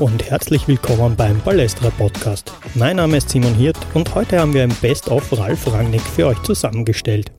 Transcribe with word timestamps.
Und 0.00 0.30
herzlich 0.30 0.66
willkommen 0.68 1.16
beim 1.16 1.40
Ballestra 1.42 1.90
Podcast. 1.90 2.50
Mein 2.74 2.96
Name 2.96 3.18
ist 3.18 3.28
Simon 3.28 3.54
Hirt 3.54 3.76
und 3.92 4.14
heute 4.14 4.38
haben 4.38 4.54
wir 4.54 4.62
ein 4.62 4.74
Best-of 4.80 5.36
Ralf 5.38 5.70
Rangnick 5.70 6.00
für 6.00 6.26
euch 6.26 6.42
zusammengestellt. 6.42 7.30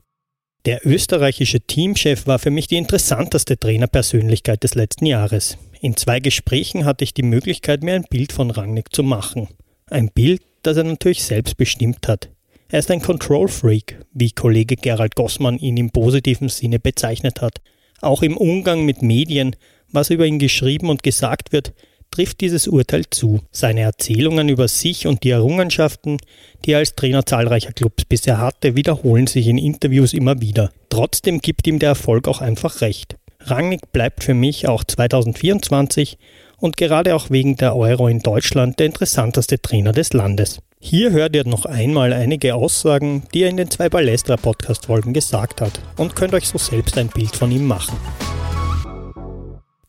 Der 0.64 0.86
österreichische 0.86 1.60
Teamchef 1.60 2.26
war 2.26 2.38
für 2.38 2.50
mich 2.50 2.68
die 2.68 2.76
interessanteste 2.76 3.58
Trainerpersönlichkeit 3.58 4.62
des 4.62 4.76
letzten 4.76 5.06
Jahres. 5.06 5.58
In 5.80 5.96
zwei 5.96 6.20
Gesprächen 6.20 6.84
hatte 6.84 7.04
ich 7.04 7.12
die 7.12 7.24
Möglichkeit, 7.24 7.82
mir 7.82 7.94
ein 7.94 8.06
Bild 8.08 8.32
von 8.32 8.50
Rangnick 8.50 8.94
zu 8.94 9.02
machen. 9.02 9.48
Ein 9.90 10.10
Bild, 10.14 10.40
das 10.62 10.76
er 10.76 10.84
natürlich 10.84 11.24
selbst 11.24 11.56
bestimmt 11.56 12.06
hat. 12.06 12.30
Er 12.68 12.78
ist 12.78 12.90
ein 12.90 13.02
Control-Freak, 13.02 14.00
wie 14.12 14.30
Kollege 14.30 14.76
Gerald 14.76 15.16
Gossmann 15.16 15.58
ihn 15.58 15.76
im 15.76 15.90
positiven 15.90 16.48
Sinne 16.48 16.78
bezeichnet 16.78 17.42
hat. 17.42 17.60
Auch 18.00 18.22
im 18.22 18.36
Umgang 18.36 18.84
mit 18.84 19.02
Medien, 19.02 19.56
was 19.90 20.10
über 20.10 20.24
ihn 20.24 20.38
geschrieben 20.38 20.88
und 20.88 21.02
gesagt 21.02 21.52
wird, 21.52 21.72
trifft 22.14 22.40
dieses 22.40 22.68
Urteil 22.68 23.04
zu. 23.10 23.40
Seine 23.50 23.80
Erzählungen 23.80 24.48
über 24.48 24.68
sich 24.68 25.08
und 25.08 25.24
die 25.24 25.30
Errungenschaften, 25.30 26.18
die 26.64 26.72
er 26.72 26.78
als 26.78 26.94
Trainer 26.94 27.26
zahlreicher 27.26 27.72
Clubs 27.72 28.04
bisher 28.04 28.38
hatte, 28.38 28.76
wiederholen 28.76 29.26
sich 29.26 29.48
in 29.48 29.58
Interviews 29.58 30.12
immer 30.12 30.40
wieder. 30.40 30.70
Trotzdem 30.90 31.40
gibt 31.40 31.66
ihm 31.66 31.80
der 31.80 31.90
Erfolg 31.90 32.28
auch 32.28 32.40
einfach 32.40 32.82
recht. 32.82 33.16
Rangnick 33.40 33.92
bleibt 33.92 34.22
für 34.22 34.34
mich 34.34 34.68
auch 34.68 34.84
2024 34.84 36.16
und 36.58 36.76
gerade 36.76 37.16
auch 37.16 37.30
wegen 37.30 37.56
der 37.56 37.74
Euro 37.74 38.06
in 38.06 38.20
Deutschland 38.20 38.78
der 38.78 38.86
interessanteste 38.86 39.60
Trainer 39.60 39.90
des 39.90 40.12
Landes. 40.12 40.60
Hier 40.78 41.10
hört 41.10 41.34
ihr 41.34 41.46
noch 41.46 41.64
einmal 41.64 42.12
einige 42.12 42.54
Aussagen, 42.54 43.24
die 43.34 43.42
er 43.42 43.50
in 43.50 43.56
den 43.56 43.70
zwei 43.70 43.88
Balestra 43.88 44.36
Podcast 44.36 44.86
Folgen 44.86 45.14
gesagt 45.14 45.60
hat 45.60 45.80
und 45.96 46.14
könnt 46.14 46.34
euch 46.34 46.46
so 46.46 46.58
selbst 46.58 46.96
ein 46.96 47.08
Bild 47.08 47.34
von 47.34 47.50
ihm 47.50 47.66
machen. 47.66 47.98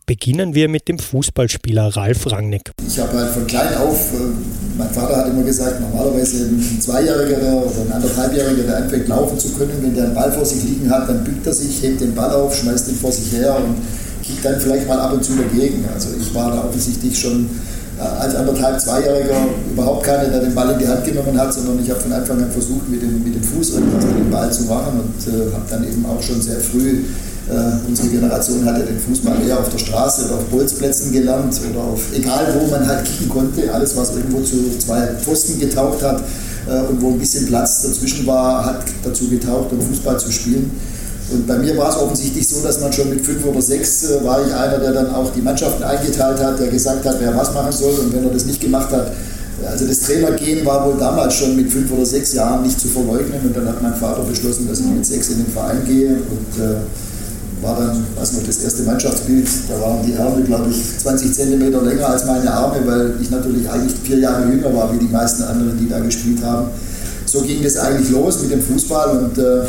Beginnen 0.07 0.53
wir 0.53 0.69
mit 0.69 0.87
dem 0.87 0.99
Fußballspieler 0.99 1.95
Ralf 1.95 2.31
Rangnick. 2.31 2.69
Ich 2.87 2.99
habe 2.99 3.17
halt 3.17 3.31
von 3.31 3.47
klein 3.47 3.75
auf, 3.77 4.13
äh, 4.13 4.77
mein 4.77 4.91
Vater 4.91 5.17
hat 5.17 5.29
immer 5.29 5.41
gesagt, 5.41 5.81
normalerweise 5.81 6.45
ein 6.45 6.79
Zweijähriger 6.79 7.37
oder 7.65 7.81
ein 7.81 7.91
anderthalbjähriger, 7.91 8.63
der 8.63 8.77
anfängt 8.77 9.07
laufen 9.07 9.39
zu 9.39 9.53
können, 9.53 9.73
wenn 9.81 9.95
der 9.95 10.03
einen 10.05 10.13
Ball 10.13 10.31
vor 10.31 10.45
sich 10.45 10.63
liegen 10.63 10.91
hat, 10.91 11.09
dann 11.09 11.23
bückt 11.23 11.47
er 11.47 11.53
sich, 11.53 11.81
hebt 11.81 12.01
den 12.01 12.13
Ball 12.13 12.29
auf, 12.29 12.55
schmeißt 12.55 12.89
ihn 12.89 12.97
vor 12.97 13.11
sich 13.11 13.31
her 13.31 13.55
und 13.57 13.77
kickt 14.23 14.45
dann 14.45 14.59
vielleicht 14.59 14.87
mal 14.87 14.99
ab 14.99 15.11
und 15.11 15.23
zu 15.23 15.33
dagegen. 15.37 15.83
Also 15.91 16.09
ich 16.21 16.31
war 16.35 16.51
da 16.51 16.65
offensichtlich 16.65 17.17
schon 17.19 17.49
äh, 17.97 18.01
als 18.01 18.35
anderthalb, 18.35 18.79
Zweijähriger 18.79 19.47
überhaupt 19.71 20.05
keiner, 20.05 20.29
der 20.29 20.41
den 20.41 20.53
Ball 20.53 20.69
in 20.69 20.77
die 20.77 20.87
Hand 20.87 21.03
genommen 21.03 21.35
hat, 21.35 21.51
sondern 21.51 21.83
ich 21.83 21.89
habe 21.89 22.01
von 22.01 22.13
Anfang 22.13 22.43
an 22.43 22.51
versucht, 22.51 22.87
mit 22.89 23.01
dem, 23.01 23.23
mit 23.23 23.33
dem 23.33 23.43
Fuß 23.43 23.71
irgendwas 23.71 24.05
mit 24.05 24.19
dem 24.19 24.29
Ball 24.29 24.53
zu 24.53 24.65
machen 24.65 24.99
und 24.99 25.33
äh, 25.33 25.51
habe 25.51 25.65
dann 25.67 25.83
eben 25.83 26.05
auch 26.05 26.21
schon 26.21 26.39
sehr 26.39 26.59
früh, 26.59 27.05
äh, 27.49 27.87
unsere 27.87 28.07
Generation 28.07 28.65
hatte 28.65 28.85
den 28.85 28.99
Fußball 28.99 29.37
eher 29.45 29.59
auf 29.59 29.69
der 29.69 29.77
Straße 29.77 30.25
oder 30.25 30.35
auf 30.35 30.45
Bolzplätzen 30.45 31.11
gelernt 31.11 31.59
oder 31.69 31.81
auf, 31.81 32.01
egal 32.13 32.55
wo 32.59 32.67
man 32.71 32.87
halt 32.87 33.05
kicken 33.05 33.29
konnte, 33.29 33.71
alles 33.71 33.95
was 33.95 34.15
irgendwo 34.15 34.41
zu 34.41 34.77
zwei 34.79 35.07
Pfosten 35.21 35.59
getaucht 35.59 36.01
hat 36.01 36.23
äh, 36.67 36.79
und 36.89 37.01
wo 37.01 37.09
ein 37.11 37.19
bisschen 37.19 37.45
Platz 37.45 37.83
dazwischen 37.83 38.25
war, 38.25 38.65
hat 38.65 38.83
dazu 39.03 39.29
getaucht, 39.29 39.71
um 39.71 39.79
Fußball 39.79 40.19
zu 40.19 40.31
spielen. 40.31 40.71
Und 41.31 41.47
bei 41.47 41.57
mir 41.57 41.75
war 41.77 41.89
es 41.89 41.97
offensichtlich 41.97 42.47
so, 42.47 42.61
dass 42.61 42.79
man 42.79 42.93
schon 42.93 43.09
mit 43.09 43.25
fünf 43.25 43.45
oder 43.45 43.61
sechs 43.61 44.09
äh, 44.09 44.23
war 44.23 44.45
ich 44.45 44.53
einer, 44.53 44.79
der 44.79 44.93
dann 44.93 45.13
auch 45.13 45.31
die 45.31 45.41
Mannschaften 45.41 45.83
eingeteilt 45.83 46.39
hat, 46.39 46.59
der 46.59 46.67
gesagt 46.67 47.05
hat, 47.05 47.17
wer 47.19 47.35
was 47.35 47.53
machen 47.53 47.71
soll. 47.71 47.93
Und 47.93 48.13
wenn 48.13 48.23
er 48.23 48.31
das 48.31 48.45
nicht 48.45 48.61
gemacht 48.61 48.91
hat, 48.91 49.11
also 49.65 49.85
das 49.87 49.99
Trainergehen 50.01 50.65
war 50.65 50.85
wohl 50.85 50.97
damals 50.99 51.35
schon 51.35 51.55
mit 51.55 51.71
fünf 51.71 51.91
oder 51.91 52.05
sechs 52.05 52.33
Jahren 52.33 52.63
nicht 52.63 52.79
zu 52.79 52.87
verleugnen. 52.87 53.39
Und 53.43 53.55
dann 53.55 53.67
hat 53.67 53.81
mein 53.81 53.95
Vater 53.95 54.21
beschlossen, 54.23 54.67
dass 54.67 54.79
ich 54.79 54.85
mit 54.85 55.05
sechs 55.05 55.29
in 55.29 55.37
den 55.37 55.51
Verein 55.51 55.83
gehe. 55.85 56.09
Und 56.09 56.63
äh, 56.63 56.77
war 57.65 57.77
dann, 57.79 58.05
weiß 58.15 58.33
noch, 58.33 58.43
das 58.43 58.59
erste 58.59 58.83
Mannschaftsbild. 58.83 59.47
Da 59.67 59.81
waren 59.81 60.05
die 60.05 60.13
Ärmel, 60.13 60.43
glaube 60.43 60.69
ich, 60.69 60.99
20 60.99 61.33
Zentimeter 61.33 61.81
länger 61.81 62.09
als 62.09 62.25
meine 62.25 62.51
Arme, 62.51 62.77
weil 62.85 63.13
ich 63.21 63.29
natürlich 63.29 63.69
eigentlich 63.69 63.93
vier 64.03 64.19
Jahre 64.19 64.49
jünger 64.49 64.73
war 64.73 64.93
wie 64.93 64.99
die 64.99 65.11
meisten 65.11 65.43
anderen, 65.43 65.77
die 65.77 65.89
da 65.89 65.99
gespielt 65.99 66.43
haben 66.43 66.69
so 67.35 67.41
ging 67.41 67.61
das 67.63 67.77
eigentlich 67.77 68.09
los 68.11 68.41
mit 68.41 68.51
dem 68.51 68.61
Fußball 68.61 69.17
und 69.17 69.37
äh, 69.37 69.59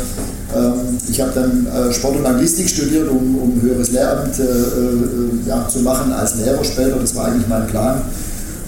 ähm, 0.55 0.97
ich 1.09 1.19
habe 1.19 1.31
dann 1.33 1.67
äh, 1.67 1.91
Sport 1.91 2.17
und 2.17 2.25
Anglistik 2.25 2.69
studiert, 2.69 3.09
um, 3.09 3.35
um 3.37 3.61
höheres 3.61 3.91
Lehramt 3.91 4.39
äh, 4.39 4.43
äh, 4.43 5.47
ja, 5.47 5.67
zu 5.67 5.79
machen 5.79 6.13
als 6.13 6.35
Lehrer 6.35 6.63
später. 6.63 6.97
Das 6.97 7.15
war 7.15 7.25
eigentlich 7.25 7.47
mein 7.47 7.67
Plan 7.67 8.01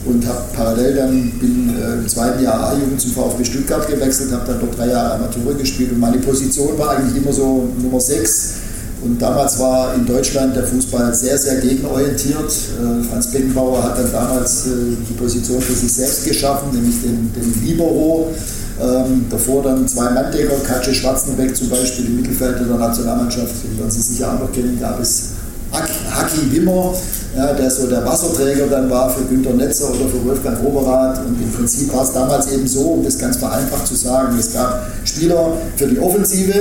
und 0.06 0.26
habe 0.28 0.42
parallel 0.54 0.96
dann 0.96 1.32
bin 1.40 1.76
äh, 1.78 1.94
im 2.00 2.08
zweiten 2.08 2.44
Jahr 2.44 2.72
A-Jugend 2.72 3.00
zum 3.00 3.12
VfB 3.12 3.46
Stuttgart 3.46 3.88
gewechselt, 3.88 4.32
habe 4.32 4.44
dann 4.48 4.60
dort 4.60 4.78
drei 4.78 4.88
Jahre 4.88 5.16
Amateure 5.16 5.54
gespielt 5.54 5.92
und 5.92 6.00
meine 6.00 6.18
Position 6.18 6.78
war 6.78 6.98
eigentlich 6.98 7.24
immer 7.24 7.34
so 7.34 7.70
Nummer 7.82 8.00
6. 8.00 8.54
Und 9.02 9.22
damals 9.22 9.60
war 9.60 9.94
in 9.96 10.06
Deutschland 10.06 10.56
der 10.56 10.64
Fußball 10.64 11.14
sehr, 11.14 11.38
sehr 11.38 11.62
gegenorientiert. 11.62 12.52
Äh, 12.52 13.04
Franz 13.10 13.32
Beckenbauer 13.32 13.84
hat 13.84 13.98
dann 13.98 14.12
damals 14.12 14.68
äh, 14.68 14.70
die 15.10 15.14
Position 15.14 15.62
für 15.62 15.74
sich 15.74 15.94
selbst 15.94 16.26
geschaffen, 16.26 16.74
nämlich 16.74 17.02
den, 17.02 17.32
den 17.34 17.64
Libero. 17.66 18.32
Ähm, 18.82 19.26
davor 19.30 19.64
dann 19.64 19.88
zwei 19.88 20.10
Manndecker, 20.10 20.56
Katje 20.66 20.94
Schwarzenbeck 20.94 21.56
zum 21.56 21.70
Beispiel, 21.70 22.06
die 22.06 22.14
Mittelfelder 22.14 22.64
der 22.64 22.78
Nationalmannschaft, 22.78 23.54
die 23.64 23.78
werden 23.78 23.92
Sie 23.92 24.02
sicher 24.02 24.34
auch 24.34 24.40
noch 24.40 24.52
kennen, 24.54 24.78
gab 24.80 25.02
es 25.02 25.32
Haki 25.72 26.52
Wimmer, 26.52 26.94
ja, 27.36 27.54
der 27.54 27.70
so 27.70 27.88
der 27.88 28.06
Wasserträger 28.06 28.68
dann 28.68 28.90
war 28.90 29.10
für 29.10 29.24
Günter 29.26 29.54
Netzer 29.54 29.90
oder 29.90 30.10
für 30.10 30.26
Wolfgang 30.26 30.64
Oberrath. 30.64 31.20
Und 31.20 31.42
im 31.42 31.52
Prinzip 31.52 31.94
war 31.94 32.04
es 32.04 32.12
damals 32.12 32.52
eben 32.52 32.68
so, 32.68 32.82
um 32.82 33.04
das 33.04 33.20
ganz 33.20 33.38
vereinfacht 33.38 33.86
zu 33.86 33.96
sagen, 33.96 34.38
es 34.40 34.54
gab 34.54 34.88
Spieler 35.04 35.54
für 35.76 35.88
die 35.88 36.00
Offensive 36.00 36.54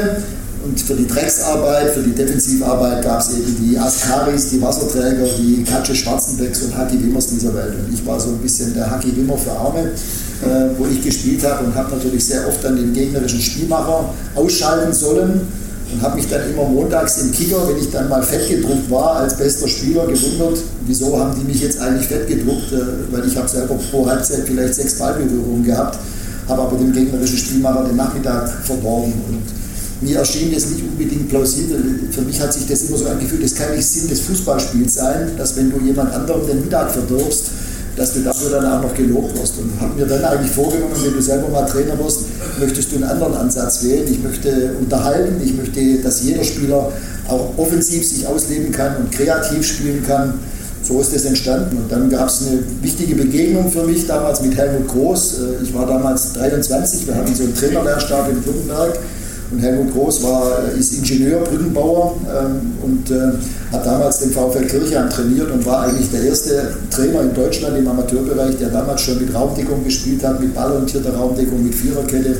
und 0.64 0.80
für 0.80 0.94
die 0.94 1.06
Drecksarbeit, 1.06 1.90
für 1.90 2.02
die 2.02 2.14
Defensivarbeit 2.14 3.02
gab 3.02 3.20
es 3.20 3.30
eben 3.36 3.56
die 3.62 3.78
Askaris, 3.78 4.50
die 4.50 4.60
Wasserträger, 4.60 5.26
die 5.38 5.64
Katje 5.64 5.94
Schwarzenbecks 5.94 6.62
und 6.62 6.76
Haki 6.76 7.02
Wimmers 7.02 7.28
dieser 7.28 7.54
Welt. 7.54 7.74
Und 7.74 7.94
ich 7.94 8.04
war 8.04 8.18
so 8.18 8.30
ein 8.30 8.38
bisschen 8.38 8.74
der 8.74 8.90
Haki 8.90 9.16
Wimmer 9.16 9.38
für 9.38 9.52
Arme 9.52 9.92
äh, 10.42 10.78
wo 10.78 10.86
ich 10.86 11.02
gespielt 11.02 11.44
habe 11.44 11.64
und 11.64 11.74
habe 11.74 11.96
natürlich 11.96 12.24
sehr 12.24 12.46
oft 12.46 12.62
dann 12.62 12.76
den 12.76 12.92
gegnerischen 12.92 13.40
Spielmacher 13.40 14.14
ausschalten 14.34 14.92
sollen 14.92 15.40
und 15.92 16.02
habe 16.02 16.16
mich 16.16 16.28
dann 16.28 16.48
immer 16.50 16.64
montags 16.64 17.18
im 17.18 17.32
Kicker, 17.32 17.66
wenn 17.66 17.78
ich 17.78 17.90
dann 17.90 18.08
mal 18.08 18.22
fett 18.22 18.48
gedruckt 18.48 18.90
war 18.90 19.16
als 19.16 19.36
bester 19.36 19.66
Spieler, 19.66 20.06
gewundert, 20.06 20.58
wieso 20.86 21.18
haben 21.18 21.34
die 21.38 21.44
mich 21.44 21.62
jetzt 21.62 21.80
eigentlich 21.80 22.06
fett 22.06 22.28
gedruckt, 22.28 22.72
äh, 22.72 23.12
weil 23.12 23.26
ich 23.26 23.36
habe 23.36 23.48
selber 23.48 23.74
pro 23.90 24.08
Halbzeit 24.08 24.44
vielleicht 24.46 24.74
sechs 24.74 24.98
Ballberührungen 24.98 25.64
gehabt, 25.64 25.98
habe 26.46 26.62
aber 26.62 26.76
dem 26.76 26.92
gegnerischen 26.92 27.38
Spielmacher 27.38 27.84
den 27.84 27.96
Nachmittag 27.96 28.48
verborgen 28.64 29.14
und 29.28 29.42
mir 30.00 30.18
erschien 30.18 30.52
das 30.52 30.70
nicht 30.70 30.82
unbedingt 30.82 31.28
plausibel. 31.28 31.78
Für 32.10 32.22
mich 32.22 32.40
hat 32.40 32.52
sich 32.52 32.66
das 32.66 32.82
immer 32.82 32.98
so 32.98 33.06
angefühlt, 33.06 33.42
das 33.42 33.54
kann 33.54 33.74
nicht 33.74 33.86
Sinn 33.86 34.08
des 34.08 34.20
Fußballspiels 34.20 34.94
sein, 34.94 35.32
dass 35.36 35.56
wenn 35.56 35.70
du 35.70 35.78
jemand 35.80 36.12
anderem 36.12 36.46
den 36.46 36.60
Mittag 36.60 36.90
verdirbst, 36.90 37.44
dass 37.96 38.14
du 38.14 38.20
dafür 38.20 38.50
dann 38.50 38.66
auch 38.66 38.82
noch 38.82 38.94
gelobt 38.94 39.36
wirst. 39.38 39.58
Und 39.58 39.72
habe 39.80 39.98
mir 39.98 40.06
dann 40.06 40.24
eigentlich 40.24 40.52
vorgenommen, 40.52 40.94
wenn 41.02 41.12
du 41.12 41.20
selber 41.20 41.48
mal 41.48 41.66
Trainer 41.66 41.98
wirst, 41.98 42.20
möchtest 42.60 42.92
du 42.92 42.96
einen 42.96 43.04
anderen 43.04 43.34
Ansatz 43.34 43.82
wählen. 43.82 44.06
Ich 44.08 44.22
möchte 44.22 44.74
unterhalten, 44.80 45.40
ich 45.44 45.54
möchte, 45.54 45.98
dass 46.02 46.22
jeder 46.22 46.44
Spieler 46.44 46.92
auch 47.26 47.58
offensiv 47.58 48.08
sich 48.08 48.26
ausleben 48.26 48.70
kann 48.72 48.96
und 48.96 49.10
kreativ 49.10 49.66
spielen 49.66 50.04
kann. 50.06 50.34
So 50.82 51.00
ist 51.00 51.14
es 51.14 51.24
entstanden. 51.24 51.76
Und 51.76 51.90
dann 51.90 52.08
gab 52.08 52.28
es 52.28 52.46
eine 52.46 52.60
wichtige 52.82 53.16
Begegnung 53.16 53.70
für 53.70 53.82
mich 53.82 54.06
damals 54.06 54.40
mit 54.42 54.56
Helmut 54.56 54.88
Groß. 54.88 55.34
Äh, 55.34 55.64
ich 55.64 55.74
war 55.74 55.86
damals 55.86 56.32
23, 56.34 57.06
wir 57.06 57.16
hatten 57.16 57.34
so 57.34 57.42
einen 57.42 57.54
Trainerlehrstab 57.54 58.30
in 58.30 58.46
Württemberg. 58.46 58.98
Und 59.50 59.60
Helmut 59.60 59.94
Groß 59.94 60.22
war, 60.24 60.58
äh, 60.74 60.78
ist 60.78 60.92
Ingenieur, 60.92 61.40
Brückenbauer 61.40 62.16
ähm, 62.26 62.72
und 62.82 63.10
äh, 63.10 63.32
hat 63.72 63.86
damals 63.86 64.18
den 64.18 64.30
VfL 64.30 64.66
Kirchheim 64.66 65.08
trainiert 65.08 65.50
und 65.50 65.64
war 65.64 65.84
eigentlich 65.84 66.10
der 66.10 66.24
erste 66.24 66.74
Trainer 66.90 67.22
in 67.22 67.34
Deutschland 67.34 67.78
im 67.78 67.88
Amateurbereich, 67.88 68.58
der 68.58 68.68
damals 68.68 69.00
schon 69.00 69.18
mit 69.18 69.34
Raumdeckung 69.34 69.82
gespielt 69.84 70.22
hat, 70.22 70.40
mit 70.40 70.54
ballorientierter 70.54 71.14
Raumdeckung, 71.14 71.64
mit 71.64 71.74
Viererkette. 71.74 72.36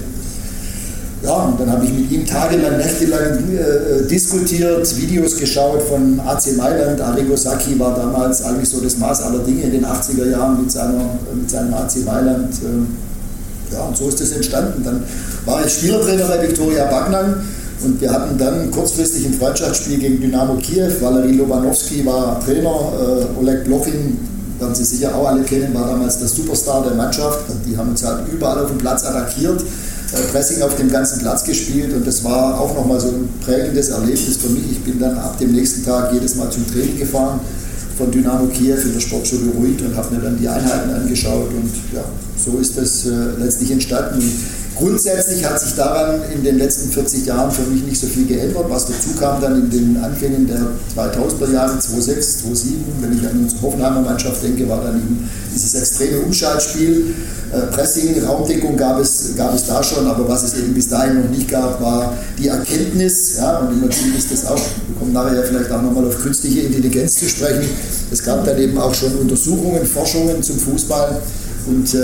Ja, 1.23 1.47
und 1.47 1.59
dann 1.59 1.73
habe 1.73 1.85
ich 1.85 1.93
mit 1.93 2.11
ihm 2.13 2.25
tagelang, 2.25 2.77
nächtelang 2.77 3.39
äh, 3.51 4.07
diskutiert, 4.07 4.97
Videos 4.97 5.37
geschaut 5.37 5.83
von 5.83 6.21
AC 6.21 6.57
Mailand. 6.57 7.01
Arrigo 7.01 7.37
Sacchi 7.37 7.79
war 7.79 7.97
damals 7.97 8.45
eigentlich 8.45 8.69
so 8.69 8.81
das 8.81 8.99
Maß 8.99 9.23
aller 9.23 9.41
Dinge 9.41 9.63
in 9.63 9.73
den 9.73 9.85
80er 9.85 10.31
Jahren 10.31 10.61
mit, 10.61 10.71
seiner, 10.71 11.19
mit 11.35 11.51
seinem 11.51 11.75
AC 11.75 12.05
Mailand. 12.05 12.55
Äh, 12.55 13.75
ja, 13.75 13.83
und 13.83 13.97
so 13.97 14.09
ist 14.09 14.21
das 14.21 14.31
entstanden. 14.31 14.83
Dann 14.85 15.03
war 15.45 15.65
ich 15.65 15.73
Spielertrainer 15.73 16.27
bei 16.27 16.43
Viktoria 16.43 16.85
Bagnang 16.87 17.37
und 17.85 18.01
wir 18.01 18.11
hatten 18.11 18.37
dann 18.39 18.71
kurzfristig 18.71 19.27
ein 19.27 19.35
Freundschaftsspiel 19.35 19.99
gegen 19.99 20.21
Dynamo 20.21 20.55
Kiew. 20.57 20.91
Valery 21.01 21.33
Lobanowski 21.33 22.05
war 22.05 22.41
Trainer, 22.45 22.93
äh, 23.01 23.39
Oleg 23.41 23.65
Blochin, 23.65 24.19
werden 24.59 24.75
Sie 24.75 24.85
sicher 24.85 25.15
auch 25.15 25.29
alle 25.29 25.43
kennen, 25.43 25.73
war 25.75 25.87
damals 25.87 26.19
der 26.19 26.29
Superstar 26.29 26.83
der 26.85 26.95
Mannschaft. 26.95 27.41
Die 27.67 27.77
haben 27.77 27.91
uns 27.91 28.05
halt 28.05 28.27
überall 28.33 28.65
auf 28.65 28.71
dem 28.71 28.79
Platz 28.79 29.05
attackiert, 29.05 29.61
äh, 29.61 30.33
Pressing 30.33 30.63
auf 30.63 30.75
dem 30.77 30.91
ganzen 30.91 31.21
Platz 31.21 31.45
gespielt 31.45 31.95
und 31.95 32.07
das 32.07 32.25
war 32.25 32.61
auch 32.61 32.75
nochmal 32.75 33.01
so 33.01 33.09
ein 33.09 33.29
prägendes 33.45 33.91
Erlebnis 33.91 34.37
für 34.39 34.49
mich. 34.49 34.73
Ich 34.73 34.85
bin 34.85 34.99
dann 34.99 35.17
ab 35.19 35.39
dem 35.39 35.53
nächsten 35.53 35.85
Tag 35.85 36.13
jedes 36.13 36.35
Mal 36.35 36.51
zum 36.51 36.67
Training 36.67 36.99
gefahren 36.99 37.41
von 37.99 38.11
Dynamo 38.11 38.47
Kiew 38.47 38.77
in 38.77 38.95
der 38.95 39.01
Sportschule 39.01 39.51
Ruid 39.51 39.83
und 39.83 39.97
habe 39.97 40.15
mir 40.15 40.23
dann 40.23 40.39
die 40.39 40.49
Einheiten 40.49 40.91
angeschaut 40.91 41.51
und 41.51 41.71
ja, 41.95 42.05
so 42.37 42.59
ist 42.59 42.79
das 42.79 43.07
äh, 43.07 43.11
letztlich 43.39 43.73
entstanden. 43.73 44.23
Grundsätzlich 44.79 45.45
hat 45.45 45.59
sich 45.61 45.75
daran 45.75 46.21
in 46.33 46.45
den 46.45 46.57
letzten 46.57 46.89
40 46.91 47.27
Jahren 47.27 47.51
für 47.51 47.63
mich 47.63 47.83
nicht 47.83 48.01
so 48.01 48.07
viel 48.07 48.27
geändert. 48.27 48.67
Was 48.69 48.87
dazu 48.87 49.11
kam 49.19 49.41
dann 49.41 49.63
in 49.63 49.71
den 49.71 49.97
Anfängen 49.97 50.47
der 50.47 50.69
2000er 50.97 51.53
Jahre, 51.53 51.81
2006, 51.81 52.39
2007, 52.43 52.85
wenn 53.01 53.19
ich 53.19 53.29
an 53.29 53.41
unsere 53.41 53.63
Hoffenheimer 53.63 54.03
Mannschaft 54.03 54.41
denke, 54.45 54.69
war 54.69 54.85
dann 54.85 54.99
eben 54.99 55.29
dieses 55.53 55.75
extreme 55.75 56.21
Umschaltspiel. 56.21 57.13
Äh, 57.53 57.73
Pressing, 57.75 58.23
Raumdeckung 58.23 58.77
gab 58.77 59.01
es, 59.01 59.35
gab 59.37 59.53
es 59.53 59.67
da 59.67 59.83
schon, 59.83 60.07
aber 60.07 60.29
was 60.29 60.45
es 60.45 60.55
eben 60.55 60.75
bis 60.75 60.89
dahin 60.89 61.23
noch 61.23 61.31
nicht 61.31 61.51
gab, 61.51 61.81
war 61.81 62.15
die 62.39 62.49
Erkenntnis, 62.49 63.39
ja, 63.39 63.59
und 63.59 63.81
Prinzip 63.81 64.17
ist 64.17 64.31
das 64.31 64.47
auch, 64.47 64.61
wir 64.87 64.97
kommen 64.99 65.13
nachher 65.13 65.35
ja 65.35 65.43
vielleicht 65.43 65.71
auch 65.73 65.83
nochmal 65.83 66.07
auf 66.07 66.21
künstliche 66.21 66.61
Intelligenz 66.61 67.15
zu 67.15 67.29
sprechen. 67.29 67.69
Es 68.11 68.23
gab 68.23 68.45
dann 68.45 68.59
eben 68.59 68.79
auch 68.79 68.95
schon 68.95 69.15
Untersuchungen, 69.17 69.85
Forschungen 69.85 70.43
zum 70.43 70.59
Fußball 70.59 71.21
und 71.67 71.95
äh, 71.95 71.99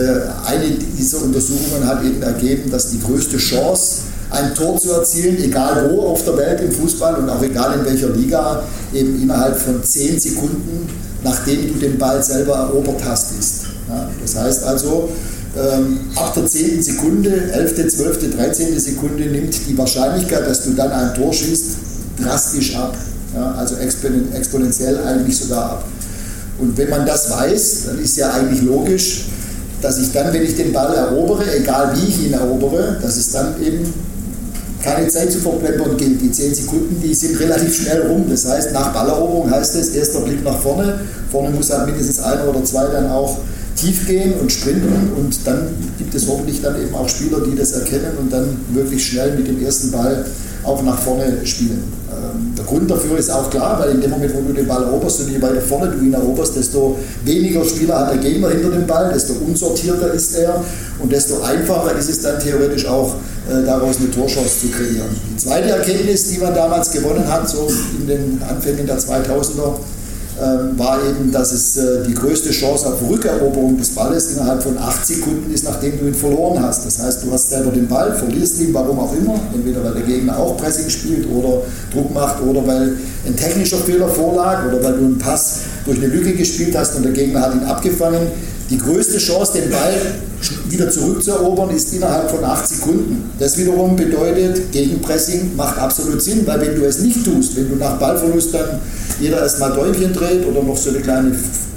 eine 0.47 0.71
dieser 0.99 1.23
Untersuchungen 1.23 1.87
hat 1.87 2.05
eben 2.05 2.23
ergeben, 2.23 2.71
dass 2.71 2.91
die 2.91 3.01
größte 3.01 3.39
Chance, 3.39 4.03
ein 4.31 4.55
Tor 4.55 4.79
zu 4.79 4.91
erzielen, 4.91 5.43
egal 5.43 5.91
wo 5.91 6.09
auf 6.09 6.25
der 6.25 6.37
Welt 6.37 6.61
im 6.61 6.73
Fußball 6.73 7.15
und 7.17 7.29
auch 7.29 7.43
egal 7.43 7.79
in 7.79 7.85
welcher 7.85 8.09
Liga, 8.09 8.65
eben 8.93 9.23
innerhalb 9.23 9.57
von 9.57 9.83
10 9.83 10.19
Sekunden, 10.19 10.89
nachdem 11.23 11.73
du 11.73 11.79
den 11.79 11.99
Ball 11.99 12.23
selber 12.23 12.55
erobert 12.55 13.03
hast, 13.05 13.39
ist. 13.39 13.67
Das 14.21 14.37
heißt 14.37 14.65
also, 14.65 15.09
ähm, 15.57 16.01
ab 16.17 16.35
der 16.35 16.47
10. 16.47 16.83
Sekunde, 16.83 17.31
11., 17.53 17.89
12., 17.89 18.35
13. 18.37 18.79
Sekunde 18.81 19.25
nimmt 19.27 19.55
die 19.69 19.79
Wahrscheinlichkeit, 19.79 20.49
dass 20.49 20.65
du 20.65 20.71
dann 20.71 20.91
ein 20.91 21.15
Tor 21.15 21.33
schießt, 21.33 21.77
drastisch 22.21 22.75
ab. 22.77 22.97
Ja, 23.35 23.53
also 23.53 23.77
exponentiell 23.77 24.99
eigentlich 25.05 25.39
sogar 25.39 25.65
ab. 25.73 25.85
Und 26.59 26.77
wenn 26.79 26.89
man 26.89 27.05
das 27.05 27.31
weiß, 27.31 27.87
dann 27.87 27.99
ist 27.99 28.17
ja 28.17 28.33
eigentlich 28.33 28.63
logisch, 28.63 29.27
dass 29.83 29.99
ich 29.99 30.13
dann, 30.13 30.33
wenn 30.33 30.43
ich 30.43 30.57
den 30.57 30.73
Ball 30.73 30.95
erobere, 30.95 31.45
egal 31.57 31.95
wie 31.97 32.07
ich 32.07 32.27
ihn 32.27 32.33
erobere, 32.33 32.97
dass 33.03 33.17
es 33.17 33.33
dann 33.33 33.61
eben 33.61 33.93
keine 34.83 35.09
Zeit 35.09 35.33
zu 35.33 35.39
verplempern 35.39 35.97
gilt. 35.97 36.21
Die 36.21 36.31
10 36.31 36.55
Sekunden, 36.55 37.03
die 37.03 37.15
sind 37.15 37.41
relativ 37.41 37.75
schnell 37.75 38.03
rum. 38.03 38.27
Das 38.29 38.47
heißt, 38.47 38.73
nach 38.73 38.93
Balleroberung 38.93 39.51
heißt 39.51 39.75
es, 39.77 39.91
erster 39.91 40.21
Blick 40.21 40.45
nach 40.45 40.61
vorne. 40.61 41.01
Vorne 41.33 41.51
muss 41.51 41.71
halt 41.71 41.87
mindestens 41.87 42.21
einer 42.21 42.49
oder 42.49 42.63
zwei 42.65 42.87
dann 42.87 43.11
auch 43.11 43.39
tief 43.77 44.07
gehen 44.07 44.35
und 44.41 44.53
sprinten 44.53 45.11
und 45.17 45.37
dann 45.45 45.69
gibt 45.99 46.15
es 46.15 46.29
hoffentlich 46.29 46.63
dann 46.63 46.81
eben 46.81 46.95
auch 46.95 47.09
Spieler, 47.09 47.41
die 47.41 47.57
das 47.57 47.73
erkennen 47.73 48.13
und 48.21 48.33
dann 48.33 48.57
möglichst 48.73 49.09
schnell 49.09 49.37
mit 49.37 49.49
dem 49.49 49.65
ersten 49.65 49.91
Ball 49.91 50.25
auch 50.65 50.83
nach 50.83 50.99
vorne 50.99 51.45
spielen. 51.45 51.85
Ähm, 52.11 52.55
der 52.57 52.65
Grund 52.65 52.91
dafür 52.91 53.19
ist 53.19 53.31
auch 53.31 53.51
klar, 53.51 53.79
weil 53.81 53.91
in 53.91 54.01
dem 54.01 54.11
Moment, 54.11 54.35
wo 54.35 54.41
du 54.41 54.53
den 54.53 54.67
Ball 54.67 54.85
eroberst 54.85 55.21
und 55.21 55.31
je 55.31 55.41
weiter 55.41 55.61
vorne 55.61 55.91
du 55.91 56.05
ihn 56.05 56.15
eroberst, 56.15 56.57
desto 56.57 56.97
weniger 57.25 57.65
Spieler 57.65 58.01
hat 58.01 58.13
der 58.13 58.19
Gegner 58.19 58.51
hinter 58.51 58.71
dem 58.71 58.87
Ball, 58.87 59.13
desto 59.13 59.35
unsortierter 59.35 60.13
ist 60.13 60.35
er 60.37 60.63
und 61.01 61.13
desto 61.13 61.41
einfacher 61.43 61.97
ist 61.99 62.11
es 62.11 62.21
dann 62.23 62.39
theoretisch 62.39 62.87
auch, 62.87 63.15
äh, 63.49 63.65
daraus 63.65 63.97
eine 63.99 64.11
Torchance 64.11 64.61
zu 64.61 64.69
kreieren. 64.69 65.09
Die 65.33 65.37
zweite 65.37 65.71
Erkenntnis, 65.71 66.31
die 66.31 66.39
man 66.39 66.55
damals 66.55 66.91
gewonnen 66.91 67.31
hat, 67.31 67.49
so 67.49 67.69
in 67.99 68.07
den 68.07 68.43
Anfängen 68.49 68.87
der 68.87 68.99
2000er, 68.99 69.67
ähm, 69.67 69.75
war 70.77 70.99
eben, 71.09 71.31
dass 71.31 71.53
es 71.53 71.77
äh, 71.77 72.05
die 72.07 72.15
größte 72.15 72.51
Chance 72.51 72.87
auf 72.89 73.09
Rückeroberung 73.09 73.79
des 73.79 73.91
Balles 73.91 74.33
innerhalb 74.33 74.63
von 74.63 74.77
acht 74.79 75.07
Sekunden 75.07 75.53
ist, 75.53 75.65
nachdem 75.65 75.99
du 75.99 76.07
ihn 76.07 76.15
verloren 76.15 76.61
hast. 76.61 76.85
Das 76.85 76.99
heißt, 76.99 77.25
du 77.25 77.33
hast 77.33 77.51
selber 77.51 77.71
den 77.71 77.87
Ball, 77.87 78.15
verlierst 78.17 78.61
ihn, 78.61 78.75
warum 78.75 78.99
auch 78.99 79.15
immer, 79.17 79.41
entweder 79.55 79.85
weil 79.85 79.95
der 79.95 80.03
Gegner 80.03 80.37
auch 80.37 80.57
Pressing 80.57 80.91
spielt 80.91 81.29
oder 81.31 81.63
Druck 81.93 82.13
macht 82.13 82.43
oder 82.43 82.67
weil 82.67 82.97
ein 83.27 83.37
technischer 83.37 83.79
Fehler 83.79 84.09
vorlag 84.09 84.67
oder 84.67 84.83
weil 84.83 84.95
du 84.95 85.05
einen 85.05 85.19
Pass 85.19 85.61
durch 85.85 85.99
eine 85.99 86.09
Lücke 86.09 86.33
gespielt 86.33 86.77
hast 86.77 86.97
und 86.97 87.05
der 87.05 87.13
Gegner 87.13 87.41
hat 87.41 87.55
ihn 87.55 87.65
abgefangen. 87.65 88.27
Die 88.71 88.79
größte 88.79 89.19
Chance, 89.19 89.61
den 89.61 89.71
Ball 89.71 89.95
wieder 90.69 90.91
zurückzuerobern, 90.91 91.71
ist 91.71 91.93
innerhalb 91.93 92.31
von 92.31 92.43
acht 92.45 92.67
Sekunden. 92.67 93.31
Das 93.39 93.59
wiederum 93.59 93.95
bedeutet, 93.95 94.73
Gegenpressing 94.73 95.55
macht 95.55 95.79
absolut 95.79 96.23
Sinn, 96.23 96.47
weil 96.47 96.61
wenn 96.61 96.75
du 96.75 96.85
es 96.87 97.01
nicht 97.01 97.25
tust, 97.25 97.57
wenn 97.57 97.69
du 97.69 97.77
nach 97.77 97.99
Ballverlust 97.99 98.55
dann 98.55 98.81
jeder 99.21 99.41
erstmal 99.41 99.73
Däumchen 99.73 100.13
dreht 100.13 100.47
oder 100.47 100.63
noch 100.63 100.77
so 100.77 100.91
eine 100.91 101.01
kleine 101.01 101.35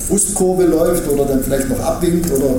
Frustkurve 0.07 0.65
läuft 0.65 1.07
oder 1.09 1.25
dann 1.25 1.43
vielleicht 1.43 1.69
noch 1.69 1.79
abwinkt 1.79 2.31
oder 2.31 2.55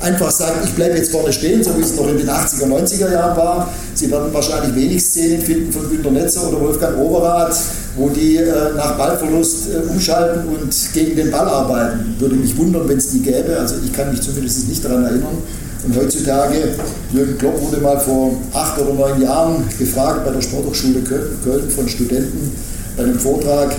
einfach 0.00 0.30
sagt, 0.30 0.64
ich 0.64 0.74
bleibe 0.74 0.96
jetzt 0.96 1.10
vorne 1.10 1.32
stehen, 1.32 1.62
so 1.62 1.76
wie 1.76 1.82
es 1.82 1.96
noch 1.96 2.08
in 2.08 2.18
den 2.18 2.28
80er, 2.28 2.66
90er 2.66 3.12
Jahren 3.12 3.36
war. 3.36 3.72
Sie 3.94 4.10
werden 4.10 4.32
wahrscheinlich 4.32 4.74
wenig 4.74 5.02
Szenen 5.02 5.40
finden 5.40 5.72
von 5.72 5.88
Günter 5.90 6.10
Netzer 6.10 6.48
oder 6.48 6.60
Wolfgang 6.60 6.98
Overath, 6.98 7.56
wo 7.96 8.08
die 8.08 8.36
äh, 8.36 8.74
nach 8.76 8.96
Ballverlust 8.96 9.70
äh, 9.70 9.90
umschalten 9.90 10.48
und 10.48 10.74
gegen 10.92 11.16
den 11.16 11.30
Ball 11.30 11.48
arbeiten. 11.48 12.16
Würde 12.18 12.36
mich 12.36 12.56
wundern, 12.56 12.88
wenn 12.88 12.98
es 12.98 13.10
die 13.10 13.22
gäbe. 13.22 13.56
Also 13.58 13.76
ich 13.84 13.92
kann 13.92 14.10
mich 14.10 14.22
zumindest 14.22 14.68
nicht 14.68 14.84
daran 14.84 15.04
erinnern. 15.04 15.38
Und 15.84 15.96
heutzutage, 15.96 16.74
Jürgen 17.12 17.38
Klopp 17.38 17.60
wurde 17.62 17.78
mal 17.78 17.98
vor 17.98 18.32
acht 18.52 18.78
oder 18.80 18.94
neun 18.94 19.22
Jahren 19.22 19.64
gefragt 19.78 20.24
bei 20.24 20.32
der 20.32 20.42
Sporthochschule 20.42 21.00
Köln 21.00 21.70
von 21.70 21.88
Studenten 21.88 22.52
bei 22.96 23.04
einem 23.04 23.18
Vortrag, 23.18 23.74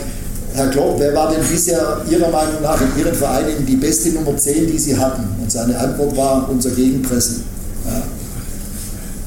Herr 0.54 0.68
Klopp, 0.70 0.96
wer 1.00 1.14
war 1.14 1.32
denn 1.32 1.44
bisher 1.46 2.02
Ihrer 2.10 2.30
Meinung 2.30 2.62
nach 2.62 2.80
in 2.82 3.00
Ihren 3.00 3.14
Vereinen 3.14 3.66
die 3.66 3.76
beste 3.76 4.10
Nummer 4.10 4.36
10, 4.36 4.68
die 4.68 4.80
Sie 4.80 4.98
hatten? 4.98 5.24
Und 5.42 5.52
seine 5.52 5.78
Antwort 5.78 6.18
war 6.18 6.50
unser 6.50 6.72
Gegenpressen. 6.72 7.44
Ja. 7.86 8.02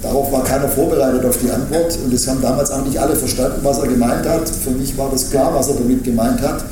Darauf 0.03 0.33
war 0.33 0.43
keiner 0.43 0.69
vorbereitet 0.69 1.25
auf 1.25 1.39
die 1.39 1.51
Antwort 1.51 1.97
und 2.05 2.13
es 2.13 2.27
haben 2.27 2.43
damals 2.43 2.73
auch 2.73 2.85
nicht 2.85 2.99
alle 2.99 3.15
verstanden, 3.15 3.61
was 3.63 3.79
er 3.79 3.87
gemeint 3.87 4.27
hat. 4.27 4.49
Für 4.49 4.71
mich 4.71 4.99
war 4.99 5.11
das 5.11 5.31
klar, 5.31 5.55
was 5.55 5.69
er 5.69 5.75
damit 5.75 6.03
gemeint 6.03 6.41
hat. 6.43 6.65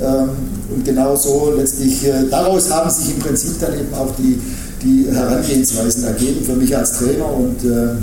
Ähm, 0.00 0.28
und 0.72 0.84
genau 0.84 1.16
so 1.16 1.52
letztlich, 1.56 2.06
äh, 2.06 2.28
daraus 2.30 2.70
haben 2.70 2.88
sich 2.88 3.14
im 3.14 3.18
Prinzip 3.18 3.58
dann 3.60 3.74
eben 3.74 3.92
auch 3.92 4.14
die, 4.16 4.40
die 4.82 5.08
Herangehensweisen 5.12 6.04
ergeben 6.04 6.44
für 6.44 6.54
mich 6.54 6.76
als 6.76 6.98
Trainer 6.98 7.32
und 7.32 7.64
äh, 7.64 7.94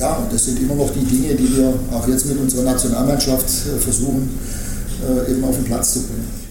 ja, 0.00 0.18
das 0.32 0.44
sind 0.44 0.60
immer 0.60 0.74
noch 0.74 0.90
die 0.90 1.04
Dinge, 1.04 1.34
die 1.34 1.56
wir 1.56 1.72
auch 1.92 2.08
jetzt 2.08 2.26
mit 2.26 2.40
unserer 2.40 2.64
Nationalmannschaft 2.64 3.46
äh, 3.46 3.78
versuchen 3.78 4.28
äh, 5.04 5.30
eben 5.30 5.44
auf 5.44 5.56
den 5.56 5.64
Platz 5.64 5.94
zu 5.94 6.02
bringen. 6.02 6.44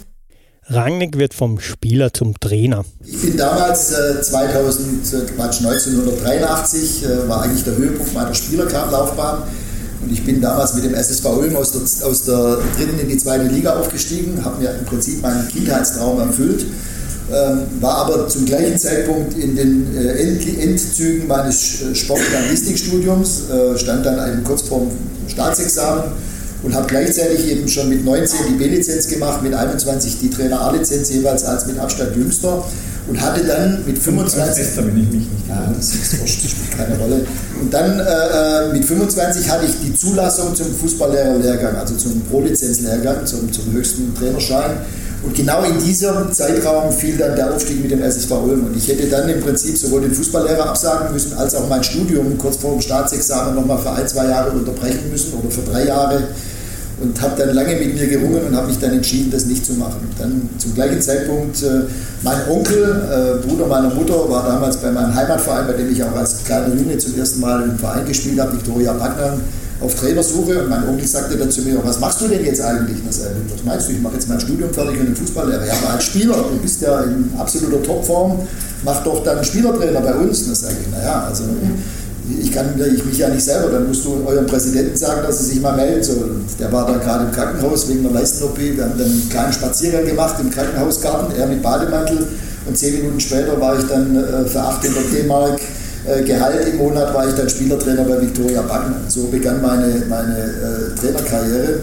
Rangnick 0.68 1.18
wird 1.18 1.34
vom 1.34 1.60
Spieler 1.60 2.14
zum 2.14 2.40
Trainer. 2.40 2.86
Ich 3.06 3.22
bin 3.22 3.36
damals 3.36 3.92
äh, 3.92 4.22
2000, 4.22 5.14
äh, 5.14 5.18
Quatsch, 5.36 5.60
1983, 5.60 7.04
äh, 7.04 7.28
war 7.28 7.42
eigentlich 7.42 7.66
der 7.66 7.76
Höhepunkt 7.76 8.14
meiner 8.14 8.34
Spielerlaufbahn. 8.34 9.44
Und 10.02 10.12
ich 10.12 10.24
bin 10.26 10.42
damals 10.42 10.74
mit 10.74 10.86
dem 10.86 10.94
SSV 10.94 11.26
Ulm 11.26 11.56
aus 11.56 11.72
der, 11.72 12.08
aus 12.08 12.24
der 12.24 12.60
dritten 12.78 13.00
in 13.00 13.10
die 13.10 13.18
zweite 13.18 13.46
Liga 13.46 13.78
aufgestiegen, 13.78 14.44
habe 14.44 14.62
mir 14.62 14.72
im 14.72 14.86
Prinzip 14.86 15.22
meinen 15.22 15.48
Kindheitstraum 15.48 16.20
erfüllt, 16.20 16.66
ähm, 17.32 17.60
war 17.80 17.96
aber 18.06 18.28
zum 18.28 18.46
gleichen 18.46 18.78
Zeitpunkt 18.78 19.38
in 19.38 19.56
den 19.56 19.96
äh, 19.96 20.14
End 20.14 20.60
Endzügen 20.60 21.28
meines 21.28 21.82
äh, 21.82 21.96
Sportjournalistikstudiums, 21.96 23.50
äh, 23.50 23.78
stand 23.78 24.06
dann 24.06 24.30
eben 24.30 24.44
kurz 24.44 24.64
vorm 24.64 24.92
Staatsexamen 25.28 26.04
und 26.64 26.74
habe 26.74 26.88
gleichzeitig 26.88 27.50
eben 27.50 27.68
schon 27.68 27.90
mit 27.90 28.04
19 28.04 28.40
die 28.50 28.54
B-Lizenz 28.54 29.08
gemacht, 29.08 29.44
mit 29.44 29.54
21 29.54 30.20
die 30.20 30.30
Trainer 30.30 30.62
A-Lizenz 30.62 31.10
jeweils 31.10 31.44
als 31.44 31.68
mit 31.68 31.78
Abstand 31.78 32.16
jüngster 32.16 32.64
und 33.08 33.22
hatte 33.22 33.44
dann 33.44 33.84
mit 33.86 33.98
25. 33.98 34.64
Bester, 34.64 34.88
wenn 34.88 34.98
ich 34.98 35.12
mich 35.12 35.20
nicht 35.20 35.30
ja, 35.50 35.74
das 35.76 35.94
ist 35.94 36.20
wurscht, 36.20 36.42
spielt 36.50 36.78
keine 36.78 36.98
Rolle. 36.98 37.26
Und 37.60 37.74
dann 37.74 38.00
äh, 38.00 38.70
äh 38.70 38.74
mit 38.74 38.86
25 38.86 39.50
hatte 39.50 39.66
ich 39.66 39.74
die 39.84 39.94
Zulassung 39.94 40.56
zum 40.56 40.74
Fußballlehrerlehrgang, 40.74 41.76
also 41.76 41.96
zum 41.96 42.22
Pro-Lizenz-Lehrgang, 42.22 43.26
zum, 43.26 43.52
zum 43.52 43.72
höchsten 43.74 44.14
Trainerschein. 44.16 44.78
Und 45.24 45.36
genau 45.36 45.64
in 45.64 45.80
diesem 45.80 46.34
Zeitraum 46.34 46.92
fiel 46.92 47.18
dann 47.18 47.36
der 47.36 47.54
Aufstieg 47.54 47.82
mit 47.82 47.92
dem 47.92 48.02
SSV 48.02 48.32
Ulm. 48.32 48.66
Und 48.66 48.76
ich 48.76 48.88
hätte 48.90 49.08
dann 49.08 49.30
im 49.30 49.42
Prinzip 49.42 49.78
sowohl 49.78 50.02
den 50.02 50.14
Fußballlehrer 50.14 50.70
absagen 50.70 51.14
müssen, 51.14 51.34
als 51.38 51.56
auch 51.56 51.68
mein 51.70 51.84
Studium 51.84 52.38
kurz 52.38 52.58
vor 52.58 52.72
dem 52.72 52.82
Staatsexamen 52.82 53.56
nochmal 53.56 53.80
für 53.80 53.92
ein, 53.92 54.08
zwei 54.08 54.28
Jahre 54.28 54.52
unterbrechen 54.52 55.10
müssen 55.10 55.34
oder 55.34 55.50
für 55.50 55.62
drei 55.62 55.86
Jahre 55.86 56.24
und 57.02 57.20
habe 57.22 57.34
dann 57.38 57.56
lange 57.56 57.76
mit 57.76 57.96
mir 57.96 58.08
gerungen 58.08 58.48
und 58.48 58.56
habe 58.56 58.68
mich 58.68 58.80
dann 58.80 58.94
entschieden, 58.94 59.32
das 59.32 59.46
nicht 59.46 59.66
zu 59.66 59.74
machen. 59.74 60.08
Dann 60.18 60.50
zum 60.58 60.74
gleichen 60.76 61.02
Zeitpunkt, 61.02 61.62
äh, 61.64 61.82
mein 62.22 62.48
Onkel, 62.50 62.84
äh, 62.84 63.48
Bruder 63.48 63.68
meiner 63.68 63.94
Mutter, 63.94 64.30
war 64.30 64.46
damals 64.46 64.78
bei 64.78 64.92
meinem 64.92 65.14
Heimatverein, 65.14 65.68
bei 65.68 65.74
dem 65.74 65.92
ich 65.92 66.04
auch 66.04 66.16
als 66.16 66.44
kleiner 66.44 66.74
Junge 66.74 66.98
zum 66.98 67.18
ersten 67.18 67.40
Mal 67.42 67.64
im 67.64 67.78
Verein 67.78 68.06
gespielt 68.06 68.40
habe, 68.40 68.54
Viktoria 68.54 68.94
Backnern, 68.94 69.42
auf 69.82 69.96
Trainersuche. 69.96 70.64
Und 70.64 70.70
mein 70.70 70.88
Onkel 70.88 71.08
sagte 71.08 71.36
dann 71.38 71.52
zu 71.52 71.62
mir, 71.62 71.80
was 71.84 72.00
machst 72.00 72.22
du 72.22 72.28
denn 72.28 72.46
jetzt 72.46 72.62
eigentlich? 72.62 73.00
Und 73.00 73.08
was 73.08 73.64
meinst 73.66 73.90
du, 73.90 73.94
ich 73.94 74.02
mache 74.02 74.14
jetzt 74.16 74.30
mein 74.30 74.40
Studium 74.40 74.74
fertig 74.74 75.00
und 75.00 75.08
den 75.08 75.16
Fußballlehrer. 75.16 75.66
Ja, 75.66 75.74
aber 75.84 75.96
als 75.96 76.06
Spieler, 76.06 76.36
du 76.36 76.58
bist 76.62 76.82
ja 76.82 77.02
in 77.02 77.32
absoluter 77.38 77.82
Topform, 77.82 78.40
mach 78.84 79.04
doch 79.04 79.24
dann 79.24 79.44
Spielertrainer 79.44 80.02
bei 80.02 80.14
uns. 80.14 80.42
Und 80.42 80.50
dann 80.50 80.56
sage 80.56 80.76
ich, 80.82 80.92
naja, 80.92 81.26
also 81.28 81.44
ich 82.42 82.52
kann 82.52 82.80
ich 82.80 83.04
mich 83.04 83.18
ja 83.18 83.30
nicht 83.30 83.44
selber, 83.44 83.70
dann 83.70 83.88
musst 83.88 84.06
du 84.06 84.24
eurem 84.26 84.46
Präsidenten 84.46 84.96
sagen, 84.96 85.22
dass 85.24 85.40
er 85.40 85.46
sich 85.46 85.62
mal 85.62 85.76
melden 85.76 86.04
soll. 86.04 86.24
Und 86.24 86.46
der 86.60 86.72
war 86.72 86.88
dann 86.88 87.02
gerade 87.02 87.26
im 87.26 87.32
Krankenhaus 87.32 87.90
wegen 87.90 88.06
einer 88.06 88.20
Leisten-OP. 88.20 88.58
Wir 88.58 88.84
haben 88.84 88.98
dann 88.98 89.08
einen 89.08 89.30
kleinen 89.30 89.52
Spaziergang 89.52 90.06
gemacht 90.06 90.36
im 90.40 90.50
Krankenhausgarten, 90.50 91.36
er 91.36 91.48
mit 91.48 91.62
Bademantel. 91.62 92.28
Und 92.66 92.78
zehn 92.78 92.96
Minuten 92.96 93.20
später 93.20 93.60
war 93.60 93.78
ich 93.78 93.86
dann 93.88 94.16
äh, 94.16 94.46
für 94.48 94.62
800 94.62 95.04
D-Mark 95.14 95.60
äh, 96.06 96.24
Gehalt 96.24 96.66
im 96.70 96.78
Monat, 96.78 97.14
war 97.14 97.28
ich 97.28 97.36
dann 97.36 97.50
Spielertrainer 97.50 98.06
bei 98.06 98.22
Viktoria 98.22 98.62
Backner. 98.62 99.02
So 99.10 99.28
begann 99.28 99.62
meine, 99.62 100.04
meine 100.08 100.38
äh, 100.38 101.00
Trainerkarriere. 101.00 101.82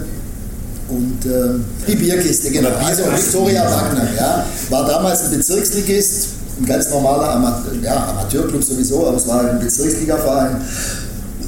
Und 0.89 1.25
äh, 1.25 1.59
die 1.87 1.95
Bierkiste, 1.95 2.49
genau. 2.49 2.69
Also 2.83 3.03
Viktoria 3.03 3.63
Wagner, 3.63 4.07
ja, 4.17 4.45
war 4.69 4.87
damals 4.87 5.25
ein 5.25 5.37
Bezirksligist 5.37 6.40
ein 6.61 6.65
ganz 6.65 6.89
normaler 6.89 7.31
Amateur, 7.31 7.73
ja, 7.81 8.09
Amateurclub 8.09 8.63
sowieso, 8.63 9.07
aber 9.07 9.17
es 9.17 9.27
war 9.27 9.41
ein 9.41 9.59
Bezirksligaverein 9.59 10.61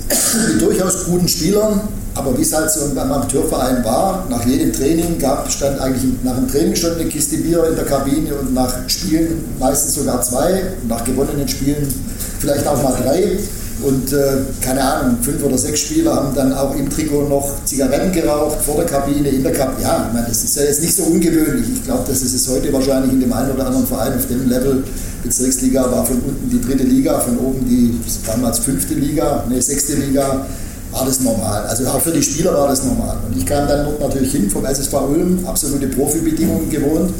mit 0.48 0.62
durchaus 0.62 1.06
guten 1.06 1.28
Spielern. 1.28 1.82
Aber 2.16 2.38
wie 2.38 2.44
es 2.44 2.54
halt 2.54 2.70
so 2.70 2.82
beim 2.94 3.12
Amateurverein 3.12 3.84
war, 3.84 4.28
nach 4.30 4.46
jedem 4.46 4.72
Training 4.72 5.18
gab, 5.18 5.52
stand 5.52 5.80
eigentlich 5.82 6.04
nach 6.24 6.36
dem 6.36 6.48
Training 6.48 6.76
schon 6.76 6.94
eine 6.94 7.06
Kiste 7.06 7.38
Bier 7.38 7.68
in 7.68 7.76
der 7.76 7.86
Kabine 7.86 8.36
und 8.36 8.54
nach 8.54 8.88
Spielen 8.88 9.44
meistens 9.60 9.96
sogar 9.96 10.22
zwei, 10.22 10.62
nach 10.88 11.04
gewonnenen 11.04 11.48
Spielen 11.48 11.92
vielleicht 12.40 12.68
auch 12.68 12.82
mal 12.84 12.96
drei. 13.02 13.40
Und 13.82 14.14
äh, 14.14 14.38
keine 14.62 14.82
Ahnung, 14.82 15.18
fünf 15.22 15.44
oder 15.44 15.58
sechs 15.58 15.82
Spieler 15.82 16.16
haben 16.16 16.36
dann 16.36 16.54
auch 16.54 16.76
im 16.76 16.90
Trikot 16.90 17.28
noch 17.28 17.66
Zigaretten 17.66 18.12
geraucht, 18.12 18.62
vor 18.62 18.76
der 18.78 18.86
Kabine, 18.86 19.28
in 19.30 19.44
der 19.44 19.52
Kabine. 19.52 19.82
Ja, 19.82 20.06
ich 20.08 20.14
meine, 20.14 20.28
das 20.28 20.44
ist 20.44 20.56
ja 20.56 20.64
jetzt 20.64 20.82
nicht 20.82 20.96
so 20.96 21.04
ungewöhnlich. 21.04 21.68
Ich 21.74 21.84
glaube, 21.84 22.04
das 22.08 22.22
ist 22.22 22.34
es 22.34 22.48
heute 22.48 22.72
wahrscheinlich 22.72 23.12
in 23.12 23.20
dem 23.20 23.34
einen 23.34 23.52
oder 23.52 23.66
anderen 23.66 23.88
Verein 23.88 24.14
auf 24.14 24.28
dem 24.28 24.48
Level. 24.48 24.84
Bezirksliga 25.24 25.90
war 25.92 26.06
von 26.06 26.18
unten 26.18 26.50
die 26.50 26.62
dritte 26.62 26.84
Liga, 26.84 27.20
von 27.20 27.38
oben 27.38 27.66
die 27.68 28.00
damals 28.28 28.60
fünfte 28.60 28.94
Liga, 28.94 29.46
ne, 29.50 29.62
sechste 29.62 29.94
Liga 29.94 30.46
war 30.92 31.06
das 31.06 31.22
normal. 31.22 31.66
Also 31.66 31.88
auch 31.88 32.00
für 32.00 32.12
die 32.12 32.22
Spieler 32.22 32.54
war 32.54 32.68
das 32.68 32.84
normal. 32.84 33.18
Und 33.28 33.38
ich 33.38 33.46
kam 33.46 33.68
dann 33.68 33.86
dort 33.86 34.00
natürlich 34.00 34.32
hin 34.32 34.50
vom 34.50 34.66
SSV 34.66 34.94
Ulm, 34.94 35.40
absolute 35.46 35.88
Profibedingungen 35.88 36.70
gewohnt 36.70 37.12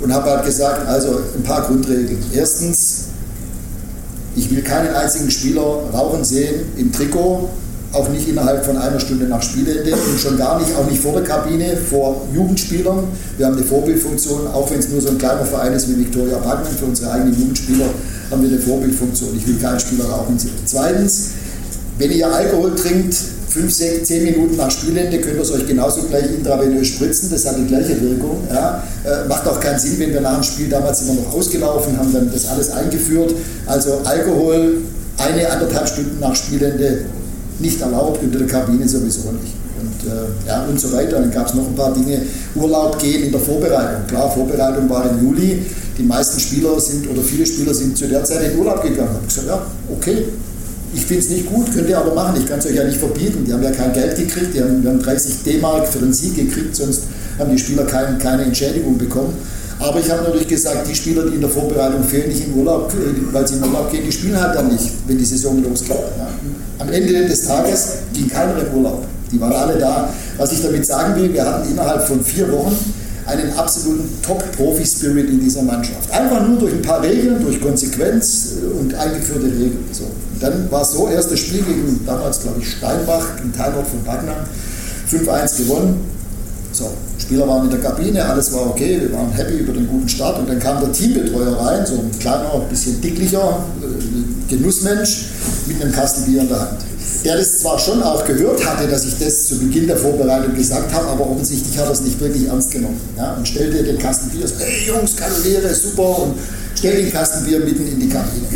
und 0.00 0.12
habe 0.12 0.30
halt 0.30 0.44
gesagt, 0.44 0.86
also 0.88 1.20
ein 1.36 1.42
paar 1.42 1.62
Grundregeln. 1.66 2.18
Erstens, 2.34 3.04
ich 4.36 4.50
will 4.50 4.62
keinen 4.62 4.94
einzigen 4.94 5.30
Spieler 5.30 5.62
rauchen 5.92 6.22
sehen 6.22 6.66
im 6.76 6.92
Trikot, 6.92 7.48
auch 7.92 8.08
nicht 8.10 8.28
innerhalb 8.28 8.64
von 8.64 8.76
einer 8.76 9.00
Stunde 9.00 9.24
nach 9.24 9.42
Spielende 9.42 9.92
und 9.92 10.20
schon 10.20 10.36
gar 10.36 10.60
nicht, 10.60 10.76
auch 10.76 10.88
nicht 10.88 11.00
vor 11.00 11.14
der 11.14 11.24
Kabine, 11.24 11.76
vor 11.76 12.26
Jugendspielern. 12.34 13.04
Wir 13.38 13.46
haben 13.46 13.56
eine 13.56 13.64
Vorbildfunktion, 13.64 14.46
auch 14.48 14.70
wenn 14.70 14.78
es 14.78 14.90
nur 14.90 15.00
so 15.00 15.08
ein 15.08 15.18
kleiner 15.18 15.44
Verein 15.44 15.72
ist 15.72 15.88
wie 15.88 15.98
Viktoria 15.98 16.36
Backman, 16.38 16.72
für 16.78 16.84
unsere 16.84 17.12
eigenen 17.12 17.38
Jugendspieler 17.38 17.86
haben 18.30 18.42
wir 18.42 18.50
eine 18.50 18.58
Vorbildfunktion. 18.58 19.30
Ich 19.36 19.46
will 19.46 19.56
keinen 19.56 19.80
Spieler 19.80 20.04
rauchen 20.04 20.38
sehen. 20.38 20.52
Zweitens, 20.66 21.30
wenn 21.98 22.10
ihr 22.10 22.30
Alkohol 22.30 22.74
trinkt, 22.74 23.14
5, 23.56 23.72
6, 23.72 24.06
10 24.06 24.24
Minuten 24.24 24.56
nach 24.56 24.70
Spielende 24.70 25.18
könnt 25.18 25.36
ihr 25.36 25.42
es 25.42 25.50
euch 25.50 25.66
genauso 25.66 26.02
gleich 26.02 26.26
intravenös 26.26 26.88
spritzen, 26.88 27.30
das 27.30 27.46
hat 27.46 27.56
die 27.56 27.66
gleiche 27.66 27.98
Wirkung. 28.02 28.46
Ja. 28.52 28.82
Äh, 29.02 29.26
macht 29.28 29.48
auch 29.48 29.58
keinen 29.58 29.78
Sinn, 29.78 29.98
wenn 29.98 30.12
wir 30.12 30.20
nach 30.20 30.34
dem 30.34 30.42
Spiel 30.42 30.68
damals 30.68 31.02
immer 31.02 31.14
noch 31.14 31.32
ausgelaufen 31.32 31.96
haben, 31.96 32.12
dann 32.12 32.30
das 32.30 32.46
alles 32.48 32.70
eingeführt. 32.70 33.34
Also 33.64 34.00
Alkohol 34.04 34.82
eine, 35.16 35.50
anderthalb 35.50 35.88
Stunden 35.88 36.20
nach 36.20 36.36
Spielende 36.36 37.06
nicht 37.58 37.80
erlaubt, 37.80 38.22
unter 38.22 38.38
der 38.38 38.46
Kabine 38.46 38.86
sowieso 38.86 39.32
nicht. 39.32 39.54
Und, 39.80 40.10
äh, 40.10 40.48
ja, 40.48 40.66
und 40.66 40.78
so 40.78 40.92
weiter. 40.92 41.18
Dann 41.20 41.30
gab 41.30 41.48
es 41.48 41.54
noch 41.54 41.66
ein 41.66 41.74
paar 41.74 41.94
Dinge. 41.94 42.22
Urlaub 42.54 42.98
gehen 42.98 43.24
in 43.24 43.32
der 43.32 43.40
Vorbereitung. 43.40 44.06
Klar, 44.06 44.30
Vorbereitung 44.30 44.88
war 44.90 45.10
im 45.10 45.26
Juli. 45.26 45.62
Die 45.96 46.02
meisten 46.02 46.38
Spieler 46.38 46.78
sind 46.78 47.08
oder 47.08 47.22
viele 47.22 47.46
Spieler 47.46 47.72
sind 47.72 47.96
zu 47.96 48.06
der 48.06 48.22
Zeit 48.22 48.52
in 48.52 48.58
Urlaub 48.58 48.82
gegangen. 48.82 49.16
Ich 49.26 49.36
habe 49.38 49.46
gesagt, 49.46 49.46
ja, 49.48 49.66
okay, 49.96 50.24
ich 50.94 51.04
finde 51.04 51.22
es 51.22 51.30
nicht 51.30 51.46
gut, 51.46 51.72
könnt 51.72 51.88
ihr 51.88 51.98
aber 51.98 52.14
machen. 52.14 52.40
Ich 52.40 52.46
kann 52.46 52.58
es 52.58 52.66
euch 52.66 52.74
ja 52.74 52.84
nicht 52.84 52.98
verbieten. 52.98 53.44
Die 53.44 53.52
haben 53.52 53.62
ja 53.62 53.70
kein 53.70 53.92
Geld 53.92 54.16
gekriegt. 54.16 54.54
Die 54.54 54.62
haben, 54.62 54.84
haben 54.86 55.02
30 55.02 55.42
D-Mark 55.44 55.88
für 55.88 55.98
den 55.98 56.12
Sieg 56.12 56.36
gekriegt, 56.36 56.74
sonst 56.76 57.02
haben 57.38 57.50
die 57.50 57.58
Spieler 57.58 57.84
kein, 57.84 58.18
keine 58.18 58.44
Entschädigung 58.44 58.96
bekommen. 58.96 59.34
Aber 59.78 60.00
ich 60.00 60.10
habe 60.10 60.22
natürlich 60.22 60.48
gesagt, 60.48 60.88
die 60.88 60.94
Spieler, 60.94 61.28
die 61.28 61.34
in 61.34 61.40
der 61.40 61.50
Vorbereitung 61.50 62.02
fehlen, 62.02 62.28
nicht 62.28 62.46
im 62.46 62.54
Urlaub, 62.54 62.92
äh, 62.94 63.32
weil 63.32 63.46
sie 63.46 63.56
in 63.56 63.64
Urlaub 63.64 63.90
gehen, 63.90 64.04
die 64.06 64.12
spielen 64.12 64.40
halt 64.40 64.54
dann 64.54 64.68
nicht, 64.68 64.90
wenn 65.06 65.18
die 65.18 65.24
Saison 65.24 65.62
losgeht. 65.62 65.90
Ja. 65.90 66.28
Am 66.78 66.90
Ende 66.90 67.12
des 67.26 67.46
Tages 67.46 67.88
ging 68.14 68.28
keiner 68.28 68.58
in 68.58 68.74
Urlaub. 68.74 69.04
Die 69.30 69.40
waren 69.40 69.52
alle 69.52 69.78
da. 69.78 70.08
Was 70.38 70.52
ich 70.52 70.62
damit 70.62 70.86
sagen 70.86 71.20
will, 71.20 71.32
wir 71.32 71.44
hatten 71.44 71.70
innerhalb 71.70 72.06
von 72.06 72.24
vier 72.24 72.50
Wochen 72.52 72.76
einen 73.26 73.52
absoluten 73.54 74.08
Top-Profi-Spirit 74.22 75.28
in 75.28 75.40
dieser 75.40 75.62
Mannschaft. 75.62 76.10
Einfach 76.12 76.46
nur 76.46 76.58
durch 76.58 76.74
ein 76.74 76.82
paar 76.82 77.02
Regeln, 77.02 77.42
durch 77.42 77.60
Konsequenz 77.60 78.54
äh, 78.62 78.66
und 78.78 78.94
eingeführte 78.94 79.46
Regeln. 79.46 79.84
So. 79.92 80.04
Dann 80.40 80.70
war 80.70 80.82
es 80.82 80.92
so, 80.92 81.08
erstes 81.08 81.40
Spiel 81.40 81.62
gegen 81.62 82.00
damals, 82.06 82.40
glaube 82.42 82.60
ich, 82.60 82.70
Steinbach, 82.70 83.26
ein 83.42 83.52
Teilort 83.52 83.86
von 83.88 84.04
Backnang, 84.04 84.46
5-1 85.10 85.58
gewonnen. 85.58 86.00
So, 86.72 86.90
Spieler 87.26 87.48
waren 87.48 87.64
in 87.64 87.70
der 87.70 87.80
Kabine, 87.80 88.24
alles 88.24 88.52
war 88.52 88.70
okay, 88.70 89.00
wir 89.00 89.12
waren 89.12 89.32
happy 89.32 89.54
über 89.54 89.72
den 89.72 89.88
guten 89.88 90.08
Start 90.08 90.38
und 90.38 90.48
dann 90.48 90.60
kam 90.60 90.80
der 90.80 90.92
Teambetreuer 90.92 91.56
rein, 91.56 91.84
so 91.84 91.94
ein 91.94 92.10
kleiner, 92.20 92.54
ein 92.54 92.68
bisschen 92.68 93.00
dicklicher 93.00 93.64
äh, 93.82 94.48
Genussmensch 94.48 95.26
mit 95.66 95.82
einem 95.82 95.92
Kasten 95.92 96.30
Bier 96.30 96.42
in 96.42 96.48
der 96.48 96.60
Hand 96.60 96.78
der 97.24 97.36
das 97.36 97.58
zwar 97.58 97.78
schon 97.78 98.02
auch 98.02 98.24
gehört 98.24 98.64
hatte, 98.64 98.86
dass 98.86 99.04
ich 99.04 99.18
das 99.18 99.46
zu 99.46 99.58
Beginn 99.58 99.88
der 99.88 99.96
Vorbereitung 99.96 100.54
gesagt 100.54 100.92
habe, 100.92 101.08
aber 101.08 101.28
offensichtlich 101.28 101.76
hat 101.76 101.86
er 101.86 101.92
es 101.92 102.02
nicht 102.02 102.20
wirklich 102.20 102.46
ernst 102.46 102.70
genommen. 102.70 103.00
Ja, 103.16 103.34
und 103.34 103.48
stellte 103.48 103.82
den 103.82 103.98
Kasten 103.98 104.30
Bier, 104.30 104.46
hey 104.58 104.86
Jungs, 104.86 105.16
Kanoniere, 105.16 105.74
super, 105.74 106.22
und 106.22 106.34
stellte 106.76 107.02
den 107.02 107.12
Kasten 107.12 107.44
Bier 107.44 107.58
mitten 107.60 107.86
in 107.86 107.98
die 107.98 108.08
Kabine. 108.08 108.46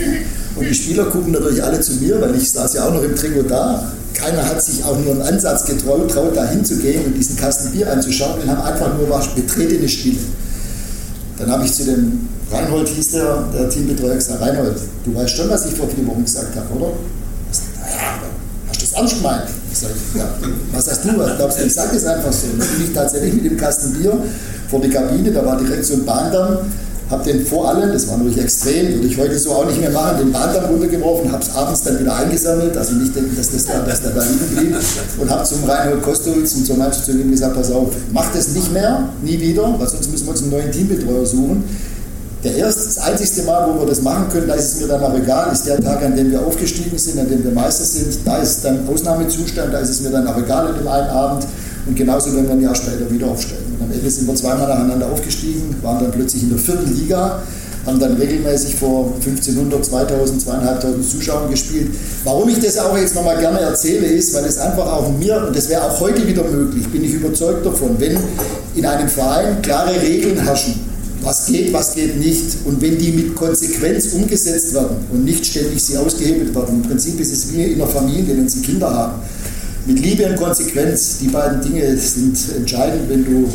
Und 0.54 0.68
die 0.68 0.74
Spieler 0.74 1.06
gucken 1.06 1.32
natürlich 1.32 1.62
alle 1.62 1.80
zu 1.80 1.94
mir, 1.94 2.20
weil 2.20 2.36
ich 2.36 2.50
saß 2.50 2.74
ja 2.74 2.86
auch 2.86 2.94
noch 2.94 3.02
im 3.02 3.16
Trikot 3.16 3.42
da. 3.48 3.90
Keiner 4.20 4.44
hat 4.44 4.62
sich 4.62 4.84
auch 4.84 4.98
nur 4.98 5.12
einen 5.12 5.22
Ansatz 5.22 5.64
getraut, 5.64 6.10
traut 6.10 6.36
da 6.36 6.44
hinzugehen 6.44 7.06
und 7.06 7.14
diesen 7.14 7.36
Kasten 7.36 7.70
Bier 7.70 7.90
anzuschauen. 7.90 8.42
Wir 8.42 8.50
haben 8.50 8.62
einfach 8.62 8.96
nur 8.98 9.08
was 9.08 9.28
betretene 9.28 9.88
Stille. 9.88 10.18
Dann 11.38 11.50
habe 11.50 11.64
ich 11.64 11.72
zu 11.72 11.84
dem 11.84 12.28
Reinhold, 12.52 12.88
hieß 12.88 13.12
der, 13.12 13.44
der 13.54 13.70
Teambetreuer, 13.70 14.16
gesagt, 14.16 14.42
Reinhold, 14.42 14.76
du 15.04 15.14
weißt 15.14 15.36
schon, 15.36 15.48
was 15.48 15.64
ich 15.66 15.74
vor 15.74 15.88
vier 15.88 16.06
Wochen 16.06 16.24
gesagt 16.24 16.54
habe, 16.54 16.74
oder? 16.74 16.92
Naja, 17.80 18.18
das 18.78 18.92
ernst 18.92 19.16
gemeint? 19.16 19.44
Ich 19.72 19.78
sage, 19.78 19.94
ja, 20.16 20.28
was 20.72 20.90
hast 20.90 21.04
du? 21.04 21.16
Was 21.16 21.36
glaubst 21.36 21.60
du? 21.60 21.64
Ich 21.64 21.72
sage 21.72 21.96
es 21.96 22.04
einfach 22.04 22.32
so. 22.32 22.48
Dann 22.58 22.68
bin 22.68 22.86
ich 22.86 22.92
tatsächlich 22.92 23.34
mit 23.34 23.44
dem 23.44 23.56
Kasten 23.56 23.94
Bier 23.94 24.12
vor 24.68 24.80
die 24.80 24.90
Kabine, 24.90 25.30
da 25.32 25.46
war 25.46 25.56
direkt 25.56 25.84
so 25.84 25.94
ein 25.94 26.04
Bahndamm, 26.04 26.58
habe 27.10 27.24
den 27.24 27.44
vor 27.44 27.68
allen, 27.68 27.92
das 27.92 28.08
war 28.08 28.18
natürlich 28.18 28.40
extrem, 28.40 28.94
würde 28.94 29.08
ich 29.08 29.18
heute 29.18 29.36
so 29.36 29.50
auch 29.50 29.66
nicht 29.66 29.80
mehr 29.80 29.90
machen, 29.90 30.18
den 30.18 30.32
Bahndamm 30.32 30.66
runtergeworfen, 30.66 31.32
habe 31.32 31.42
es 31.42 31.54
abends 31.54 31.82
dann 31.82 31.98
wieder 31.98 32.14
eingesammelt, 32.14 32.76
also 32.76 32.94
nicht 32.94 33.14
denken, 33.14 33.36
dass 33.36 33.50
das 33.50 33.66
da, 33.66 33.80
dass 33.80 34.02
da 34.02 34.10
liegen 34.10 34.56
blieb 34.56 34.76
und 35.18 35.28
habe 35.28 35.42
zum 35.42 35.64
Reinhold 35.64 36.02
Kostowitz 36.02 36.54
und 36.54 36.64
zur 36.64 36.76
Mannschaft 36.76 37.06
zu 37.06 37.12
ihm 37.12 37.30
gesagt, 37.30 37.56
pass 37.56 37.72
auf, 37.72 37.88
mach 38.12 38.32
das 38.32 38.50
nicht 38.50 38.72
mehr, 38.72 39.08
nie 39.22 39.40
wieder, 39.40 39.74
weil 39.76 39.88
sonst 39.88 40.10
müssen 40.10 40.26
wir 40.26 40.30
uns 40.30 40.42
einen 40.42 40.52
neuen 40.52 40.70
Teambetreuer 40.70 41.26
suchen. 41.26 41.64
Der 42.44 42.54
erste, 42.54 42.84
das 42.84 42.98
einzigste 42.98 43.42
Mal, 43.42 43.68
wo 43.68 43.80
wir 43.80 43.86
das 43.86 44.00
machen 44.00 44.26
können, 44.32 44.48
da 44.48 44.54
ist 44.54 44.74
es 44.74 44.80
mir 44.80 44.86
dann 44.86 45.02
auch 45.02 45.14
egal, 45.14 45.52
ist 45.52 45.66
der 45.66 45.78
Tag, 45.78 46.02
an 46.02 46.16
dem 46.16 46.30
wir 46.30 46.40
aufgestiegen 46.40 46.96
sind, 46.96 47.18
an 47.18 47.28
dem 47.28 47.44
wir 47.44 47.50
Meister 47.50 47.84
sind. 47.84 48.18
Da 48.24 48.38
ist 48.38 48.64
dann 48.64 48.88
Ausnahmezustand, 48.88 49.74
da 49.74 49.78
ist 49.80 49.90
es 49.90 50.00
mir 50.00 50.08
dann 50.08 50.26
auch 50.26 50.38
egal 50.38 50.70
in 50.70 50.78
dem 50.78 50.88
einen 50.88 51.08
Abend. 51.08 51.46
Und 51.90 51.96
genauso, 51.96 52.36
wenn 52.36 52.44
wir 52.44 52.52
ein 52.52 52.60
Jahr 52.60 52.74
später 52.76 53.10
wieder 53.10 53.26
aufsteigen. 53.26 53.64
Und 53.76 53.86
am 53.86 53.92
Ende 53.92 54.08
sind 54.08 54.28
wir 54.28 54.34
zweimal 54.36 54.68
nacheinander 54.68 55.10
aufgestiegen, 55.10 55.74
waren 55.82 55.98
dann 55.98 56.12
plötzlich 56.12 56.44
in 56.44 56.50
der 56.50 56.58
vierten 56.58 56.94
Liga, 56.94 57.42
haben 57.84 57.98
dann 57.98 58.12
regelmäßig 58.12 58.76
vor 58.76 59.12
1500, 59.16 59.84
2000, 59.84 60.40
2500 60.40 61.04
Zuschauern 61.04 61.50
gespielt. 61.50 61.88
Warum 62.22 62.48
ich 62.48 62.60
das 62.60 62.78
auch 62.78 62.96
jetzt 62.96 63.16
nochmal 63.16 63.38
gerne 63.40 63.58
erzähle, 63.58 64.06
ist, 64.06 64.32
weil 64.34 64.44
es 64.44 64.58
einfach 64.58 64.86
auch 64.86 65.10
mir, 65.18 65.44
und 65.48 65.56
das 65.56 65.68
wäre 65.68 65.82
auch 65.82 65.98
heute 65.98 66.24
wieder 66.28 66.44
möglich, 66.44 66.86
bin 66.92 67.02
ich 67.02 67.14
überzeugt 67.14 67.66
davon, 67.66 67.96
wenn 67.98 68.16
in 68.76 68.86
einem 68.86 69.08
Verein 69.08 69.60
klare 69.60 70.00
Regeln 70.00 70.38
herrschen, 70.38 70.74
was 71.22 71.46
geht, 71.46 71.72
was 71.72 71.96
geht 71.96 72.20
nicht. 72.20 72.58
Und 72.66 72.80
wenn 72.80 72.98
die 72.98 73.10
mit 73.10 73.34
Konsequenz 73.34 74.12
umgesetzt 74.12 74.74
werden 74.74 74.96
und 75.12 75.24
nicht 75.24 75.44
ständig 75.44 75.82
sie 75.82 75.98
ausgehebelt 75.98 76.54
werden, 76.54 76.82
im 76.82 76.82
Prinzip 76.82 77.18
ist 77.18 77.32
es 77.32 77.52
wie 77.52 77.64
in 77.64 77.82
einer 77.82 77.90
Familie, 77.90 78.36
wenn 78.36 78.48
sie 78.48 78.60
Kinder 78.60 78.94
haben. 78.94 79.14
Mit 79.90 80.04
Liebe 80.04 80.24
und 80.26 80.36
Konsequenz, 80.36 81.18
die 81.18 81.26
beiden 81.26 81.60
Dinge 81.62 81.96
sind 81.96 82.38
entscheidend, 82.56 83.08
wenn 83.08 83.24
du 83.24 83.48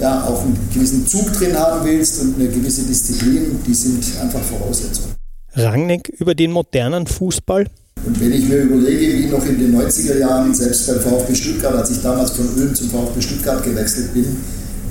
ja, 0.00 0.24
auch 0.24 0.40
einen 0.42 0.58
gewissen 0.72 1.06
Zug 1.06 1.30
drin 1.34 1.54
haben 1.58 1.84
willst 1.84 2.22
und 2.22 2.36
eine 2.40 2.48
gewisse 2.48 2.84
Disziplin, 2.84 3.58
die 3.66 3.74
sind 3.74 4.02
einfach 4.22 4.40
Voraussetzungen. 4.40 5.14
Rangnick 5.52 6.08
über 6.08 6.34
den 6.34 6.52
modernen 6.52 7.06
Fußball? 7.06 7.66
Und 8.02 8.18
wenn 8.18 8.32
ich 8.32 8.48
mir 8.48 8.62
überlege, 8.62 9.18
wie 9.18 9.26
noch 9.26 9.44
in 9.44 9.58
den 9.58 9.76
90er 9.76 10.18
Jahren, 10.18 10.54
selbst 10.54 10.86
beim 10.86 11.00
VfB 11.00 11.34
Stuttgart, 11.34 11.74
als 11.74 11.90
ich 11.90 12.00
damals 12.00 12.30
von 12.30 12.48
Ulm 12.56 12.74
zum 12.74 12.88
VfB 12.88 13.20
Stuttgart 13.20 13.62
gewechselt 13.62 14.14
bin, 14.14 14.24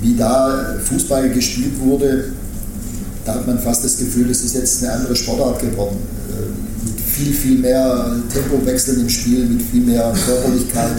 wie 0.00 0.14
da 0.14 0.76
Fußball 0.84 1.28
gespielt 1.30 1.80
wurde, 1.80 2.26
da 3.24 3.34
hat 3.34 3.46
man 3.48 3.58
fast 3.58 3.84
das 3.84 3.98
Gefühl, 3.98 4.30
es 4.30 4.44
ist 4.44 4.54
jetzt 4.54 4.84
eine 4.84 4.92
andere 4.92 5.16
Sportart 5.16 5.60
geworden. 5.60 5.96
Viel, 7.16 7.32
viel 7.32 7.58
mehr 7.58 8.16
Tempowechseln 8.32 9.00
im 9.00 9.08
Spiel, 9.08 9.46
mit 9.46 9.62
viel 9.62 9.82
mehr 9.82 10.12
Körperlichkeit. 10.26 10.96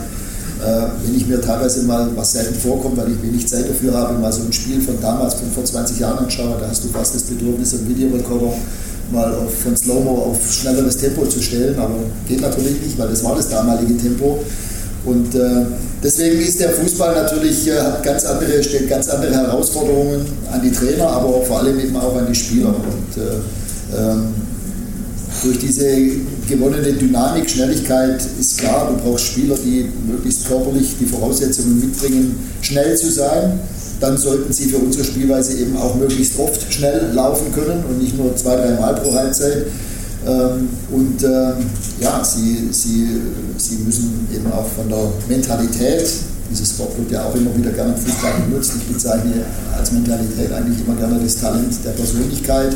Äh, 0.64 0.88
wenn 1.04 1.16
ich 1.16 1.28
mir 1.28 1.42
teilweise 1.42 1.84
mal, 1.84 2.10
was 2.16 2.32
selten 2.32 2.56
vorkommt, 2.56 2.98
weil 2.98 3.12
ich 3.12 3.22
wenig 3.22 3.48
Zeit 3.48 3.70
dafür 3.70 3.94
habe, 3.94 4.18
mal 4.18 4.32
so 4.32 4.44
ein 4.44 4.54
Spiel 4.54 4.82
von 4.82 5.00
damals, 5.02 5.34
von 5.36 5.52
vor 5.52 5.66
20 5.66 6.00
Jahren 6.00 6.20
anschaue, 6.20 6.56
da 6.60 6.70
hast 6.70 6.84
du 6.84 6.88
fast 6.88 7.14
das 7.16 7.24
Bedürfnis, 7.24 7.74
einen 7.74 7.90
Videorekorder 7.90 8.54
mal 9.12 9.34
auf, 9.36 9.54
von 9.64 9.76
Slow-Mo 9.76 10.32
auf 10.32 10.54
schnelleres 10.54 10.98
Tempo 10.98 11.26
zu 11.26 11.42
stellen, 11.42 11.78
aber 11.78 11.96
geht 12.28 12.42
natürlich 12.42 12.82
nicht, 12.82 12.98
weil 12.98 13.10
das 13.10 13.24
war 13.24 13.36
das 13.36 13.50
damalige 13.50 13.98
Tempo. 13.98 14.40
Und 15.06 15.36
äh, 15.36 15.66
deswegen 16.04 16.42
ist 16.42 16.60
der 16.60 16.70
Fußball 16.72 17.14
natürlich, 17.14 17.68
äh, 17.68 17.80
hat 17.80 18.02
ganz 18.02 18.26
andere, 18.26 18.64
stellt 18.64 18.90
ganz 18.90 19.08
andere 19.10 19.34
Herausforderungen 19.34 20.26
an 20.52 20.62
die 20.64 20.72
Trainer, 20.72 21.08
aber 21.08 21.42
vor 21.44 21.60
allem 21.60 21.80
eben 21.80 21.96
auch 21.96 22.16
an 22.16 22.26
die 22.28 22.36
Spieler. 22.36 22.70
Und 22.70 23.22
äh, 23.22 24.00
ähm, 24.00 24.34
durch 25.46 25.60
diese 25.60 25.86
gewonnene 26.50 26.94
Dynamik, 26.94 27.50
Schnelligkeit 27.50 28.26
ist 28.40 28.58
klar, 28.58 28.92
du 28.92 28.98
brauchst 28.98 29.28
Spieler, 29.28 29.56
die 29.64 29.88
möglichst 30.08 30.48
körperlich 30.48 30.96
die 31.00 31.06
Voraussetzungen 31.06 31.80
mitbringen, 31.80 32.36
schnell 32.62 32.98
zu 32.98 33.12
sein, 33.12 33.60
dann 34.00 34.18
sollten 34.18 34.52
sie 34.52 34.66
für 34.66 34.78
unsere 34.78 35.04
Spielweise 35.04 35.58
eben 35.58 35.78
auch 35.78 35.96
möglichst 35.96 36.38
oft 36.40 36.74
schnell 36.74 37.12
laufen 37.14 37.54
können 37.54 37.84
und 37.88 38.02
nicht 38.02 38.18
nur 38.18 38.36
zwei, 38.36 38.56
drei 38.56 38.72
Mal 38.80 38.96
pro 38.96 39.14
Halbzeit. 39.14 39.68
Ähm, 40.28 40.70
und 40.92 41.24
ähm, 41.24 41.54
ja, 42.02 42.24
sie, 42.24 42.68
sie, 42.72 43.08
sie 43.58 43.76
müssen 43.86 44.28
eben 44.34 44.52
auch 44.52 44.68
von 44.68 44.90
der 44.90 45.12
Mentalität, 45.30 46.10
dieses 46.50 46.78
Wort 46.80 46.98
wird 46.98 47.12
ja 47.12 47.26
auch 47.26 47.36
immer 47.36 47.56
wieder 47.56 47.72
gerne 47.72 47.94
im 47.94 48.00
Fußball 48.00 48.34
benutzt, 48.50 48.74
ich 48.76 48.94
bezeichne 48.94 49.46
als 49.78 49.92
Mentalität 49.92 50.52
eigentlich 50.52 50.86
immer 50.86 50.96
gerne 50.96 51.20
das 51.24 51.38
Talent 51.38 51.74
der 51.86 51.92
Persönlichkeit. 51.92 52.76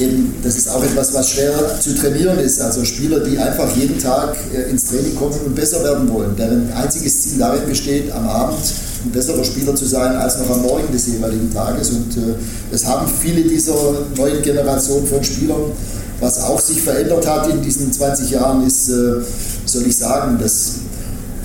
Eben, 0.00 0.34
das 0.42 0.56
ist 0.56 0.68
auch 0.68 0.82
etwas, 0.82 1.14
was 1.14 1.30
schwer 1.30 1.78
zu 1.80 1.94
trainieren 1.94 2.38
ist. 2.40 2.60
Also 2.60 2.84
Spieler, 2.84 3.20
die 3.20 3.38
einfach 3.38 3.76
jeden 3.76 3.98
Tag 3.98 4.36
äh, 4.52 4.68
ins 4.70 4.86
Training 4.86 5.14
kommen 5.14 5.38
und 5.46 5.54
besser 5.54 5.84
werden 5.84 6.12
wollen, 6.12 6.34
deren 6.36 6.72
einziges 6.72 7.22
Ziel 7.22 7.38
darin 7.38 7.66
besteht, 7.68 8.10
am 8.10 8.28
Abend 8.28 8.58
ein 9.04 9.10
besserer 9.12 9.44
Spieler 9.44 9.74
zu 9.76 9.84
sein 9.84 10.16
als 10.16 10.38
noch 10.38 10.50
am 10.50 10.62
Morgen 10.62 10.92
des 10.92 11.06
jeweiligen 11.06 11.52
Tages. 11.52 11.90
Und 11.90 12.16
äh, 12.16 12.34
das 12.72 12.84
haben 12.86 13.06
viele 13.06 13.42
dieser 13.42 13.76
neuen 14.16 14.42
Generationen 14.42 15.06
von 15.06 15.22
Spielern. 15.22 15.72
Was 16.20 16.42
auch 16.42 16.60
sich 16.60 16.80
verändert 16.80 17.26
hat 17.28 17.48
in 17.50 17.62
diesen 17.62 17.92
20 17.92 18.30
Jahren, 18.30 18.66
ist, 18.66 18.88
äh, 18.88 19.20
soll 19.64 19.86
ich 19.86 19.96
sagen, 19.96 20.38
dass 20.40 20.76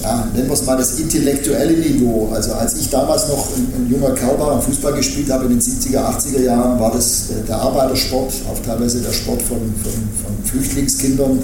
ja, 0.01 0.27
nennen 0.34 0.48
wir 0.48 0.53
es 0.53 0.65
mal 0.65 0.77
das 0.77 1.00
intellektuelle 1.00 1.74
Niveau. 1.74 2.29
Also 2.34 2.53
als 2.53 2.75
ich 2.75 2.89
damals 2.89 3.27
noch 3.27 3.48
ein, 3.56 3.74
ein 3.75 3.89
junger 3.89 4.12
Kerl 4.12 4.39
war 4.39 4.53
und 4.53 4.63
Fußball 4.63 4.94
gespielt 4.94 5.29
habe 5.29 5.46
in 5.46 5.51
den 5.51 5.62
70er, 5.62 6.00
80er 6.00 6.41
Jahren, 6.41 6.79
war 6.79 6.91
das 6.91 7.29
äh, 7.32 7.46
der 7.46 7.58
Arbeitersport, 7.58 8.34
auch 8.50 8.60
teilweise 8.65 9.01
der 9.01 9.12
Sport 9.12 9.41
von, 9.41 9.58
von, 9.58 9.91
von 9.91 10.46
Flüchtlingskindern, 10.46 11.39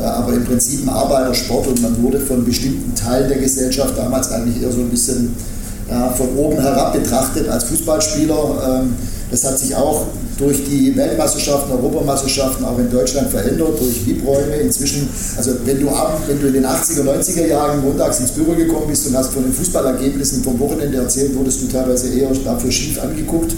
äh, 0.00 0.04
aber 0.04 0.32
im 0.32 0.44
Prinzip 0.44 0.82
ein 0.82 0.88
Arbeitersport 0.88 1.66
und 1.66 1.82
man 1.82 2.02
wurde 2.02 2.20
von 2.20 2.44
bestimmten 2.44 2.94
Teilen 2.94 3.28
der 3.28 3.38
Gesellschaft 3.38 3.96
damals 3.98 4.30
eigentlich 4.30 4.62
eher 4.62 4.72
so 4.72 4.80
ein 4.80 4.88
bisschen 4.88 5.34
ja, 5.90 6.08
von 6.10 6.28
oben 6.36 6.60
herab 6.60 6.92
betrachtet 6.92 7.48
als 7.48 7.64
Fußballspieler. 7.64 8.82
Ähm, 8.82 8.94
das 9.30 9.44
hat 9.44 9.58
sich 9.58 9.74
auch 9.74 10.06
durch 10.38 10.64
die 10.64 10.96
Weltmeisterschaften, 10.96 11.72
Europameisterschaften 11.72 12.64
auch 12.64 12.78
in 12.78 12.90
Deutschland 12.90 13.30
verändert, 13.30 13.78
durch 13.78 14.06
VIP-Räume. 14.06 14.56
Inzwischen, 14.56 15.08
also 15.36 15.52
wenn 15.64 15.80
du, 15.80 15.88
ab, 15.90 16.20
wenn 16.26 16.40
du 16.40 16.48
in 16.48 16.54
den 16.54 16.66
80er, 16.66 17.02
90er 17.02 17.46
Jahren 17.46 17.82
montags 17.82 18.20
ins 18.20 18.32
Büro 18.32 18.52
gekommen 18.52 18.86
bist 18.88 19.06
und 19.06 19.16
hast 19.16 19.32
von 19.32 19.44
den 19.44 19.52
Fußballergebnissen 19.52 20.42
vom 20.42 20.58
Wochenende 20.58 20.98
erzählt, 20.98 21.34
wurdest 21.34 21.62
du 21.62 21.68
teilweise 21.68 22.08
eher 22.08 22.30
dafür 22.44 22.72
schief 22.72 23.00
angeguckt. 23.00 23.54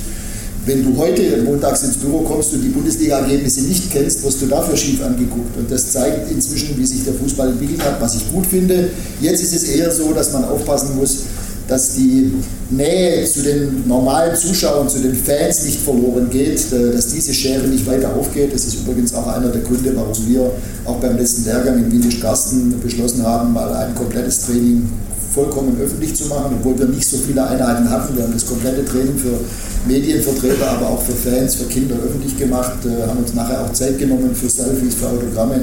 Wenn 0.65 0.85
du 0.85 0.97
heute 0.97 1.43
montags 1.43 1.83
ins 1.83 1.97
Büro 1.97 2.21
kommst 2.21 2.53
und 2.53 2.63
die 2.63 2.69
Bundesliga-Ergebnisse 2.69 3.63
nicht 3.63 3.91
kennst, 3.91 4.23
wirst 4.23 4.43
du 4.43 4.47
dafür 4.47 4.77
schief 4.77 5.03
angeguckt. 5.03 5.57
Und 5.57 5.69
das 5.69 5.91
zeigt 5.91 6.31
inzwischen, 6.31 6.79
wie 6.79 6.87
sich 6.87 7.05
der 7.05 7.15
Fußball 7.15 7.49
entwickelt 7.49 7.85
hat, 7.85 8.01
was 8.01 8.15
ich 8.15 8.31
gut 8.31 8.47
finde. 8.47 8.91
Jetzt 9.21 9.43
ist 9.43 9.55
es 9.55 9.65
eher 9.65 9.91
so, 9.91 10.13
dass 10.13 10.33
man 10.33 10.45
aufpassen 10.45 10.95
muss, 10.97 11.25
dass 11.73 11.95
die 11.95 12.31
Nähe 12.69 13.25
zu 13.25 13.43
den 13.43 13.89
normalen 13.89 14.37
Zuschauern, 14.37 14.91
zu 14.91 14.99
den 14.99 15.15
Fans 15.15 15.65
nicht 15.65 15.81
verloren 15.81 16.29
geht, 16.29 16.71
äh, 16.71 16.93
dass 16.93 17.07
diese 17.07 17.33
Schere 17.33 17.67
nicht 17.67 17.87
weiter 17.87 18.15
aufgeht. 18.15 18.53
Das 18.53 18.67
ist 18.67 18.75
übrigens 18.75 19.15
auch 19.15 19.27
einer 19.27 19.49
der 19.49 19.63
Gründe, 19.63 19.97
warum 19.97 20.29
wir 20.29 20.51
auch 20.85 20.97
beim 20.97 21.17
letzten 21.17 21.45
Lehrgang 21.45 21.79
in 21.79 21.91
Wien-Garsten 21.91 22.79
beschlossen 22.79 23.23
haben, 23.23 23.55
mal 23.55 23.73
ein 23.73 23.95
komplettes 23.95 24.43
Training 24.43 24.87
vollkommen 25.33 25.79
öffentlich 25.83 26.15
zu 26.15 26.27
machen, 26.27 26.57
obwohl 26.59 26.79
wir 26.79 26.87
nicht 26.89 27.09
so 27.09 27.17
viele 27.17 27.43
Einheiten 27.43 27.89
hatten. 27.89 28.15
Wir 28.17 28.25
haben 28.25 28.35
das 28.35 28.45
komplette 28.45 28.85
Training 28.85 29.17
für 29.17 29.41
Medienvertreter, 29.89 30.73
aber 30.73 30.91
auch 30.91 31.01
für 31.01 31.13
Fans, 31.13 31.55
für 31.55 31.65
Kinder 31.65 31.95
öffentlich 32.05 32.39
gemacht, 32.39 32.85
äh, 32.85 33.09
haben 33.09 33.21
uns 33.21 33.33
nachher 33.33 33.63
auch 33.63 33.73
Zeit 33.73 33.99
genommen 33.99 34.35
für 34.35 34.51
Selfies, 34.51 34.97
für 34.97 35.09
Autogramme. 35.09 35.63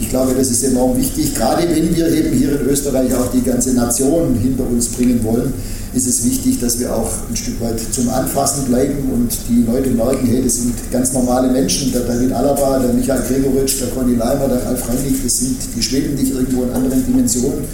Ich 0.00 0.08
glaube, 0.08 0.34
das 0.34 0.50
ist 0.50 0.64
enorm 0.64 0.96
wichtig. 0.96 1.34
Gerade 1.34 1.68
wenn 1.68 1.94
wir 1.94 2.08
eben 2.12 2.36
hier 2.36 2.60
in 2.60 2.66
Österreich 2.66 3.14
auch 3.14 3.30
die 3.30 3.42
ganze 3.42 3.74
Nation 3.74 4.34
hinter 4.34 4.66
uns 4.66 4.88
bringen 4.88 5.22
wollen, 5.22 5.52
ist 5.92 6.06
es 6.06 6.24
wichtig, 6.24 6.60
dass 6.60 6.78
wir 6.78 6.94
auch 6.94 7.10
ein 7.28 7.36
Stück 7.36 7.60
weit 7.60 7.78
zum 7.78 8.08
Anfassen 8.08 8.64
bleiben 8.66 9.10
und 9.12 9.30
die 9.48 9.64
Leute 9.70 9.90
merken, 9.90 10.26
hey, 10.26 10.42
das 10.42 10.56
sind 10.56 10.74
ganz 10.90 11.12
normale 11.12 11.50
Menschen. 11.50 11.92
Der 11.92 12.02
David 12.02 12.32
Alaba, 12.32 12.78
der 12.78 12.92
Michael 12.92 13.22
Gregoritsch, 13.22 13.80
der 13.80 13.88
Conny 13.88 14.14
Leimer, 14.14 14.48
der 14.48 14.64
Ralf 14.64 14.88
Rangnick, 14.88 15.22
das 15.22 15.38
sind, 15.38 15.58
die 15.76 15.82
schweben 15.82 16.14
nicht 16.14 16.32
irgendwo 16.32 16.62
in 16.62 16.70
anderen 16.70 17.04
Dimensionen. 17.04 17.64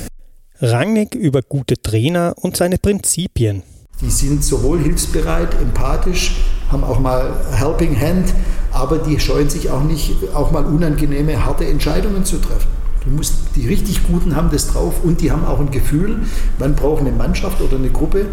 Rangnick 0.60 1.14
über 1.14 1.42
gute 1.42 1.80
Trainer 1.80 2.34
und 2.40 2.56
seine 2.56 2.78
Prinzipien. 2.78 3.62
Die 4.00 4.10
sind 4.10 4.42
sowohl 4.42 4.82
hilfsbereit, 4.82 5.54
empathisch, 5.60 6.36
haben 6.70 6.84
auch 6.84 6.98
mal 6.98 7.34
Helping 7.52 7.98
Hand, 7.98 8.34
aber 8.76 8.98
die 8.98 9.18
scheuen 9.18 9.48
sich 9.48 9.70
auch 9.70 9.82
nicht, 9.82 10.16
auch 10.34 10.50
mal 10.50 10.64
unangenehme, 10.64 11.44
harte 11.44 11.66
Entscheidungen 11.66 12.24
zu 12.24 12.38
treffen. 12.38 12.68
Du 13.04 13.10
musst, 13.10 13.34
die 13.54 13.66
richtig 13.66 14.06
Guten 14.06 14.36
haben 14.36 14.50
das 14.50 14.68
drauf 14.68 14.94
und 15.02 15.20
die 15.20 15.30
haben 15.30 15.44
auch 15.44 15.60
ein 15.60 15.70
Gefühl, 15.70 16.20
wann 16.58 16.74
braucht 16.74 17.00
eine 17.00 17.12
Mannschaft 17.12 17.60
oder 17.60 17.76
eine 17.76 17.90
Gruppe 17.90 18.26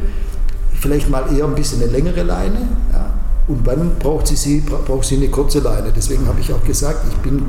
vielleicht 0.84 1.10
mal 1.10 1.34
eher 1.34 1.46
ein 1.46 1.56
bisschen 1.56 1.82
eine 1.82 1.92
längere 1.92 2.24
Leine 2.24 2.68
ja, 2.92 3.14
und 3.48 3.66
wann 3.66 3.96
braucht 4.00 4.28
sie, 4.28 4.36
sie, 4.36 4.60
braucht 4.60 5.06
sie 5.06 5.16
eine 5.16 5.30
kurze 5.30 5.60
Leine. 5.60 5.94
Deswegen 5.96 6.28
habe 6.28 6.42
ich 6.42 6.52
auch 6.52 6.64
gesagt, 6.64 7.06
ich 7.10 7.18
bin 7.18 7.44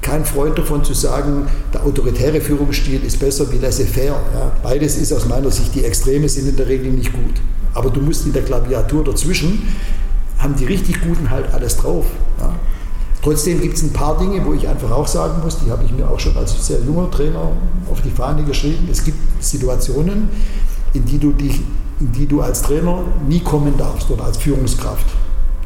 kein 0.00 0.24
Freund 0.24 0.56
davon 0.56 0.82
zu 0.82 0.94
sagen, 0.94 1.48
der 1.74 1.84
autoritäre 1.84 2.40
Führungsstil 2.40 3.04
ist 3.04 3.20
besser 3.20 3.50
wie 3.52 3.58
laissez-faire. 3.58 4.18
Ja, 4.34 4.52
beides 4.62 4.96
ist 4.96 5.12
aus 5.12 5.26
meiner 5.26 5.50
Sicht, 5.50 5.74
die 5.74 5.84
Extreme 5.84 6.28
sind 6.28 6.48
in 6.48 6.56
der 6.56 6.66
Regel 6.66 6.92
nicht 6.92 7.12
gut. 7.12 7.42
Aber 7.74 7.90
du 7.90 8.00
musst 8.00 8.24
in 8.24 8.32
der 8.32 8.42
Klaviatur 8.42 9.04
dazwischen, 9.04 9.62
haben 10.38 10.54
die 10.56 10.64
richtig 10.64 11.00
Guten 11.02 11.30
halt 11.30 11.52
alles 11.52 11.76
drauf. 11.76 12.06
Ja. 12.40 12.54
Trotzdem 13.22 13.60
gibt 13.60 13.76
es 13.76 13.82
ein 13.82 13.92
paar 13.92 14.18
Dinge, 14.18 14.44
wo 14.44 14.52
ich 14.52 14.68
einfach 14.68 14.90
auch 14.90 15.06
sagen 15.06 15.42
muss, 15.42 15.58
die 15.58 15.70
habe 15.70 15.84
ich 15.84 15.92
mir 15.92 16.08
auch 16.08 16.20
schon 16.20 16.36
als 16.36 16.64
sehr 16.64 16.80
junger 16.80 17.10
Trainer 17.10 17.50
auf 17.90 18.00
die 18.02 18.10
Fahne 18.10 18.44
geschrieben. 18.44 18.88
Es 18.90 19.02
gibt 19.02 19.18
Situationen, 19.42 20.28
in 20.92 21.04
die 21.04 21.18
du, 21.18 21.32
dich, 21.32 21.60
in 21.98 22.12
die 22.12 22.26
du 22.26 22.40
als 22.40 22.62
Trainer 22.62 23.00
nie 23.28 23.40
kommen 23.40 23.76
darfst 23.76 24.10
oder 24.10 24.24
als 24.24 24.36
Führungskraft. 24.36 25.06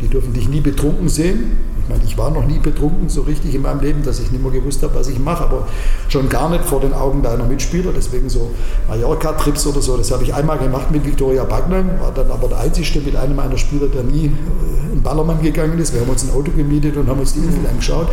Die 0.01 0.09
dürfen 0.09 0.33
dich 0.33 0.49
nie 0.49 0.61
betrunken 0.61 1.09
sehen. 1.09 1.59
Ich 1.91 1.97
meine, 1.97 2.09
ich 2.09 2.19
war 2.19 2.31
noch 2.31 2.47
nie 2.47 2.61
betrunken 2.61 3.09
so 3.09 3.23
richtig 3.23 3.53
in 3.53 3.63
meinem 3.63 3.81
Leben, 3.81 4.05
dass 4.05 4.21
ich 4.21 4.31
nicht 4.31 4.41
mehr 4.41 4.53
gewusst 4.53 4.81
habe, 4.85 4.95
was 4.95 5.09
ich 5.09 5.19
mache, 5.19 5.43
aber 5.43 5.67
schon 6.09 6.29
gar 6.29 6.49
nicht 6.49 6.65
vor 6.65 6.81
den 6.81 6.93
Augen 6.95 7.21
deiner 7.21 7.45
Mitspieler. 7.45 7.91
Deswegen 7.93 8.29
so 8.29 8.53
Mallorca-Trips 8.87 9.67
oder 9.67 9.83
so, 9.83 9.97
das 9.97 10.13
habe 10.13 10.23
ich 10.23 10.33
einmal 10.33 10.59
gemacht 10.59 10.93
mit 10.93 11.05
Viktoria 11.05 11.43
Bagner, 11.43 11.85
war 12.01 12.13
dann 12.15 12.31
aber 12.31 12.47
der 12.47 12.61
Einzige 12.61 13.01
mit 13.01 13.17
einem 13.17 13.35
meiner 13.35 13.59
Spieler, 13.59 13.89
der 13.89 14.05
nie 14.05 14.27
äh, 14.27 14.93
in 14.93 15.03
Ballermann 15.03 15.43
gegangen 15.43 15.81
ist. 15.81 15.93
Wir 15.93 16.01
haben 16.01 16.11
uns 16.11 16.23
ein 16.23 16.31
Auto 16.31 16.53
gemietet 16.53 16.97
und 16.97 17.09
haben 17.09 17.19
uns 17.19 17.33
die 17.33 17.41
Insel 17.41 17.67
angeschaut. 17.69 18.07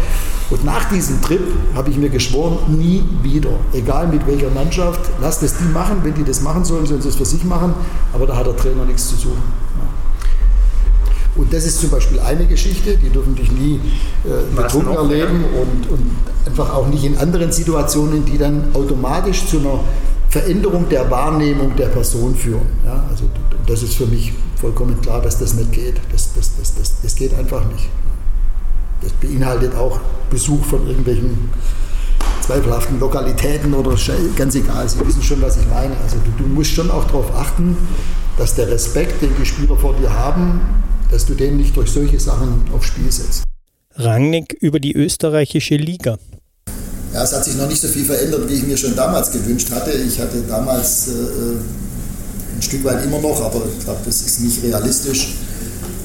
Und 0.49 0.65
nach 0.65 0.89
diesem 0.89 1.21
Trip 1.21 1.41
habe 1.75 1.91
ich 1.91 1.97
mir 1.97 2.09
geschworen, 2.09 2.57
nie 2.79 3.03
wieder, 3.21 3.51
egal 3.73 4.07
mit 4.07 4.25
welcher 4.25 4.49
Mannschaft, 4.49 5.01
lasst 5.21 5.43
es 5.43 5.55
die 5.55 5.71
machen, 5.71 5.97
wenn 6.01 6.15
die 6.15 6.23
das 6.23 6.41
machen 6.41 6.65
sollen, 6.65 6.87
sollen 6.87 7.03
sie 7.03 7.09
es 7.09 7.15
für 7.15 7.25
sich 7.25 7.43
machen, 7.43 7.75
aber 8.11 8.25
da 8.25 8.37
hat 8.37 8.47
der 8.47 8.57
Trainer 8.57 8.85
nichts 8.85 9.07
zu 9.09 9.15
suchen. 9.17 9.66
Und 11.37 11.53
das 11.53 11.65
ist 11.65 11.79
zum 11.79 11.89
Beispiel 11.89 12.19
eine 12.19 12.45
Geschichte, 12.45 12.97
die 12.97 13.09
dürfen 13.09 13.35
dich 13.35 13.51
nie 13.51 13.79
äh, 14.25 14.55
betrunken 14.55 14.95
erleben 14.95 15.45
und, 15.61 15.91
und 15.91 16.11
einfach 16.45 16.73
auch 16.73 16.87
nicht 16.87 17.03
in 17.03 17.17
anderen 17.17 17.51
Situationen, 17.51 18.25
die 18.25 18.37
dann 18.37 18.63
automatisch 18.73 19.45
zu 19.45 19.59
einer 19.59 19.79
Veränderung 20.29 20.89
der 20.89 21.09
Wahrnehmung 21.09 21.75
der 21.75 21.87
Person 21.87 22.35
führen. 22.35 22.67
Ja, 22.85 23.05
also 23.09 23.25
das 23.65 23.83
ist 23.83 23.95
für 23.95 24.07
mich 24.07 24.33
vollkommen 24.59 24.99
klar, 25.01 25.21
dass 25.21 25.37
das 25.37 25.53
nicht 25.53 25.71
geht. 25.71 25.95
Das, 26.11 26.33
das, 26.33 26.51
das, 26.57 26.75
das, 26.75 27.01
das 27.01 27.15
geht 27.15 27.33
einfach 27.37 27.65
nicht. 27.71 27.87
Das 29.01 29.11
beinhaltet 29.13 29.75
auch 29.75 29.99
Besuch 30.29 30.65
von 30.65 30.87
irgendwelchen 30.87 31.49
zweifelhaften 32.41 32.99
Lokalitäten 32.99 33.73
oder 33.73 33.95
ganz 34.35 34.55
egal, 34.55 34.87
Sie 34.87 35.05
wissen 35.05 35.21
schon, 35.21 35.41
was 35.41 35.57
ich 35.57 35.67
meine. 35.67 35.95
Also 36.01 36.17
du, 36.23 36.43
du 36.43 36.49
musst 36.49 36.71
schon 36.71 36.89
auch 36.89 37.03
darauf 37.05 37.35
achten, 37.35 37.77
dass 38.37 38.55
der 38.55 38.69
Respekt, 38.69 39.21
den 39.21 39.31
die 39.39 39.45
Spieler 39.45 39.75
vor 39.75 39.93
dir 39.93 40.11
haben, 40.11 40.61
dass 41.11 41.25
du 41.25 41.33
den 41.33 41.57
nicht 41.57 41.75
durch 41.75 41.89
solche 41.89 42.19
Sachen 42.19 42.65
aufs 42.73 42.87
Spiel 42.87 43.11
setzt. 43.11 43.43
Rangnick 43.95 44.53
über 44.61 44.79
die 44.79 44.95
österreichische 44.95 45.75
Liga. 45.75 46.17
Ja, 47.13 47.23
es 47.23 47.33
hat 47.33 47.45
sich 47.45 47.55
noch 47.55 47.67
nicht 47.67 47.81
so 47.81 47.87
viel 47.87 48.05
verändert, 48.05 48.47
wie 48.49 48.53
ich 48.53 48.63
mir 48.63 48.77
schon 48.77 48.95
damals 48.95 49.31
gewünscht 49.31 49.71
hatte. 49.71 49.91
Ich 49.91 50.19
hatte 50.19 50.43
damals 50.47 51.07
äh, 51.07 51.11
ein 51.11 52.61
Stück 52.61 52.83
weit 52.83 53.03
immer 53.05 53.19
noch, 53.19 53.41
aber 53.41 53.63
ich 53.77 53.83
glaube, 53.83 54.01
das 54.05 54.21
ist 54.21 54.41
nicht 54.41 54.63
realistisch, 54.63 55.35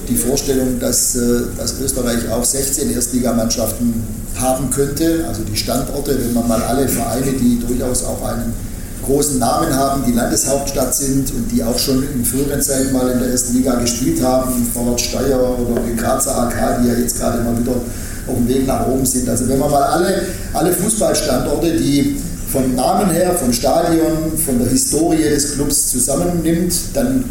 die 0.09 0.17
Vorstellung, 0.17 0.79
dass, 0.81 1.15
äh, 1.17 1.43
dass 1.57 1.79
Österreich 1.81 2.29
auch 2.31 2.45
16 2.45 2.93
Erstligamannschaften 2.93 3.93
haben 4.37 4.71
könnte. 4.71 5.25
Also 5.29 5.43
die 5.43 5.57
Standorte, 5.57 6.19
wenn 6.19 6.33
man 6.33 6.49
mal 6.49 6.62
alle 6.62 6.88
Vereine, 6.88 7.33
die 7.33 7.61
durchaus 7.67 8.05
auch 8.05 8.23
einen 8.25 8.55
großen 9.03 9.38
Namen 9.38 9.75
haben, 9.75 10.05
die 10.07 10.12
Landeshauptstadt 10.12 10.95
sind 10.95 11.33
und 11.33 11.51
die 11.51 11.62
auch 11.62 11.79
schon 11.79 12.03
in 12.15 12.25
früheren 12.25 12.61
Zeiten 12.62 12.93
mal 12.93 13.11
in 13.11 13.19
der 13.19 13.31
ersten 13.31 13.55
Liga 13.55 13.75
gespielt 13.77 14.23
haben, 14.23 14.67
Vorwärts 14.73 15.03
Steyr 15.03 15.38
oder 15.38 15.81
die 15.81 15.97
Grazer 15.97 16.37
AK, 16.38 16.83
die 16.83 16.88
ja 16.88 16.95
jetzt 16.95 17.19
gerade 17.19 17.43
mal 17.43 17.59
wieder 17.59 17.73
auf 17.73 18.37
dem 18.37 18.49
Weg 18.49 18.67
nach 18.67 18.87
oben 18.87 19.05
sind. 19.05 19.29
Also 19.29 19.49
wenn 19.49 19.59
man 19.59 19.71
mal 19.71 19.83
alle, 19.83 20.23
alle 20.53 20.73
Fußballstandorte, 20.73 21.77
die 21.77 22.17
vom 22.51 22.75
Namen 22.75 23.11
her, 23.11 23.35
vom 23.35 23.53
Stadion, 23.53 24.37
von 24.37 24.59
der 24.59 24.69
Historie 24.69 25.23
des 25.23 25.55
Clubs 25.55 25.88
zusammennimmt, 25.88 26.75
dann 26.95 27.25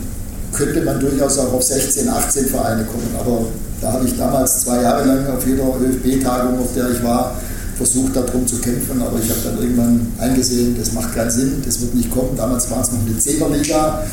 könnte 0.52 0.82
man 0.82 1.00
durchaus 1.00 1.38
auch 1.38 1.54
auf 1.54 1.64
16, 1.64 2.10
18 2.10 2.48
Vereine 2.48 2.84
kommen. 2.86 3.08
Aber 3.20 3.46
da 3.82 3.94
habe 3.94 4.06
ich 4.06 4.18
damals 4.18 4.62
zwei 4.62 4.82
Jahre 4.82 5.08
lang 5.08 5.28
auf 5.28 5.46
jeder 5.46 5.64
ÖFB-Tagung, 5.64 6.60
auf 6.60 6.74
der 6.76 6.90
ich 6.90 7.04
war, 7.04 7.36
versucht 7.82 8.16
darum 8.16 8.46
zu 8.46 8.58
kämpfen, 8.58 9.02
aber 9.02 9.18
ich 9.18 9.30
habe 9.32 9.40
dann 9.44 9.60
irgendwann 9.60 10.08
eingesehen, 10.20 10.76
das 10.78 10.92
macht 10.92 11.16
keinen 11.16 11.32
Sinn, 11.32 11.64
das 11.66 11.82
wird 11.82 11.96
nicht 11.96 12.12
kommen. 12.12 12.38
Damals 12.38 12.70
war 12.70 12.82
es 12.82 12.92
noch 12.92 13.00
eine 13.04 13.18
Zehnerliga. 13.18 14.04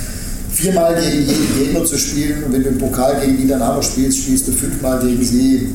viermal 0.51 0.95
gegen 0.95 1.27
jeden 1.27 1.59
Gegner 1.59 1.85
zu 1.85 1.99
spielen 1.99 2.45
und 2.45 2.53
wenn 2.53 2.63
du 2.63 2.71
im 2.71 2.79
Pokal 2.79 3.21
gegen 3.21 3.37
die 3.37 3.47
dann 3.47 3.61
auch 3.61 3.83
spielst, 3.83 4.19
spielst 4.19 4.49
du 4.49 4.53
fünfmal 4.53 4.99
gegen 5.01 5.23
sie. 5.23 5.75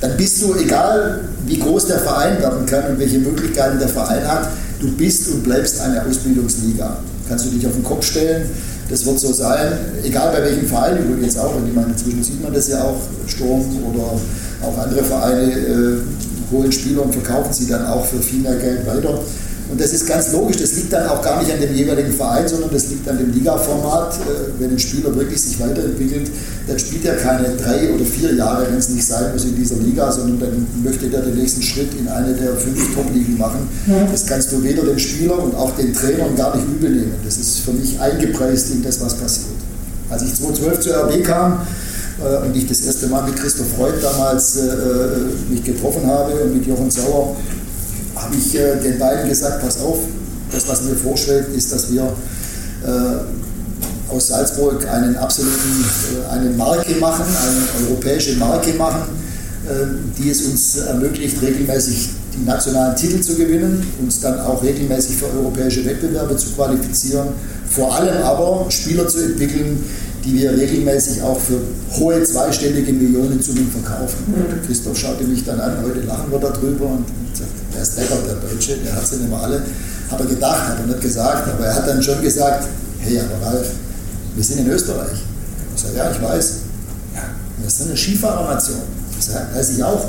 Dann 0.00 0.16
bist 0.16 0.40
du, 0.42 0.54
egal 0.54 1.24
wie 1.46 1.58
groß 1.58 1.86
der 1.86 1.98
Verein 1.98 2.38
werden 2.38 2.66
kann 2.66 2.92
und 2.92 2.98
welche 3.00 3.18
Möglichkeiten 3.18 3.80
der 3.80 3.88
Verein 3.88 4.26
hat, 4.26 4.48
du 4.80 4.92
bist 4.92 5.28
und 5.28 5.42
bleibst 5.42 5.80
eine 5.80 6.04
Ausbildungsliga. 6.06 6.98
Kannst 7.28 7.46
du 7.46 7.50
dich 7.50 7.66
auf 7.66 7.74
den 7.74 7.84
Kopf 7.84 8.06
stellen, 8.06 8.48
das 8.88 9.06
wird 9.06 9.18
so 9.18 9.32
sein, 9.32 9.72
egal 10.02 10.32
bei 10.32 10.42
welchem 10.42 10.66
Verein 10.66 10.98
übrigens 10.98 11.38
auch, 11.38 11.56
und 11.56 11.68
ich 11.68 11.74
meine, 11.74 11.88
inzwischen 11.88 12.22
sieht 12.22 12.42
man 12.42 12.52
das 12.52 12.68
ja 12.68 12.84
auch, 12.84 13.00
Sturm 13.26 13.64
oder 13.92 14.04
auch 14.62 14.78
andere 14.78 15.04
Vereine 15.04 15.52
äh, 15.52 15.98
holen 16.50 16.72
Spieler 16.72 17.02
und 17.02 17.12
verkaufen 17.12 17.52
sie 17.52 17.66
dann 17.66 17.86
auch 17.86 18.04
für 18.04 18.20
viel 18.20 18.40
mehr 18.40 18.56
Geld 18.56 18.86
weiter. 18.86 19.18
Und 19.72 19.80
das 19.80 19.94
ist 19.94 20.06
ganz 20.06 20.32
logisch, 20.32 20.58
das 20.58 20.74
liegt 20.74 20.92
dann 20.92 21.08
auch 21.08 21.22
gar 21.22 21.40
nicht 21.40 21.50
an 21.50 21.58
dem 21.58 21.74
jeweiligen 21.74 22.12
Verein, 22.12 22.46
sondern 22.46 22.70
das 22.70 22.90
liegt 22.90 23.08
an 23.08 23.16
dem 23.16 23.32
Liga-Format. 23.32 24.16
Äh, 24.16 24.60
wenn 24.60 24.70
ein 24.72 24.78
Spieler 24.78 25.16
wirklich 25.16 25.40
sich 25.40 25.58
weiterentwickelt, 25.58 26.30
dann 26.68 26.78
spielt 26.78 27.06
er 27.06 27.16
keine 27.16 27.48
drei 27.56 27.90
oder 27.90 28.04
vier 28.04 28.34
Jahre, 28.34 28.66
wenn 28.70 28.76
es 28.76 28.90
nicht 28.90 29.06
sein 29.06 29.32
muss, 29.32 29.46
in 29.46 29.56
dieser 29.56 29.76
Liga, 29.76 30.12
sondern 30.12 30.40
dann 30.40 30.66
möchte 30.84 31.08
der 31.08 31.22
den 31.22 31.36
nächsten 31.36 31.62
Schritt 31.62 31.88
in 31.98 32.06
eine 32.06 32.34
der 32.34 32.54
fünf 32.56 32.94
Top-Ligen 32.94 33.38
machen. 33.38 33.66
Das 34.10 34.26
kannst 34.26 34.52
du 34.52 34.62
weder 34.62 34.82
dem 34.82 34.98
Spieler 34.98 35.42
und 35.42 35.54
auch 35.54 35.74
den 35.74 35.94
Trainern 35.94 36.36
gar 36.36 36.54
nicht 36.54 36.66
übel 36.68 36.90
nehmen. 36.90 37.14
Das 37.24 37.38
ist 37.38 37.60
für 37.60 37.72
mich 37.72 37.98
eingepreist 37.98 38.72
in 38.72 38.82
das, 38.82 39.00
was 39.00 39.14
passiert. 39.14 39.56
Als 40.10 40.22
ich 40.22 40.34
2012 40.34 40.80
zur 40.80 40.96
RB 41.04 41.24
kam, 41.24 41.66
äh, 42.20 42.46
und 42.46 42.54
ich 42.54 42.66
das 42.66 42.82
erste 42.82 43.06
Mal 43.06 43.22
mit 43.22 43.36
Christoph 43.36 43.68
Freud 43.74 43.94
damals 44.02 44.56
äh, 44.56 44.68
mich 45.48 45.64
getroffen 45.64 46.06
habe 46.06 46.32
und 46.34 46.54
mit 46.54 46.66
Jochen 46.66 46.90
Sauer, 46.90 47.36
habe 48.14 48.36
ich 48.36 48.54
äh, 48.56 48.76
den 48.76 48.98
beiden 48.98 49.28
gesagt, 49.28 49.62
pass 49.62 49.80
auf, 49.80 49.98
das, 50.50 50.68
was 50.68 50.82
mir 50.82 50.94
vorschwebt, 50.94 51.54
ist, 51.56 51.72
dass 51.72 51.90
wir 51.90 52.02
äh, 52.84 54.12
aus 54.12 54.28
Salzburg 54.28 54.86
einen 54.88 55.16
absoluten, 55.16 55.84
äh, 56.26 56.30
eine 56.30 56.50
Marke 56.50 56.94
machen, 56.96 57.24
eine 57.24 57.86
europäische 57.88 58.36
Marke 58.36 58.74
machen, 58.74 59.02
äh, 59.66 59.86
die 60.18 60.30
es 60.30 60.42
uns 60.42 60.76
ermöglicht, 60.76 61.40
regelmäßig 61.40 62.10
die 62.34 62.44
nationalen 62.44 62.96
Titel 62.96 63.20
zu 63.20 63.34
gewinnen, 63.34 63.86
uns 64.00 64.20
dann 64.20 64.40
auch 64.40 64.62
regelmäßig 64.62 65.16
für 65.16 65.26
europäische 65.26 65.84
Wettbewerbe 65.84 66.36
zu 66.36 66.50
qualifizieren, 66.50 67.28
vor 67.70 67.94
allem 67.94 68.22
aber 68.22 68.66
Spieler 68.70 69.06
zu 69.08 69.20
entwickeln, 69.20 69.84
die 70.24 70.34
wir 70.34 70.52
regelmäßig 70.52 71.22
auch 71.22 71.38
für 71.38 71.60
hohe 71.98 72.22
zweistellige 72.22 72.92
Millionensummen 72.92 73.68
verkaufen. 73.70 74.18
Mhm. 74.28 74.66
Christoph 74.66 74.98
schaute 74.98 75.24
mich 75.24 75.44
dann 75.44 75.60
an, 75.60 75.78
heute 75.82 76.00
lachen 76.00 76.30
wir 76.30 76.38
darüber 76.38 76.86
und 76.86 77.06
sagt, 77.34 77.50
ist 77.82 77.96
lecker, 77.96 78.16
der 78.26 78.34
Deutsche, 78.34 78.76
der 78.78 78.94
hat 78.94 79.06
sie 79.06 79.16
nicht 79.16 79.28
mehr 79.28 79.40
alle. 79.40 79.62
Hat 80.10 80.20
er 80.20 80.26
gedacht, 80.26 80.68
hat 80.68 80.78
er 80.78 80.86
nicht 80.86 81.00
gesagt, 81.00 81.48
aber 81.48 81.66
er 81.66 81.74
hat 81.74 81.88
dann 81.88 82.02
schon 82.02 82.20
gesagt, 82.22 82.68
hey, 83.00 83.20
aber 83.20 83.46
Ralf, 83.46 83.68
wir 84.34 84.44
sind 84.44 84.60
in 84.60 84.70
Österreich. 84.70 85.18
Ich 85.74 85.82
sage, 85.82 85.96
ja, 85.96 86.10
ich 86.10 86.22
weiß. 86.22 86.52
Ja, 87.14 87.22
wir 87.58 87.70
sind 87.70 87.88
eine 87.88 87.96
Skifahrernation. 87.96 88.82
Ich 89.18 89.28
weiß 89.56 89.70
ich 89.70 89.84
auch. 89.84 90.06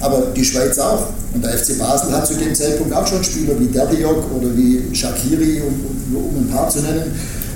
Aber 0.00 0.26
die 0.34 0.44
Schweiz 0.44 0.78
auch. 0.78 1.08
Und 1.32 1.44
der 1.44 1.52
FC 1.52 1.78
Basel 1.78 2.12
hat 2.12 2.26
zu 2.26 2.34
dem 2.34 2.54
Zeitpunkt 2.54 2.94
auch 2.94 3.06
schon 3.06 3.22
Spieler 3.22 3.58
wie 3.58 3.66
Derdiok 3.66 4.24
oder 4.32 4.56
wie 4.56 4.94
Shakiri, 4.94 5.62
um, 5.62 6.16
um 6.16 6.36
ein 6.36 6.48
paar 6.48 6.68
zu 6.68 6.80
nennen, 6.80 7.12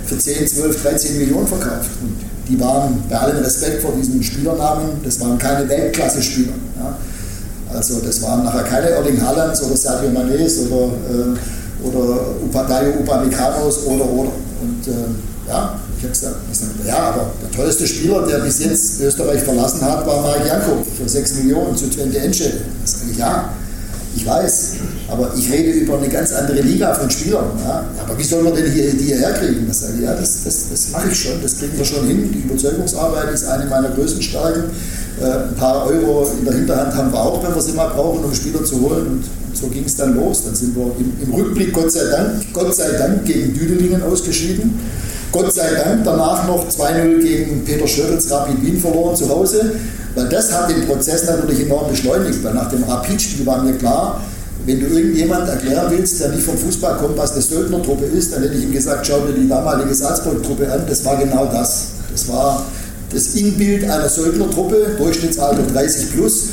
für 0.06 0.18
10, 0.18 0.46
12, 0.46 0.82
13 0.82 1.18
Millionen 1.18 1.46
verkauft. 1.46 1.90
Und 2.02 2.16
die 2.48 2.60
waren 2.60 3.02
bei 3.08 3.16
allem 3.16 3.38
Respekt 3.38 3.80
vor 3.82 3.92
diesen 3.96 4.22
Spielernamen, 4.22 5.00
das 5.04 5.20
waren 5.20 5.38
keine 5.38 5.68
Weltklasse-Spieler. 5.68 6.52
Ja. 6.78 6.98
Also 7.74 8.00
das 8.00 8.20
waren 8.22 8.44
nachher 8.44 8.64
keine 8.64 8.90
Erling 8.90 9.20
Haalands 9.20 9.62
oder 9.62 9.76
Sergio 9.76 10.10
Manes 10.10 10.58
oder, 10.66 10.86
äh, 10.86 11.86
oder 11.86 12.20
Upadayo 12.44 13.00
Upamecano's 13.00 13.84
oder 13.86 14.04
oder. 14.04 14.32
Und 14.60 14.88
äh, 14.88 15.48
ja, 15.48 15.78
ich 15.96 16.04
habe 16.04 16.12
gesagt, 16.12 16.36
ja, 16.86 16.96
aber 16.96 17.30
der 17.42 17.50
teuerste 17.50 17.86
Spieler, 17.86 18.26
der 18.26 18.38
bis 18.38 18.60
jetzt 18.60 19.00
Österreich 19.00 19.42
verlassen 19.42 19.82
hat, 19.82 20.06
war 20.06 20.22
Mark 20.22 20.46
Janko 20.46 20.84
für 20.96 21.08
6 21.08 21.34
Millionen 21.34 21.76
zu 21.76 21.88
Twente 21.88 22.18
Enschede. 22.18 22.60
Das 22.82 23.00
sage 23.00 23.12
ich, 23.12 23.18
ja, 23.18 23.50
ich 24.20 24.26
weiß, 24.26 24.72
aber 25.08 25.32
ich 25.34 25.50
rede 25.50 25.70
über 25.70 25.96
eine 25.96 26.08
ganz 26.08 26.32
andere 26.32 26.60
Liga 26.60 26.92
von 26.94 27.08
Spielern. 27.08 27.46
Ja. 27.64 27.84
Aber 28.04 28.18
wie 28.18 28.22
soll 28.22 28.42
man 28.42 28.54
denn 28.54 28.70
hier, 28.70 28.90
die 28.92 29.04
hierher 29.04 29.32
kriegen? 29.32 29.66
Das 29.66 29.80
sage 29.80 29.94
ich, 29.96 30.02
ja, 30.02 30.14
das, 30.14 30.44
das, 30.44 30.68
das 30.70 30.90
mache 30.90 31.08
ich 31.10 31.18
schon, 31.18 31.40
das 31.42 31.56
kriegen 31.56 31.76
wir 31.76 31.84
schon 31.84 32.06
hin. 32.06 32.30
Die 32.30 32.40
Überzeugungsarbeit 32.40 33.32
ist 33.32 33.46
eine 33.48 33.64
meiner 33.64 33.88
größten 33.88 34.20
Stärken. 34.20 34.64
Äh, 35.20 35.24
ein 35.24 35.54
paar 35.56 35.86
Euro 35.86 36.30
in 36.38 36.44
der 36.44 36.54
Hinterhand 36.54 36.94
haben 36.94 37.12
wir 37.12 37.18
auch, 37.18 37.42
wenn 37.42 37.54
wir 37.54 37.62
sie 37.62 37.72
mal 37.72 37.88
brauchen, 37.88 38.22
um 38.22 38.34
Spieler 38.34 38.62
zu 38.62 38.80
holen. 38.82 39.06
Und, 39.06 39.24
so 39.52 39.66
ging 39.68 39.84
es 39.84 39.96
dann 39.96 40.14
los. 40.14 40.44
Dann 40.44 40.54
sind 40.54 40.76
wir 40.76 40.92
im, 40.98 41.12
im, 41.22 41.34
Rückblick, 41.34 41.72
Gott 41.72 41.90
sei 41.90 42.04
Dank, 42.10 42.52
Gott 42.52 42.74
sei 42.74 42.92
Dank 42.92 43.24
gegen 43.24 43.54
Düdelingen 43.54 44.02
ausgeschieden. 44.02 44.78
Gott 45.32 45.52
sei 45.52 45.74
Dank 45.74 46.02
danach 46.04 46.46
noch 46.48 46.68
2-0 46.68 47.22
gegen 47.22 47.64
Peter 47.64 47.86
Schöritz 47.86 48.30
Rapid 48.30 48.62
Wien 48.62 48.80
verloren 48.80 49.14
zu 49.14 49.28
Hause. 49.28 49.72
Weil 50.14 50.28
das 50.28 50.52
hat 50.52 50.70
den 50.70 50.86
Prozess 50.86 51.24
natürlich 51.26 51.60
enorm 51.60 51.88
beschleunigt, 51.88 52.42
weil 52.42 52.54
nach 52.54 52.68
dem 52.68 52.82
Rapid-Spiel 52.82 53.46
war 53.46 53.62
mir 53.62 53.74
klar, 53.74 54.20
wenn 54.66 54.80
du 54.80 54.86
irgendjemand 54.86 55.48
erklären 55.48 55.86
willst, 55.90 56.20
der 56.20 56.30
nicht 56.30 56.42
vom 56.42 56.56
Fußball 56.56 56.96
kommt, 56.96 57.16
was 57.16 57.32
eine 57.32 57.42
Söldnertruppe 57.42 58.04
ist, 58.06 58.32
dann 58.32 58.42
hätte 58.42 58.54
ich 58.54 58.64
ihm 58.64 58.72
gesagt, 58.72 59.06
schau 59.06 59.20
dir 59.20 59.32
die 59.32 59.48
damalige 59.48 59.94
Salzburg-Truppe 59.94 60.70
an. 60.70 60.82
Das 60.88 61.04
war 61.04 61.16
genau 61.16 61.46
das. 61.46 61.86
Das 62.10 62.28
war 62.28 62.66
das 63.12 63.34
Inbild 63.34 63.84
einer 63.84 64.08
Söldnertruppe, 64.08 64.96
Durchschnittsalter 64.98 65.62
30 65.72 66.12
plus. 66.12 66.48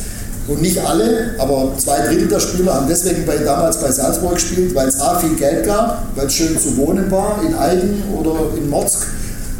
Und 0.47 0.61
nicht 0.61 0.79
alle, 0.79 1.35
aber 1.39 1.73
zwei 1.77 1.99
Drittel 2.07 2.29
der 2.29 2.39
Spieler 2.39 2.73
haben 2.73 2.87
deswegen 2.87 3.25
bei, 3.25 3.37
damals 3.37 3.81
bei 3.81 3.91
Salzburg 3.91 4.35
gespielt, 4.35 4.73
weil 4.73 4.87
es 4.87 4.99
A 5.01 5.19
viel 5.19 5.35
Geld 5.35 5.65
gab, 5.65 6.07
weil 6.15 6.27
es 6.27 6.33
schön 6.33 6.57
zu 6.57 6.77
wohnen 6.77 7.11
war, 7.11 7.41
in 7.45 7.53
Eigen 7.53 8.01
oder 8.17 8.33
in 8.57 8.69
Motzk 8.69 9.07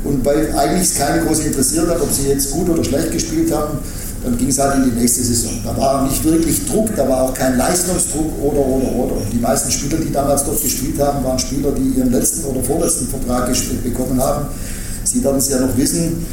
und 0.06 0.24
weil 0.26 0.54
eigentlich 0.56 0.96
keine 0.96 1.26
groß 1.26 1.40
interessiert 1.40 1.90
hat, 1.90 2.00
ob 2.00 2.12
sie 2.12 2.30
jetzt 2.30 2.52
gut 2.52 2.70
oder 2.70 2.84
schlecht 2.84 3.12
gespielt 3.12 3.52
haben, 3.52 3.80
dann 4.24 4.38
ging 4.38 4.48
es 4.48 4.60
halt 4.60 4.76
in 4.76 4.92
die 4.92 5.00
nächste 5.00 5.24
Saison. 5.24 5.52
Da 5.64 5.76
war 5.76 6.08
nicht 6.08 6.24
wirklich 6.24 6.66
Druck, 6.66 6.96
da 6.96 7.08
war 7.08 7.24
auch 7.24 7.34
kein 7.34 7.58
Leistungsdruck 7.58 8.32
oder, 8.42 8.60
oder, 8.60 8.92
oder. 8.96 9.16
Die 9.32 9.40
meisten 9.40 9.70
Spieler, 9.70 9.98
die 9.98 10.12
damals 10.12 10.46
dort 10.46 10.62
gespielt 10.62 11.00
haben, 11.00 11.24
waren 11.24 11.38
Spieler, 11.38 11.72
die 11.72 12.00
ihren 12.00 12.12
letzten 12.12 12.46
oder 12.46 12.64
vorletzten 12.64 13.08
Vertrag 13.08 13.52
bekommen 13.84 14.22
haben. 14.22 14.48
Sie 15.04 15.24
werden 15.24 15.38
es 15.38 15.50
ja 15.50 15.60
noch 15.60 15.76
wissen, 15.78 16.26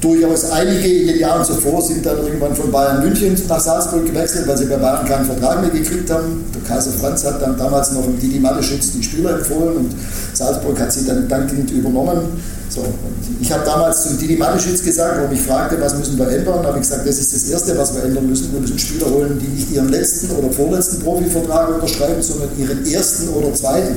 durchaus 0.00 0.50
einige 0.50 0.88
in 0.88 1.06
den 1.08 1.18
Jahren 1.18 1.44
zuvor 1.44 1.82
sind 1.82 2.04
dann 2.06 2.18
irgendwann 2.18 2.54
von 2.54 2.70
Bayern 2.70 3.02
München 3.02 3.34
nach 3.48 3.60
Salzburg 3.60 4.06
gewechselt, 4.06 4.46
weil 4.46 4.56
sie 4.56 4.66
bei 4.66 4.76
Bayern 4.76 5.04
keinen 5.06 5.26
Vertrag 5.26 5.60
mehr 5.60 5.70
gekriegt 5.70 6.10
haben. 6.10 6.44
Der 6.54 6.62
Kaiser 6.62 6.92
Franz 6.92 7.24
hat 7.24 7.42
dann 7.42 7.56
damals 7.56 7.92
noch 7.92 8.06
im 8.06 8.18
Didi 8.18 8.38
Mateschitz 8.38 8.92
die 8.92 9.02
Spieler 9.02 9.38
empfohlen 9.38 9.76
und 9.76 9.94
Salzburg 10.34 10.78
hat 10.80 10.92
sie 10.92 11.04
dann 11.04 11.28
dankend 11.28 11.70
übernommen. 11.70 12.40
So, 12.68 12.84
ich 13.40 13.50
habe 13.50 13.64
damals 13.64 14.04
zum 14.04 14.18
Didi 14.18 14.36
Mateschitz 14.36 14.84
gesagt, 14.84 15.20
wo 15.22 15.26
mich 15.28 15.40
fragte, 15.40 15.80
was 15.80 15.96
müssen 15.96 16.18
wir 16.18 16.28
ändern, 16.28 16.64
habe 16.64 16.78
ich 16.78 16.82
gesagt, 16.82 17.06
das 17.06 17.18
ist 17.18 17.34
das 17.34 17.44
Erste, 17.48 17.76
was 17.76 17.94
wir 17.94 18.04
ändern 18.04 18.28
müssen. 18.28 18.52
Wir 18.52 18.60
müssen 18.60 18.78
Spieler 18.78 19.06
holen, 19.10 19.40
die 19.40 19.48
nicht 19.48 19.72
ihren 19.72 19.88
letzten 19.88 20.30
oder 20.30 20.50
vorletzten 20.50 21.00
Profivertrag 21.00 21.74
unterschreiben, 21.74 22.22
sondern 22.22 22.50
ihren 22.58 22.86
ersten 22.86 23.28
oder 23.30 23.52
zweiten. 23.54 23.96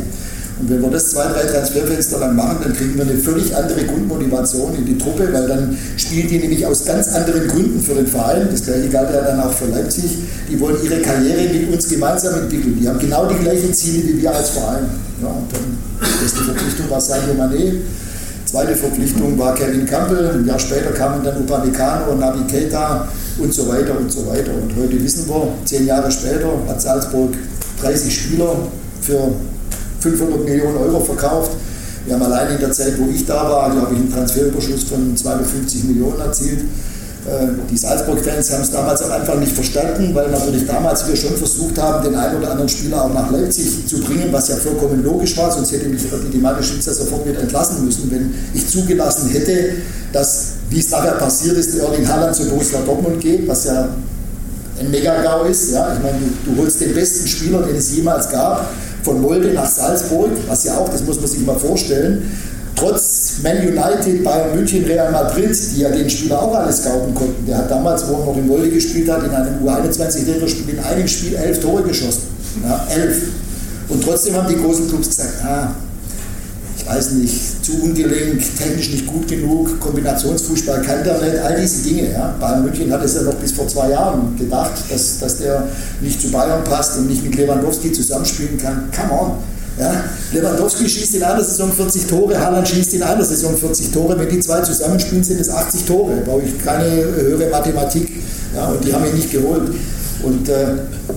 Und 0.61 0.69
wenn 0.69 0.79
wir 0.79 0.91
das 0.91 1.09
zwei, 1.09 1.25
drei 1.25 1.41
Transferfenster 1.41 2.19
lang 2.19 2.35
machen, 2.35 2.57
dann 2.61 2.73
kriegen 2.73 2.95
wir 2.95 3.01
eine 3.01 3.17
völlig 3.17 3.55
andere 3.55 3.83
Grundmotivation 3.83 4.75
in 4.75 4.85
die 4.85 4.95
Truppe, 4.95 5.27
weil 5.33 5.47
dann 5.47 5.75
spielen 5.97 6.27
die 6.27 6.37
nämlich 6.37 6.63
aus 6.67 6.85
ganz 6.85 7.07
anderen 7.07 7.47
Gründen 7.47 7.81
für 7.81 7.95
den 7.95 8.05
Verein. 8.05 8.47
Das 8.51 8.63
gleiche 8.65 8.87
galt 8.89 9.11
ja 9.11 9.21
dann 9.21 9.39
auch 9.39 9.51
für 9.51 9.65
Leipzig. 9.65 10.19
Die 10.51 10.59
wollen 10.59 10.77
ihre 10.83 11.01
Karriere 11.01 11.51
mit 11.51 11.73
uns 11.73 11.89
gemeinsam 11.89 12.43
entwickeln. 12.43 12.77
Die 12.79 12.87
haben 12.87 12.99
genau 12.99 13.25
die 13.25 13.43
gleichen 13.43 13.73
Ziele 13.73 14.07
wie 14.07 14.21
wir 14.21 14.35
als 14.35 14.49
Verein. 14.49 14.83
Ja, 15.19 15.29
und 15.29 15.51
dann, 15.51 15.77
erste 16.21 16.43
Verpflichtung 16.43 16.89
war 16.91 17.01
Sadio 17.01 17.33
Mané. 17.33 17.77
Zweite 18.45 18.75
Verpflichtung 18.75 19.39
war 19.39 19.55
Kevin 19.55 19.87
Campbell. 19.87 20.29
Ein 20.29 20.45
Jahr 20.45 20.59
später 20.59 20.91
kamen 20.91 21.23
dann 21.23 21.37
Upamecano, 21.37 22.13
Navi 22.13 22.43
Keita 22.51 23.07
und 23.39 23.51
so 23.51 23.67
weiter 23.67 23.97
und 23.97 24.11
so 24.11 24.27
weiter. 24.27 24.51
Und 24.53 24.75
heute 24.79 25.03
wissen 25.03 25.27
wir, 25.27 25.47
zehn 25.65 25.87
Jahre 25.87 26.11
später 26.11 26.51
hat 26.67 26.79
Salzburg 26.79 27.33
30 27.81 28.15
Spieler 28.15 28.55
für 29.01 29.31
500 30.01 30.43
Millionen 30.45 30.77
Euro 30.77 30.99
verkauft. 30.99 31.51
Wir 32.05 32.15
haben 32.15 32.23
allein 32.23 32.53
in 32.53 32.59
der 32.59 32.71
Zeit, 32.71 32.93
wo 32.97 33.09
ich 33.11 33.25
da 33.25 33.49
war, 33.49 33.71
glaube 33.71 33.93
ich, 33.93 33.99
einen 33.99 34.11
Transferüberschuss 34.11 34.83
von 34.83 35.15
250 35.15 35.83
Millionen 35.85 36.19
erzielt. 36.19 36.61
Äh, 37.27 37.47
die 37.69 37.77
Salzburg-Fans 37.77 38.51
haben 38.51 38.63
es 38.63 38.71
damals 38.71 39.01
am 39.03 39.11
Anfang 39.11 39.39
nicht 39.39 39.51
verstanden, 39.51 40.15
weil 40.15 40.31
natürlich 40.31 40.65
damals 40.65 41.07
wir 41.07 41.15
schon 41.15 41.35
versucht 41.37 41.77
haben, 41.79 42.03
den 42.03 42.15
einen 42.15 42.37
oder 42.37 42.51
anderen 42.51 42.69
Spieler 42.69 43.03
auch 43.03 43.13
nach 43.13 43.29
Leipzig 43.29 43.87
zu 43.87 43.99
bringen, 43.99 44.29
was 44.31 44.47
ja 44.47 44.55
vollkommen 44.55 45.03
logisch 45.03 45.37
war, 45.37 45.51
sonst 45.51 45.71
hätte 45.71 45.87
mich 45.87 46.01
die 46.33 46.37
Mateschitzer 46.39 46.93
sofort 46.93 47.27
wieder 47.27 47.39
entlassen 47.39 47.85
müssen, 47.85 48.09
wenn 48.09 48.33
ich 48.55 48.67
zugelassen 48.67 49.29
hätte, 49.29 49.75
dass, 50.11 50.53
wie 50.71 50.79
es 50.79 50.89
nachher 50.89 51.11
passiert 51.11 51.57
ist, 51.57 51.75
Erling 51.77 52.07
Haaland 52.07 52.35
zu 52.35 52.45
Borussia 52.49 52.79
Dortmund 52.83 53.19
geht, 53.19 53.47
was 53.47 53.65
ja 53.65 53.89
ein 54.79 54.89
Mega-GAU 54.89 55.45
ist. 55.45 55.71
Ja? 55.71 55.93
Ich 55.93 56.01
meine, 56.01 56.17
du 56.43 56.59
holst 56.59 56.81
den 56.81 56.95
besten 56.95 57.27
Spieler, 57.27 57.61
den 57.61 57.75
es 57.75 57.95
jemals 57.95 58.29
gab, 58.29 58.67
von 59.03 59.21
Molde 59.21 59.53
nach 59.53 59.67
Salzburg, 59.67 60.31
was 60.47 60.63
ja 60.63 60.77
auch, 60.77 60.89
das 60.89 61.03
muss 61.03 61.19
man 61.19 61.27
sich 61.27 61.45
mal 61.45 61.57
vorstellen, 61.57 62.31
trotz 62.75 63.41
Man 63.43 63.57
United, 63.57 64.23
Bayern 64.23 64.55
München, 64.55 64.85
Real 64.85 65.11
Madrid, 65.11 65.55
die 65.75 65.81
ja 65.81 65.89
den 65.89 66.09
Spieler 66.09 66.41
auch 66.41 66.55
alles 66.55 66.83
scouten 66.83 67.13
konnten. 67.13 67.45
Der 67.45 67.59
hat 67.59 67.71
damals, 67.71 68.07
wo 68.07 68.13
er 68.13 68.25
noch 68.25 68.37
in 68.37 68.47
Molde 68.47 68.69
gespielt 68.69 69.09
hat, 69.09 69.23
in 69.23 69.31
einem 69.31 69.65
U21-Länderspiel 69.65 70.73
in 70.73 70.79
einem 70.79 71.07
Spiel 71.07 71.35
elf 71.35 71.59
Tore 71.59 71.83
geschossen. 71.83 72.23
Ja, 72.63 72.85
elf. 72.89 73.21
Und 73.89 74.03
trotzdem 74.03 74.35
haben 74.35 74.47
die 74.47 74.61
großen 74.61 74.87
Clubs 74.87 75.09
gesagt, 75.09 75.33
ah, 75.43 75.75
weiß 76.95 77.11
nicht, 77.11 77.65
zu 77.65 77.81
ungelenkt, 77.81 78.43
technisch 78.57 78.91
nicht 78.91 79.07
gut 79.07 79.27
genug, 79.27 79.79
Kombinationsfußball 79.79 80.81
kann 80.81 81.03
der 81.03 81.21
nicht, 81.21 81.37
all 81.39 81.59
diese 81.59 81.83
Dinge. 81.83 82.11
Ja. 82.11 82.35
Bayern 82.39 82.63
München 82.63 82.91
hat 82.91 83.03
es 83.03 83.15
ja 83.15 83.21
noch 83.21 83.35
bis 83.35 83.51
vor 83.51 83.67
zwei 83.67 83.91
Jahren 83.91 84.35
gedacht, 84.37 84.73
dass, 84.89 85.19
dass 85.19 85.37
der 85.37 85.67
nicht 86.01 86.21
zu 86.21 86.29
Bayern 86.31 86.63
passt 86.63 86.97
und 86.97 87.07
nicht 87.07 87.23
mit 87.23 87.35
Lewandowski 87.35 87.91
zusammenspielen 87.91 88.57
kann. 88.57 88.89
Come 88.95 89.21
on. 89.21 89.31
Ja. 89.79 90.03
Lewandowski 90.33 90.87
schießt 90.87 91.15
in 91.15 91.23
einer 91.23 91.43
Saison 91.43 91.71
40 91.71 92.07
Tore, 92.07 92.39
Haaland 92.39 92.67
schießt 92.67 92.93
in 92.93 93.03
einer 93.03 93.23
Saison 93.23 93.55
40 93.55 93.91
Tore. 93.91 94.19
Wenn 94.19 94.29
die 94.29 94.39
zwei 94.39 94.61
zusammenspielen, 94.61 95.23
sind 95.23 95.39
es 95.39 95.49
80 95.49 95.85
Tore. 95.85 96.15
Da 96.17 96.31
brauche 96.31 96.43
ich 96.43 96.63
keine 96.63 96.87
höhere 96.87 97.49
Mathematik. 97.49 98.09
Ja, 98.53 98.67
und 98.67 98.83
die 98.83 98.93
haben 98.93 99.05
ihn 99.05 99.15
nicht 99.15 99.31
geholt. 99.31 99.71
Und 100.23 100.49
äh, 100.49 100.67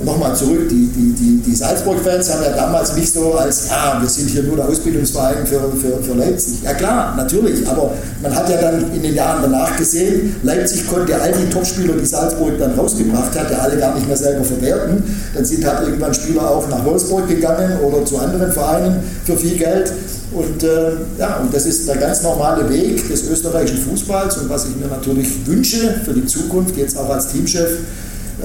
nochmal 0.04 0.34
zurück, 0.34 0.68
die, 0.70 0.88
die, 0.88 1.12
die, 1.12 1.42
die 1.42 1.54
Salzburg-Fans 1.54 2.32
haben 2.32 2.42
ja 2.42 2.52
damals 2.52 2.96
nicht 2.96 3.12
so 3.12 3.34
als, 3.34 3.70
ah, 3.70 4.00
wir 4.00 4.08
sind 4.08 4.30
hier 4.30 4.42
nur 4.44 4.56
der 4.56 4.68
Ausbildungsverein 4.68 5.46
für, 5.46 5.60
für, 5.76 6.02
für 6.02 6.14
Leipzig. 6.14 6.62
Ja 6.62 6.74
klar, 6.74 7.14
natürlich, 7.16 7.66
aber 7.68 7.92
man 8.22 8.34
hat 8.34 8.48
ja 8.48 8.56
dann 8.56 8.92
in 8.94 9.02
den 9.02 9.14
Jahren 9.14 9.42
danach 9.42 9.76
gesehen, 9.76 10.36
Leipzig 10.42 10.88
konnte 10.88 11.20
all 11.20 11.32
die 11.32 11.50
Topspieler, 11.50 11.94
die 11.94 12.06
Salzburg 12.06 12.58
dann 12.58 12.74
rausgebracht 12.74 13.38
hat, 13.38 13.50
ja 13.50 13.58
alle 13.58 13.76
gar 13.76 13.94
nicht 13.94 14.06
mehr 14.06 14.16
selber 14.16 14.44
verwerten. 14.44 15.02
Dann 15.34 15.44
sind 15.44 15.64
halt 15.66 15.86
irgendwann 15.86 16.14
Spieler 16.14 16.50
auch 16.50 16.68
nach 16.68 16.84
Wolfsburg 16.84 17.28
gegangen 17.28 17.78
oder 17.80 18.04
zu 18.04 18.18
anderen 18.18 18.52
Vereinen 18.52 19.02
für 19.24 19.36
viel 19.36 19.56
Geld. 19.56 19.92
Und 20.32 20.64
äh, 20.64 20.92
ja, 21.18 21.36
und 21.36 21.54
das 21.54 21.64
ist 21.66 21.86
der 21.86 21.96
ganz 21.96 22.22
normale 22.22 22.68
Weg 22.68 23.08
des 23.08 23.28
österreichischen 23.28 23.78
Fußballs 23.78 24.38
und 24.38 24.48
was 24.48 24.66
ich 24.66 24.76
mir 24.76 24.88
natürlich 24.88 25.46
wünsche 25.46 26.00
für 26.04 26.12
die 26.12 26.26
Zukunft, 26.26 26.76
jetzt 26.76 26.98
auch 26.98 27.08
als 27.08 27.28
Teamchef, 27.28 27.78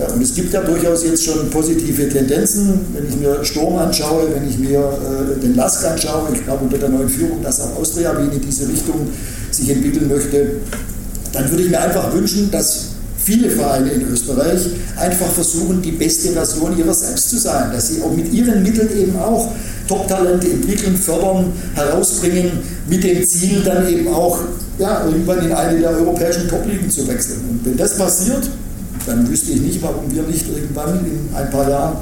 und 0.08 0.22
es 0.22 0.34
gibt 0.34 0.54
ja 0.54 0.62
durchaus 0.62 1.04
jetzt 1.04 1.24
schon 1.24 1.50
positive 1.50 2.10
Tendenzen, 2.10 2.82
wenn 2.94 3.08
ich 3.08 3.16
mir 3.18 3.44
Sturm 3.44 3.78
anschaue, 3.78 4.28
wenn 4.34 4.48
ich 4.48 4.58
mir 4.58 4.80
äh, 4.80 5.40
den 5.40 5.56
Lask 5.56 5.86
anschaue. 5.86 6.30
Ich 6.34 6.44
glaube 6.44 6.64
unter 6.66 6.78
der 6.78 6.90
neuen 6.90 7.10
Führung, 7.10 7.42
dass 7.42 7.60
auch 7.62 7.78
Austria 7.78 8.18
Wien 8.18 8.32
in 8.32 8.42
diese 8.42 8.68
Richtung 8.68 9.08
sich 9.52 9.70
entwickeln 9.70 10.08
möchte. 10.08 10.58
Dann 11.34 11.50
würde 11.50 11.64
ich 11.64 11.70
mir 11.70 11.80
einfach 11.80 12.14
wünschen, 12.14 12.50
dass 12.52 12.90
viele 13.18 13.50
Vereine 13.50 13.92
in 13.92 14.08
Österreich 14.10 14.68
einfach 14.98 15.32
versuchen, 15.32 15.82
die 15.82 15.92
beste 15.92 16.30
Version 16.30 16.78
ihrer 16.78 16.94
selbst 16.94 17.30
zu 17.30 17.38
sein, 17.38 17.72
dass 17.72 17.90
sie 17.90 18.02
auch 18.02 18.16
mit 18.16 18.32
ihren 18.34 18.64
Mitteln 18.64 18.90
eben 18.98 19.18
auch 19.18 19.52
Top-Talente 19.88 20.48
entwickeln, 20.50 20.96
fördern, 20.96 21.52
herausbringen, 21.76 22.52
mit 22.88 23.04
dem 23.04 23.24
Ziel 23.26 23.62
dann 23.64 23.88
eben 23.88 24.08
auch 24.08 24.40
ja, 24.78 25.06
irgendwann 25.06 25.46
in 25.46 25.52
eine 25.52 25.80
der 25.80 25.90
europäischen 25.92 26.48
Top-Ligen 26.48 26.90
zu 26.90 27.08
wechseln. 27.08 27.42
Und 27.50 27.66
wenn 27.66 27.78
das 27.78 27.98
passiert, 27.98 28.50
dann 29.10 29.28
wüsste 29.28 29.52
ich 29.52 29.62
nicht, 29.62 29.82
warum 29.82 30.14
wir 30.14 30.24
nicht 30.24 30.46
irgendwann 30.48 31.00
in 31.00 31.36
ein 31.36 31.50
paar 31.50 31.68
Jahren 31.68 31.98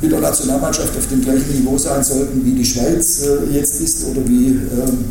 mit 0.00 0.12
der 0.12 0.20
Nationalmannschaft 0.20 0.96
auf 0.96 1.08
dem 1.08 1.20
gleichen 1.20 1.52
Niveau 1.58 1.76
sein 1.76 2.02
sollten, 2.02 2.44
wie 2.44 2.52
die 2.52 2.64
Schweiz 2.64 3.22
äh, 3.22 3.52
jetzt 3.52 3.80
ist 3.80 4.04
oder 4.06 4.26
wie 4.28 4.48
ähm, 4.50 5.04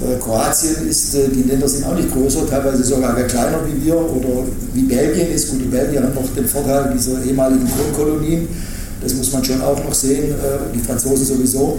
äh, 0.00 0.18
Kroatien 0.20 0.86
ist. 0.88 1.14
Äh, 1.14 1.28
die 1.28 1.44
Länder 1.44 1.66
sind 1.66 1.86
auch 1.86 1.94
nicht 1.94 2.12
größer, 2.12 2.46
teilweise 2.48 2.84
sogar 2.84 3.14
kleiner 3.14 3.60
wie 3.66 3.84
wir 3.84 3.96
oder 3.96 4.44
wie 4.74 4.82
Belgien 4.82 5.32
ist. 5.32 5.50
Gut, 5.50 5.62
die 5.62 5.68
Belgier 5.68 6.02
haben 6.02 6.14
noch 6.14 6.34
den 6.36 6.46
Vorteil 6.46 6.92
dieser 6.94 7.24
ehemaligen 7.24 7.66
Kronkolonien. 7.66 8.48
Das 9.02 9.14
muss 9.14 9.32
man 9.32 9.42
schon 9.42 9.62
auch 9.62 9.82
noch 9.82 9.94
sehen, 9.94 10.32
äh, 10.32 10.74
die 10.74 10.80
Franzosen 10.80 11.24
sowieso. 11.24 11.78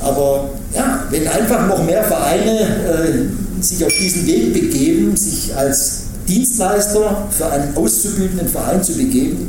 Aber 0.00 0.50
ja, 0.74 1.04
wenn 1.10 1.26
einfach 1.26 1.66
noch 1.66 1.84
mehr 1.84 2.04
Vereine 2.04 2.60
äh, 2.60 3.62
sich 3.62 3.84
auf 3.84 3.92
diesen 3.98 4.26
Weg 4.26 4.52
begeben, 4.52 5.16
sich 5.16 5.56
als 5.56 6.07
Dienstleister 6.28 7.28
für 7.30 7.50
einen 7.50 7.76
auszubildenden 7.76 8.48
Verein 8.48 8.82
zu 8.82 8.94
begeben, 8.94 9.48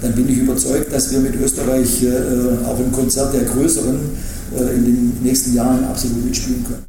dann 0.00 0.14
bin 0.14 0.28
ich 0.28 0.38
überzeugt, 0.38 0.92
dass 0.92 1.10
wir 1.12 1.20
mit 1.20 1.34
Österreich 1.36 2.02
äh, 2.02 2.66
auch 2.66 2.78
im 2.78 2.92
Konzert 2.92 3.34
der 3.34 3.44
Größeren 3.44 3.98
äh, 4.56 4.74
in 4.74 4.84
den 4.84 5.22
nächsten 5.22 5.54
Jahren 5.54 5.84
absolut 5.84 6.24
mitspielen 6.24 6.64
können. 6.64 6.84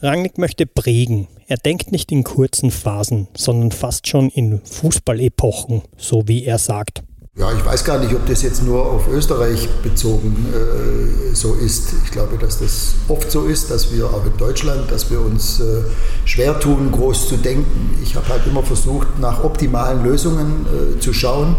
Rangnick 0.00 0.38
möchte 0.38 0.66
prägen. 0.66 1.28
Er 1.46 1.56
denkt 1.56 1.92
nicht 1.92 2.12
in 2.12 2.24
kurzen 2.24 2.70
Phasen, 2.70 3.26
sondern 3.36 3.72
fast 3.72 4.06
schon 4.06 4.28
in 4.28 4.60
Fußballepochen, 4.62 5.82
so 5.96 6.28
wie 6.28 6.44
er 6.44 6.58
sagt. 6.58 7.02
Ja, 7.38 7.52
ich 7.52 7.64
weiß 7.64 7.84
gar 7.84 8.00
nicht, 8.00 8.12
ob 8.12 8.26
das 8.26 8.42
jetzt 8.42 8.64
nur 8.64 8.84
auf 8.84 9.06
Österreich 9.06 9.68
bezogen 9.84 10.52
äh, 10.52 11.32
so 11.36 11.54
ist. 11.54 11.92
Ich 12.04 12.10
glaube, 12.10 12.36
dass 12.36 12.58
das 12.58 12.94
oft 13.06 13.30
so 13.30 13.44
ist, 13.44 13.70
dass 13.70 13.92
wir 13.92 14.06
auch 14.06 14.26
in 14.26 14.36
Deutschland, 14.36 14.90
dass 14.90 15.08
wir 15.08 15.20
uns 15.20 15.60
äh, 15.60 15.82
schwer 16.24 16.58
tun, 16.58 16.90
groß 16.90 17.28
zu 17.28 17.36
denken. 17.36 17.96
Ich 18.02 18.16
habe 18.16 18.28
halt 18.28 18.44
immer 18.48 18.64
versucht, 18.64 19.20
nach 19.20 19.44
optimalen 19.44 20.02
Lösungen 20.02 20.66
äh, 20.66 20.98
zu 20.98 21.12
schauen 21.12 21.54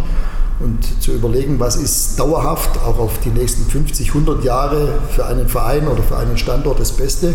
und 0.60 1.02
zu 1.02 1.14
überlegen, 1.14 1.60
was 1.60 1.76
ist 1.78 2.20
dauerhaft, 2.20 2.78
auch 2.80 3.00
auf 3.00 3.20
die 3.20 3.30
nächsten 3.30 3.70
50, 3.70 4.10
100 4.10 4.44
Jahre 4.44 5.00
für 5.12 5.26
einen 5.26 5.48
Verein 5.48 5.88
oder 5.88 6.04
für 6.04 6.18
einen 6.18 6.38
Standort 6.38 6.80
das 6.80 6.92
Beste. 6.92 7.34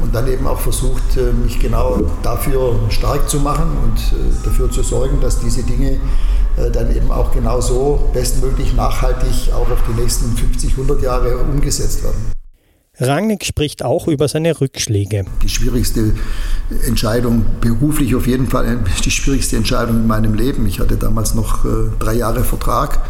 Und 0.00 0.14
dann 0.14 0.28
eben 0.28 0.46
auch 0.46 0.60
versucht, 0.60 1.16
äh, 1.16 1.32
mich 1.32 1.58
genau 1.58 1.98
dafür 2.22 2.78
stark 2.88 3.28
zu 3.28 3.40
machen 3.40 3.76
und 3.84 3.98
äh, 3.98 4.44
dafür 4.44 4.70
zu 4.70 4.82
sorgen, 4.82 5.20
dass 5.20 5.40
diese 5.40 5.64
Dinge 5.64 5.98
äh, 6.56 6.70
dann 6.70 6.94
eben 6.94 7.10
auch 7.10 7.32
genauso 7.32 8.08
bestmöglich 8.12 8.74
nachhaltig 8.74 9.52
auch 9.52 9.68
auf 9.68 9.82
die 9.88 10.00
nächsten 10.00 10.36
50, 10.36 10.72
100 10.72 11.02
Jahre 11.02 11.38
umgesetzt 11.38 12.04
werden. 12.04 12.37
Rangnick 13.00 13.44
spricht 13.44 13.84
auch 13.84 14.08
über 14.08 14.26
seine 14.28 14.60
Rückschläge. 14.60 15.24
Die 15.42 15.48
schwierigste 15.48 16.14
Entscheidung, 16.86 17.44
beruflich 17.60 18.14
auf 18.14 18.26
jeden 18.26 18.48
Fall, 18.48 18.78
die 19.04 19.10
schwierigste 19.10 19.56
Entscheidung 19.56 19.96
in 19.96 20.06
meinem 20.06 20.34
Leben. 20.34 20.66
Ich 20.66 20.80
hatte 20.80 20.96
damals 20.96 21.34
noch 21.34 21.64
äh, 21.64 21.68
drei 21.98 22.14
Jahre 22.14 22.42
Vertrag 22.42 23.00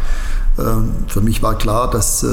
für 1.07 1.21
mich 1.21 1.41
war 1.41 1.57
klar, 1.57 1.89
dass 1.89 2.23
äh, 2.23 2.27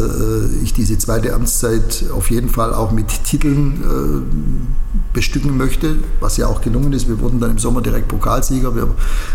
ich 0.62 0.72
diese 0.72 0.98
zweite 0.98 1.34
Amtszeit 1.34 2.04
auf 2.12 2.30
jeden 2.30 2.48
Fall 2.48 2.74
auch 2.74 2.90
mit 2.90 3.24
Titeln 3.24 3.82
äh, 3.82 5.12
bestücken 5.12 5.56
möchte, 5.56 5.96
was 6.20 6.36
ja 6.36 6.46
auch 6.46 6.60
gelungen 6.60 6.92
ist. 6.92 7.08
Wir 7.08 7.20
wurden 7.20 7.40
dann 7.40 7.52
im 7.52 7.58
Sommer 7.58 7.82
direkt 7.82 8.08
Pokalsieger. 8.08 8.74
Wir 8.74 8.88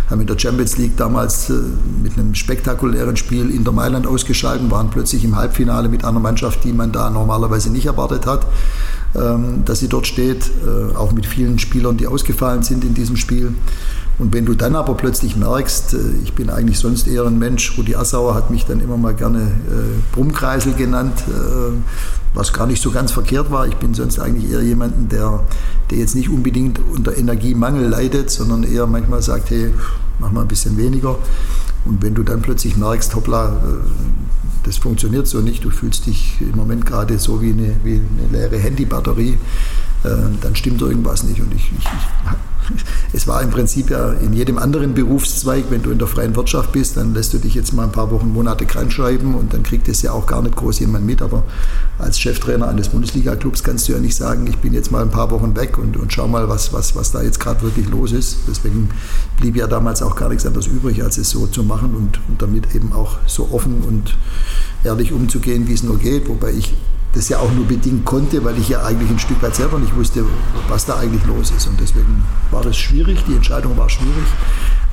haben 0.10 0.22
in 0.22 0.28
der 0.28 0.38
Champions 0.38 0.78
League 0.78 0.98
damals 0.98 1.50
äh, 1.50 1.54
mit 2.04 2.18
einem 2.18 2.36
spektakulären 2.36 3.18
Spiel 3.18 3.50
Inter 3.50 3.72
Mailand 3.72 4.08
ausgeschalten, 4.08 4.70
waren 4.72 4.90
plötzlich 4.90 5.24
im 5.24 5.36
Halbfinale 5.36 5.88
mit 5.88 6.04
einer 6.04 6.20
Mannschaft, 6.20 6.64
die 6.64 6.74
man 6.74 6.92
da 6.92 7.10
normalerweise 7.10 7.72
nicht 7.72 7.86
erwartet 7.86 8.26
hat, 8.26 8.46
ähm, 9.16 9.64
dass 9.66 9.80
sie 9.80 9.88
dort 9.88 10.08
steht, 10.08 10.52
auch 10.96 11.12
mit 11.12 11.26
vielen 11.26 11.60
Spielern, 11.60 11.98
die 11.98 12.08
ausgefallen 12.08 12.64
sind 12.64 12.84
in 12.84 12.94
diesem 12.94 13.16
Spiel. 13.16 13.54
Und 14.22 14.36
wenn 14.36 14.46
du 14.46 14.54
dann 14.54 14.76
aber 14.76 14.94
plötzlich 14.94 15.36
merkst, 15.36 15.96
äh, 15.96 15.98
ich 16.24 16.34
bin 16.34 16.52
eigentlich 16.52 16.78
sonst 16.78 17.08
eher 17.08 17.26
ein 17.26 17.40
Mensch, 17.40 17.76
Rudi 17.76 17.96
Assauer 17.96 18.36
hat 18.36 18.52
mich 18.52 18.68
dann 18.68 18.80
immer 18.80 18.96
mal 18.96 19.16
gerne 19.16 19.40
äh, 19.40 20.14
Brummkreisel 20.14 20.74
genannt, 20.74 21.24
äh, 21.28 21.72
was 22.36 22.54
gar 22.54 22.68
nicht 22.68 22.84
so 22.84 22.92
ganz 22.92 23.12
verkehrt 23.12 23.50
war. 23.50 23.66
Ich 23.66 23.78
bin 23.78 23.96
sonst 23.96 24.20
eigentlich 24.20 24.52
eher 24.52 24.62
jemanden, 24.62 25.10
der, 25.10 25.40
der 25.90 25.98
jetzt 25.98 26.14
nicht 26.14 26.30
unbedingt 26.30 26.80
unter 26.94 27.18
Energiemangel 27.18 27.90
leidet, 27.90 28.30
sondern 28.30 28.62
eher 28.62 28.86
manchmal 28.86 29.24
sagt, 29.24 29.50
hey, 29.50 29.74
mach 30.20 30.32
mal 30.32 30.42
ein 30.42 30.48
bisschen 30.48 30.78
weniger. 30.78 31.18
Und 31.86 32.04
wenn 32.04 32.14
du 32.14 32.22
dann 32.22 32.44
plötzlich 32.44 32.78
merkst, 32.78 33.16
hoppla, 33.16 33.48
äh, 33.48 33.58
das 34.66 34.78
funktioniert 34.78 35.26
so 35.26 35.40
nicht, 35.40 35.64
du 35.64 35.72
fühlst 35.72 36.06
dich 36.06 36.38
im 36.42 36.56
Moment 36.56 36.86
gerade 36.86 37.18
so 37.18 37.42
wie 37.42 37.54
eine, 37.54 37.76
wie 37.84 37.96
eine 37.96 38.38
leere 38.38 38.60
Handybatterie, 38.60 39.40
äh, 40.04 40.10
dann 40.42 40.56
stimmt 40.56 40.80
irgendwas 40.84 41.24
nicht. 41.24 41.42
Und 41.42 41.52
ich, 41.56 41.72
ich, 41.80 41.86
ich 41.86 42.51
es 43.14 43.28
war 43.28 43.42
im 43.42 43.50
Prinzip 43.50 43.90
ja 43.90 44.12
in 44.14 44.34
jedem 44.34 44.58
anderen 44.58 44.94
Berufszweig, 44.94 45.66
wenn 45.70 45.84
du 45.84 45.92
in 45.92 45.98
der 45.98 46.08
freien 46.08 46.36
Wirtschaft 46.36 46.72
bist, 46.72 46.98
dann 46.98 47.14
lässt 47.14 47.34
du 47.34 47.38
dich 47.38 47.54
jetzt 47.54 47.74
mal 47.74 47.84
ein 47.84 47.92
paar 47.92 48.12
Wochen, 48.12 48.32
Monate 48.32 48.66
krankschreiben 48.66 49.36
und 49.36 49.54
dann 49.54 49.64
kriegt 49.64 49.88
es 49.88 50.02
ja 50.02 50.12
auch 50.12 50.26
gar 50.26 50.42
nicht 50.42 50.56
groß 50.56 50.80
jemand 50.80 51.06
mit. 51.06 51.22
Aber 51.22 51.44
als 52.00 52.20
Cheftrainer 52.20 52.68
eines 52.68 52.90
Bundesliga-Clubs 52.90 53.64
kannst 53.64 53.88
du 53.88 53.94
ja 53.94 54.00
nicht 54.00 54.16
sagen, 54.16 54.48
ich 54.48 54.58
bin 54.58 54.74
jetzt 54.74 54.92
mal 54.92 55.02
ein 55.02 55.12
paar 55.12 55.32
Wochen 55.32 55.56
weg 55.56 55.78
und, 55.78 55.98
und 55.98 56.12
schau 56.12 56.28
mal, 56.28 56.50
was, 56.50 56.74
was, 56.74 56.96
was 56.96 57.12
da 57.12 57.22
jetzt 57.22 57.40
gerade 57.40 57.62
wirklich 57.62 57.90
los 57.90 58.12
ist. 58.12 58.40
Deswegen 58.48 58.90
blieb 59.38 59.56
ja 59.56 59.68
damals 59.68 60.02
auch 60.02 60.16
gar 60.16 60.30
nichts 60.30 60.46
anderes 60.46 60.68
übrig, 60.68 61.04
als 61.04 61.18
es 61.18 61.30
so 61.30 61.48
zu 61.48 61.64
machen 61.64 61.96
und, 61.96 62.20
und 62.28 62.42
damit 62.42 62.76
eben 62.76 62.94
auch 62.94 63.18
so 63.28 63.50
offen 63.52 63.82
und 63.82 64.18
ehrlich 64.84 65.12
umzugehen, 65.12 65.68
wie 65.68 65.74
es 65.74 65.84
nur 65.84 65.98
geht. 65.98 66.28
Wobei 66.28 66.52
ich 66.52 66.74
das 67.14 67.30
ja 67.30 67.40
auch 67.40 67.52
nur 67.52 67.66
bedingt 67.66 68.06
konnte, 68.06 68.44
weil 68.44 68.58
ich 68.58 68.70
ja 68.70 68.84
eigentlich 68.84 69.10
ein 69.10 69.20
Stück 69.20 69.42
weit 69.42 69.56
selber 69.56 69.80
nicht 69.80 69.96
wusste, 69.96 70.24
was 70.70 70.86
da 70.86 70.98
eigentlich 70.98 71.26
los 71.26 71.52
ist. 71.52 71.68
Und 71.68 71.80
deswegen 71.80 72.24
war 72.52 72.62
das 72.62 72.78
schwierig, 72.78 73.24
die 73.28 73.36
Entscheidung 73.36 73.78
war 73.78 73.90
schwierig. 73.90 74.26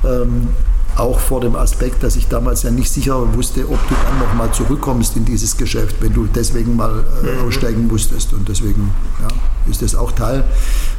Ähm, 0.03 0.49
auch 0.95 1.19
vor 1.19 1.41
dem 1.41 1.55
Aspekt, 1.55 2.03
dass 2.03 2.15
ich 2.15 2.27
damals 2.27 2.63
ja 2.63 2.71
nicht 2.71 2.91
sicher 2.91 3.33
wusste, 3.35 3.61
ob 3.69 3.79
du 3.87 3.95
dann 3.95 4.19
nochmal 4.19 4.51
zurückkommst 4.51 5.15
in 5.15 5.25
dieses 5.25 5.55
Geschäft, 5.55 5.97
wenn 6.01 6.13
du 6.13 6.25
deswegen 6.25 6.75
mal 6.75 7.03
äh, 7.23 7.41
mhm. 7.41 7.47
aussteigen 7.47 7.87
musstest. 7.87 8.33
Und 8.33 8.49
deswegen 8.49 8.91
ja, 9.21 9.27
ist 9.69 9.81
das 9.81 9.95
auch 9.95 10.11
Teil 10.11 10.43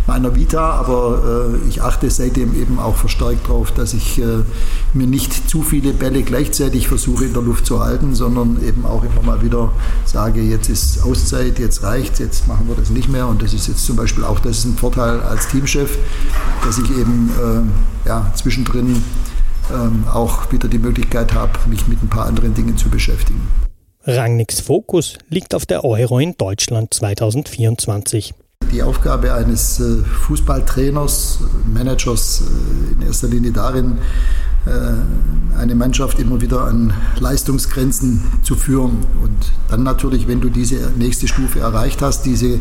meiner 0.07 0.35
Vita, 0.35 0.73
aber 0.75 1.51
äh, 1.53 1.69
ich 1.69 1.83
achte 1.83 2.11
seitdem 2.11 2.55
eben 2.55 2.79
auch 2.79 2.97
verstärkt 2.97 3.49
darauf, 3.49 3.73
dass 3.73 3.93
ich 3.93 4.19
äh, 4.19 4.43
mir 4.95 5.07
nicht 5.07 5.49
zu 5.49 5.63
viele 5.63 5.93
Bälle 5.93 6.23
gleichzeitig 6.23 6.89
versuche 6.89 7.27
in 7.27 7.35
der 7.35 7.43
Luft 7.43 7.67
zu 7.67 7.81
halten, 7.81 8.15
sondern 8.15 8.57
eben 8.67 8.87
auch 8.87 9.05
immer 9.05 9.23
mal 9.23 9.43
wieder 9.43 9.73
sage, 10.05 10.41
jetzt 10.41 10.69
ist 10.69 11.03
Auszeit, 11.03 11.59
jetzt 11.59 11.83
reicht 11.83 12.21
jetzt 12.21 12.47
machen 12.47 12.69
wir 12.69 12.77
das 12.77 12.91
nicht 12.91 13.09
mehr. 13.09 13.27
Und 13.27 13.43
das 13.43 13.53
ist 13.53 13.67
jetzt 13.67 13.85
zum 13.85 13.97
Beispiel 13.97 14.25
auch, 14.25 14.39
das 14.41 14.59
ist 14.59 14.65
ein 14.67 14.77
Vorteil 14.77 15.21
als 15.21 15.49
Teamchef, 15.49 15.99
dass 16.65 16.79
ich 16.79 16.91
eben 16.91 17.31
äh, 18.05 18.09
ja, 18.09 18.33
zwischendrin 18.35 19.03
auch 20.13 20.51
wieder 20.53 20.69
die 20.69 20.79
Möglichkeit 20.79 21.33
habe, 21.33 21.53
mich 21.69 21.87
mit 21.87 22.03
ein 22.03 22.09
paar 22.09 22.27
anderen 22.27 22.55
Dingen 22.55 22.77
zu 22.77 22.89
beschäftigen. 22.89 23.41
Rangnicks 24.05 24.61
Fokus 24.61 25.19
liegt 25.29 25.55
auf 25.55 25.67
der 25.67 25.85
Euro 25.85 26.19
in 26.19 26.35
Deutschland 26.37 26.95
2024. 26.95 28.35
die 28.73 28.83
Aufgabe 28.83 29.35
eines 29.35 29.81
äh, 29.81 30.03
Fußballtrainers, 30.27 31.41
Managers 31.73 32.43
äh, 32.43 32.93
in 32.95 33.03
erster 33.03 33.29
Linie 33.29 33.53
darin, 33.53 33.99
äh, 34.67 35.59
eine 35.59 35.75
Mannschaft 35.75 36.19
immer 36.19 36.41
wieder 36.41 36.65
an 36.65 36.93
Leistungsgrenzen 37.19 38.23
zu 38.43 38.55
führen 38.55 39.07
und 39.23 39.53
dann 39.69 39.83
natürlich, 39.83 40.29
wenn 40.29 40.41
du 40.41 40.51
diese 40.51 40.93
nächste 40.97 41.29
Stufe 41.29 41.61
erreicht 41.61 42.01
hast, 42.03 42.25
diese 42.25 42.61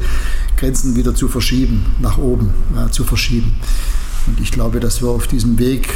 Grenzen 0.57 0.95
wieder 0.95 1.13
zu 1.13 1.27
verschieben, 1.27 1.85
nach 2.01 2.17
oben 2.17 2.53
ja, 2.75 2.89
zu 2.89 3.03
verschieben. 3.03 3.55
Und 4.27 4.39
ich 4.39 4.51
glaube, 4.51 4.79
dass 4.79 5.01
wir 5.01 5.09
auf 5.09 5.27
diesem 5.27 5.59
Weg, 5.59 5.89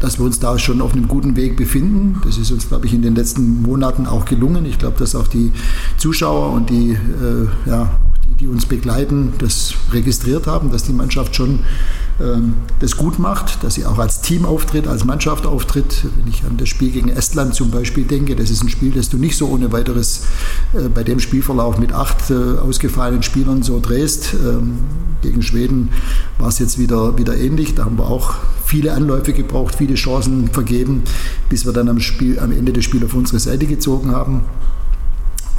dass 0.00 0.18
wir 0.18 0.24
uns 0.24 0.38
da 0.38 0.58
schon 0.58 0.80
auf 0.80 0.92
einem 0.92 1.08
guten 1.08 1.36
Weg 1.36 1.56
befinden. 1.56 2.20
Das 2.24 2.38
ist 2.38 2.50
uns, 2.50 2.68
glaube 2.68 2.86
ich, 2.86 2.94
in 2.94 3.02
den 3.02 3.14
letzten 3.14 3.62
Monaten 3.62 4.06
auch 4.06 4.24
gelungen. 4.24 4.64
Ich 4.66 4.78
glaube, 4.78 4.98
dass 4.98 5.14
auch 5.14 5.28
die 5.28 5.52
Zuschauer 5.96 6.52
und 6.52 6.70
die, 6.70 6.92
äh, 6.92 7.68
ja, 7.68 8.00
die, 8.26 8.34
die 8.44 8.48
uns 8.48 8.66
begleiten, 8.66 9.32
das 9.38 9.74
registriert 9.92 10.46
haben, 10.46 10.70
dass 10.70 10.84
die 10.84 10.92
Mannschaft 10.92 11.36
schon 11.36 11.60
das 12.78 12.96
gut 12.96 13.18
macht, 13.18 13.64
dass 13.64 13.74
sie 13.74 13.86
auch 13.86 13.98
als 13.98 14.20
Team 14.20 14.44
auftritt, 14.44 14.86
als 14.86 15.04
Mannschaft 15.04 15.46
auftritt. 15.46 16.06
Wenn 16.16 16.28
ich 16.28 16.44
an 16.44 16.56
das 16.56 16.68
Spiel 16.68 16.90
gegen 16.90 17.08
Estland 17.08 17.54
zum 17.54 17.70
Beispiel 17.70 18.04
denke, 18.04 18.36
das 18.36 18.50
ist 18.50 18.62
ein 18.62 18.68
Spiel, 18.68 18.92
das 18.92 19.08
du 19.08 19.16
nicht 19.16 19.36
so 19.36 19.48
ohne 19.48 19.72
weiteres 19.72 20.22
äh, 20.74 20.88
bei 20.88 21.02
dem 21.02 21.18
Spielverlauf 21.18 21.78
mit 21.78 21.92
acht 21.92 22.30
äh, 22.30 22.58
ausgefallenen 22.58 23.22
Spielern 23.22 23.62
so 23.62 23.80
drehst. 23.80 24.34
Ähm, 24.34 24.78
gegen 25.22 25.42
Schweden 25.42 25.88
war 26.38 26.48
es 26.48 26.58
jetzt 26.58 26.78
wieder, 26.78 27.18
wieder 27.18 27.36
ähnlich. 27.36 27.74
Da 27.74 27.86
haben 27.86 27.98
wir 27.98 28.06
auch 28.06 28.34
viele 28.64 28.92
Anläufe 28.92 29.32
gebraucht, 29.32 29.74
viele 29.74 29.94
Chancen 29.94 30.48
vergeben, 30.48 31.02
bis 31.48 31.64
wir 31.64 31.72
dann 31.72 31.88
am, 31.88 31.98
Spiel, 31.98 32.38
am 32.38 32.52
Ende 32.52 32.72
das 32.72 32.84
Spiel 32.84 33.04
auf 33.04 33.14
unsere 33.14 33.40
Seite 33.40 33.66
gezogen 33.66 34.12
haben. 34.12 34.42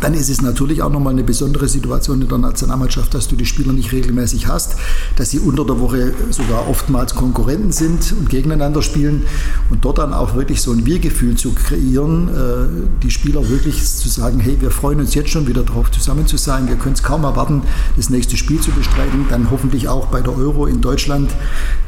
Dann 0.01 0.13
ist 0.13 0.29
es 0.29 0.41
natürlich 0.41 0.81
auch 0.81 0.91
nochmal 0.91 1.13
eine 1.13 1.23
besondere 1.23 1.67
Situation 1.67 2.21
in 2.21 2.27
der 2.27 2.37
Nationalmannschaft, 2.37 3.13
dass 3.13 3.27
du 3.27 3.35
die 3.35 3.45
Spieler 3.45 3.73
nicht 3.73 3.91
regelmäßig 3.91 4.47
hast, 4.47 4.75
dass 5.15 5.29
sie 5.31 5.39
unter 5.39 5.65
der 5.65 5.79
Woche 5.79 6.13
sogar 6.31 6.67
oftmals 6.67 7.15
Konkurrenten 7.15 7.71
sind 7.71 8.13
und 8.19 8.29
gegeneinander 8.29 8.81
spielen 8.81 9.23
und 9.69 9.85
dort 9.85 9.97
dann 9.97 10.13
auch 10.13 10.35
wirklich 10.35 10.61
so 10.61 10.71
ein 10.71 10.85
Wir-Gefühl 10.85 11.35
zu 11.35 11.53
kreieren, 11.53 12.27
äh, 12.29 13.01
die 13.03 13.11
Spieler 13.11 13.47
wirklich 13.49 13.83
zu 13.85 14.09
sagen, 14.09 14.39
hey, 14.39 14.57
wir 14.59 14.71
freuen 14.71 14.99
uns 14.99 15.13
jetzt 15.13 15.29
schon 15.29 15.47
wieder 15.47 15.63
drauf, 15.63 15.89
zusammen 15.91 16.27
zu 16.27 16.37
sein, 16.37 16.67
wir 16.67 16.75
können 16.75 16.95
es 16.95 17.03
kaum 17.03 17.23
erwarten, 17.23 17.61
das 17.95 18.09
nächste 18.09 18.35
Spiel 18.37 18.59
zu 18.59 18.71
bestreiten, 18.71 19.25
dann 19.29 19.49
hoffentlich 19.49 19.87
auch 19.87 20.07
bei 20.07 20.21
der 20.21 20.37
Euro 20.37 20.65
in 20.65 20.81
Deutschland 20.81 21.31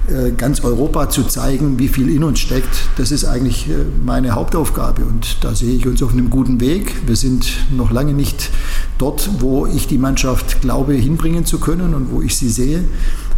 äh, 0.08 0.32
ganz 0.32 0.64
Europa 0.64 1.10
zu 1.10 1.24
zeigen, 1.24 1.78
wie 1.80 1.90
viel 1.90 2.10
in 2.10 2.24
uns 2.24 2.40
steckt, 2.40 2.90
das 2.98 3.12
ist 3.12 3.26
eigentlich 3.26 3.70
äh, 3.70 3.74
meine 4.06 4.32
Hauptaufgabe 4.32 5.04
und 5.04 5.44
da 5.44 5.54
sehe 5.54 5.76
ich 5.76 5.86
uns 5.86 6.02
auf 6.02 6.14
einem 6.14 6.30
guten 6.30 6.62
Weg. 6.62 6.96
Wir 7.06 7.16
sind 7.16 7.48
noch 7.76 7.92
lange 7.98 8.14
nicht 8.14 8.52
dort, 9.00 9.28
wo 9.40 9.66
ich 9.66 9.88
die 9.88 9.98
Mannschaft 9.98 10.62
glaube, 10.62 10.94
hinbringen 10.94 11.46
zu 11.46 11.60
können 11.60 11.96
und 11.96 12.12
wo 12.12 12.22
ich 12.22 12.38
sie 12.38 12.50
sehe. 12.50 12.84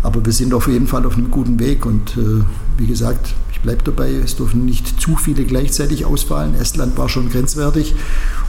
Aber 0.04 0.26
wir 0.26 0.34
sind 0.34 0.54
auf 0.54 0.67
jeden 0.67 0.88
Fall 0.88 1.06
auf 1.06 1.15
einem 1.15 1.32
guten 1.32 1.60
Weg 1.60 1.86
und 1.86 2.17
äh, 2.17 2.43
wie 2.78 2.88
gesagt, 2.88 3.34
ich 3.54 3.60
bleibe 3.62 3.84
dabei, 3.84 4.12
es 4.12 4.36
dürfen 4.36 4.65
nicht 4.65 5.02
zu 5.02 5.15
viele 5.15 5.43
gleichzeitig 5.43 6.06
ausfallen. 6.06 6.56
Estland 6.56 6.98
war 6.98 7.08
schon 7.08 7.30
grenzwertig 7.30 7.95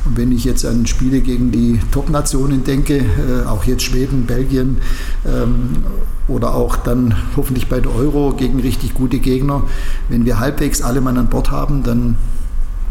und 0.05 0.17
wenn 0.17 0.33
ich 0.33 0.45
jetzt 0.45 0.65
an 0.67 0.87
Spiele 0.87 1.21
gegen 1.21 1.53
die 1.53 1.81
Top-Nationen 1.93 2.65
denke, 2.65 2.99
äh, 2.99 3.47
auch 3.47 3.65
jetzt 3.65 3.83
Schweden, 3.83 4.27
Belgien 4.27 4.79
ähm, 5.25 5.85
oder 6.27 6.55
auch 6.55 6.77
dann 6.77 7.15
hoffentlich 7.37 7.69
bei 7.69 7.81
der 7.81 7.95
Euro 7.95 8.33
gegen 8.37 8.59
richtig 8.61 8.95
gute 8.95 9.19
Gegner, 9.19 9.63
wenn 10.09 10.25
wir 10.25 10.41
halbwegs 10.41 10.83
alle 10.83 11.01
Mann 11.01 11.19
an 11.19 11.29
Bord 11.29 11.51
haben, 11.53 11.83
dann 11.85 12.17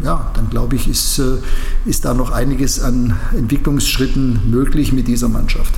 ja, 0.03 0.31
dann 0.35 0.49
glaube 0.49 0.75
ich, 0.75 0.87
ist, 0.87 1.19
äh, 1.19 1.37
ist 1.85 2.05
da 2.05 2.13
noch 2.13 2.31
einiges 2.31 2.81
an 2.81 3.17
Entwicklungsschritten 3.35 4.49
möglich 4.49 4.91
mit 4.93 5.07
dieser 5.07 5.29
Mannschaft. 5.29 5.73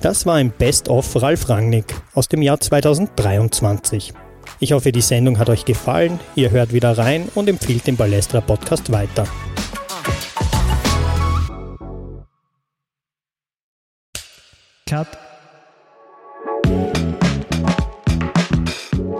Das 0.00 0.26
war 0.26 0.34
ein 0.34 0.50
Best-of 0.50 1.20
Ralf 1.20 1.48
Rangnick 1.48 1.94
aus 2.14 2.28
dem 2.28 2.42
Jahr 2.42 2.60
2023. 2.60 4.12
Ich 4.60 4.72
hoffe, 4.72 4.92
die 4.92 5.00
Sendung 5.00 5.38
hat 5.38 5.48
euch 5.48 5.64
gefallen, 5.64 6.20
ihr 6.34 6.50
hört 6.50 6.72
wieder 6.72 6.96
rein 6.96 7.28
und 7.34 7.48
empfiehlt 7.48 7.86
den 7.86 7.96
Ballestra 7.96 8.40
Podcast 8.40 8.92
weiter. 8.92 9.26
Cut. 14.88 15.08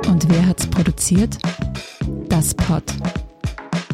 Und 0.06 0.28
wer 0.28 0.46
hat's 0.46 0.66
produziert? 0.68 1.38
Das 2.28 2.54
Pod 2.54 2.84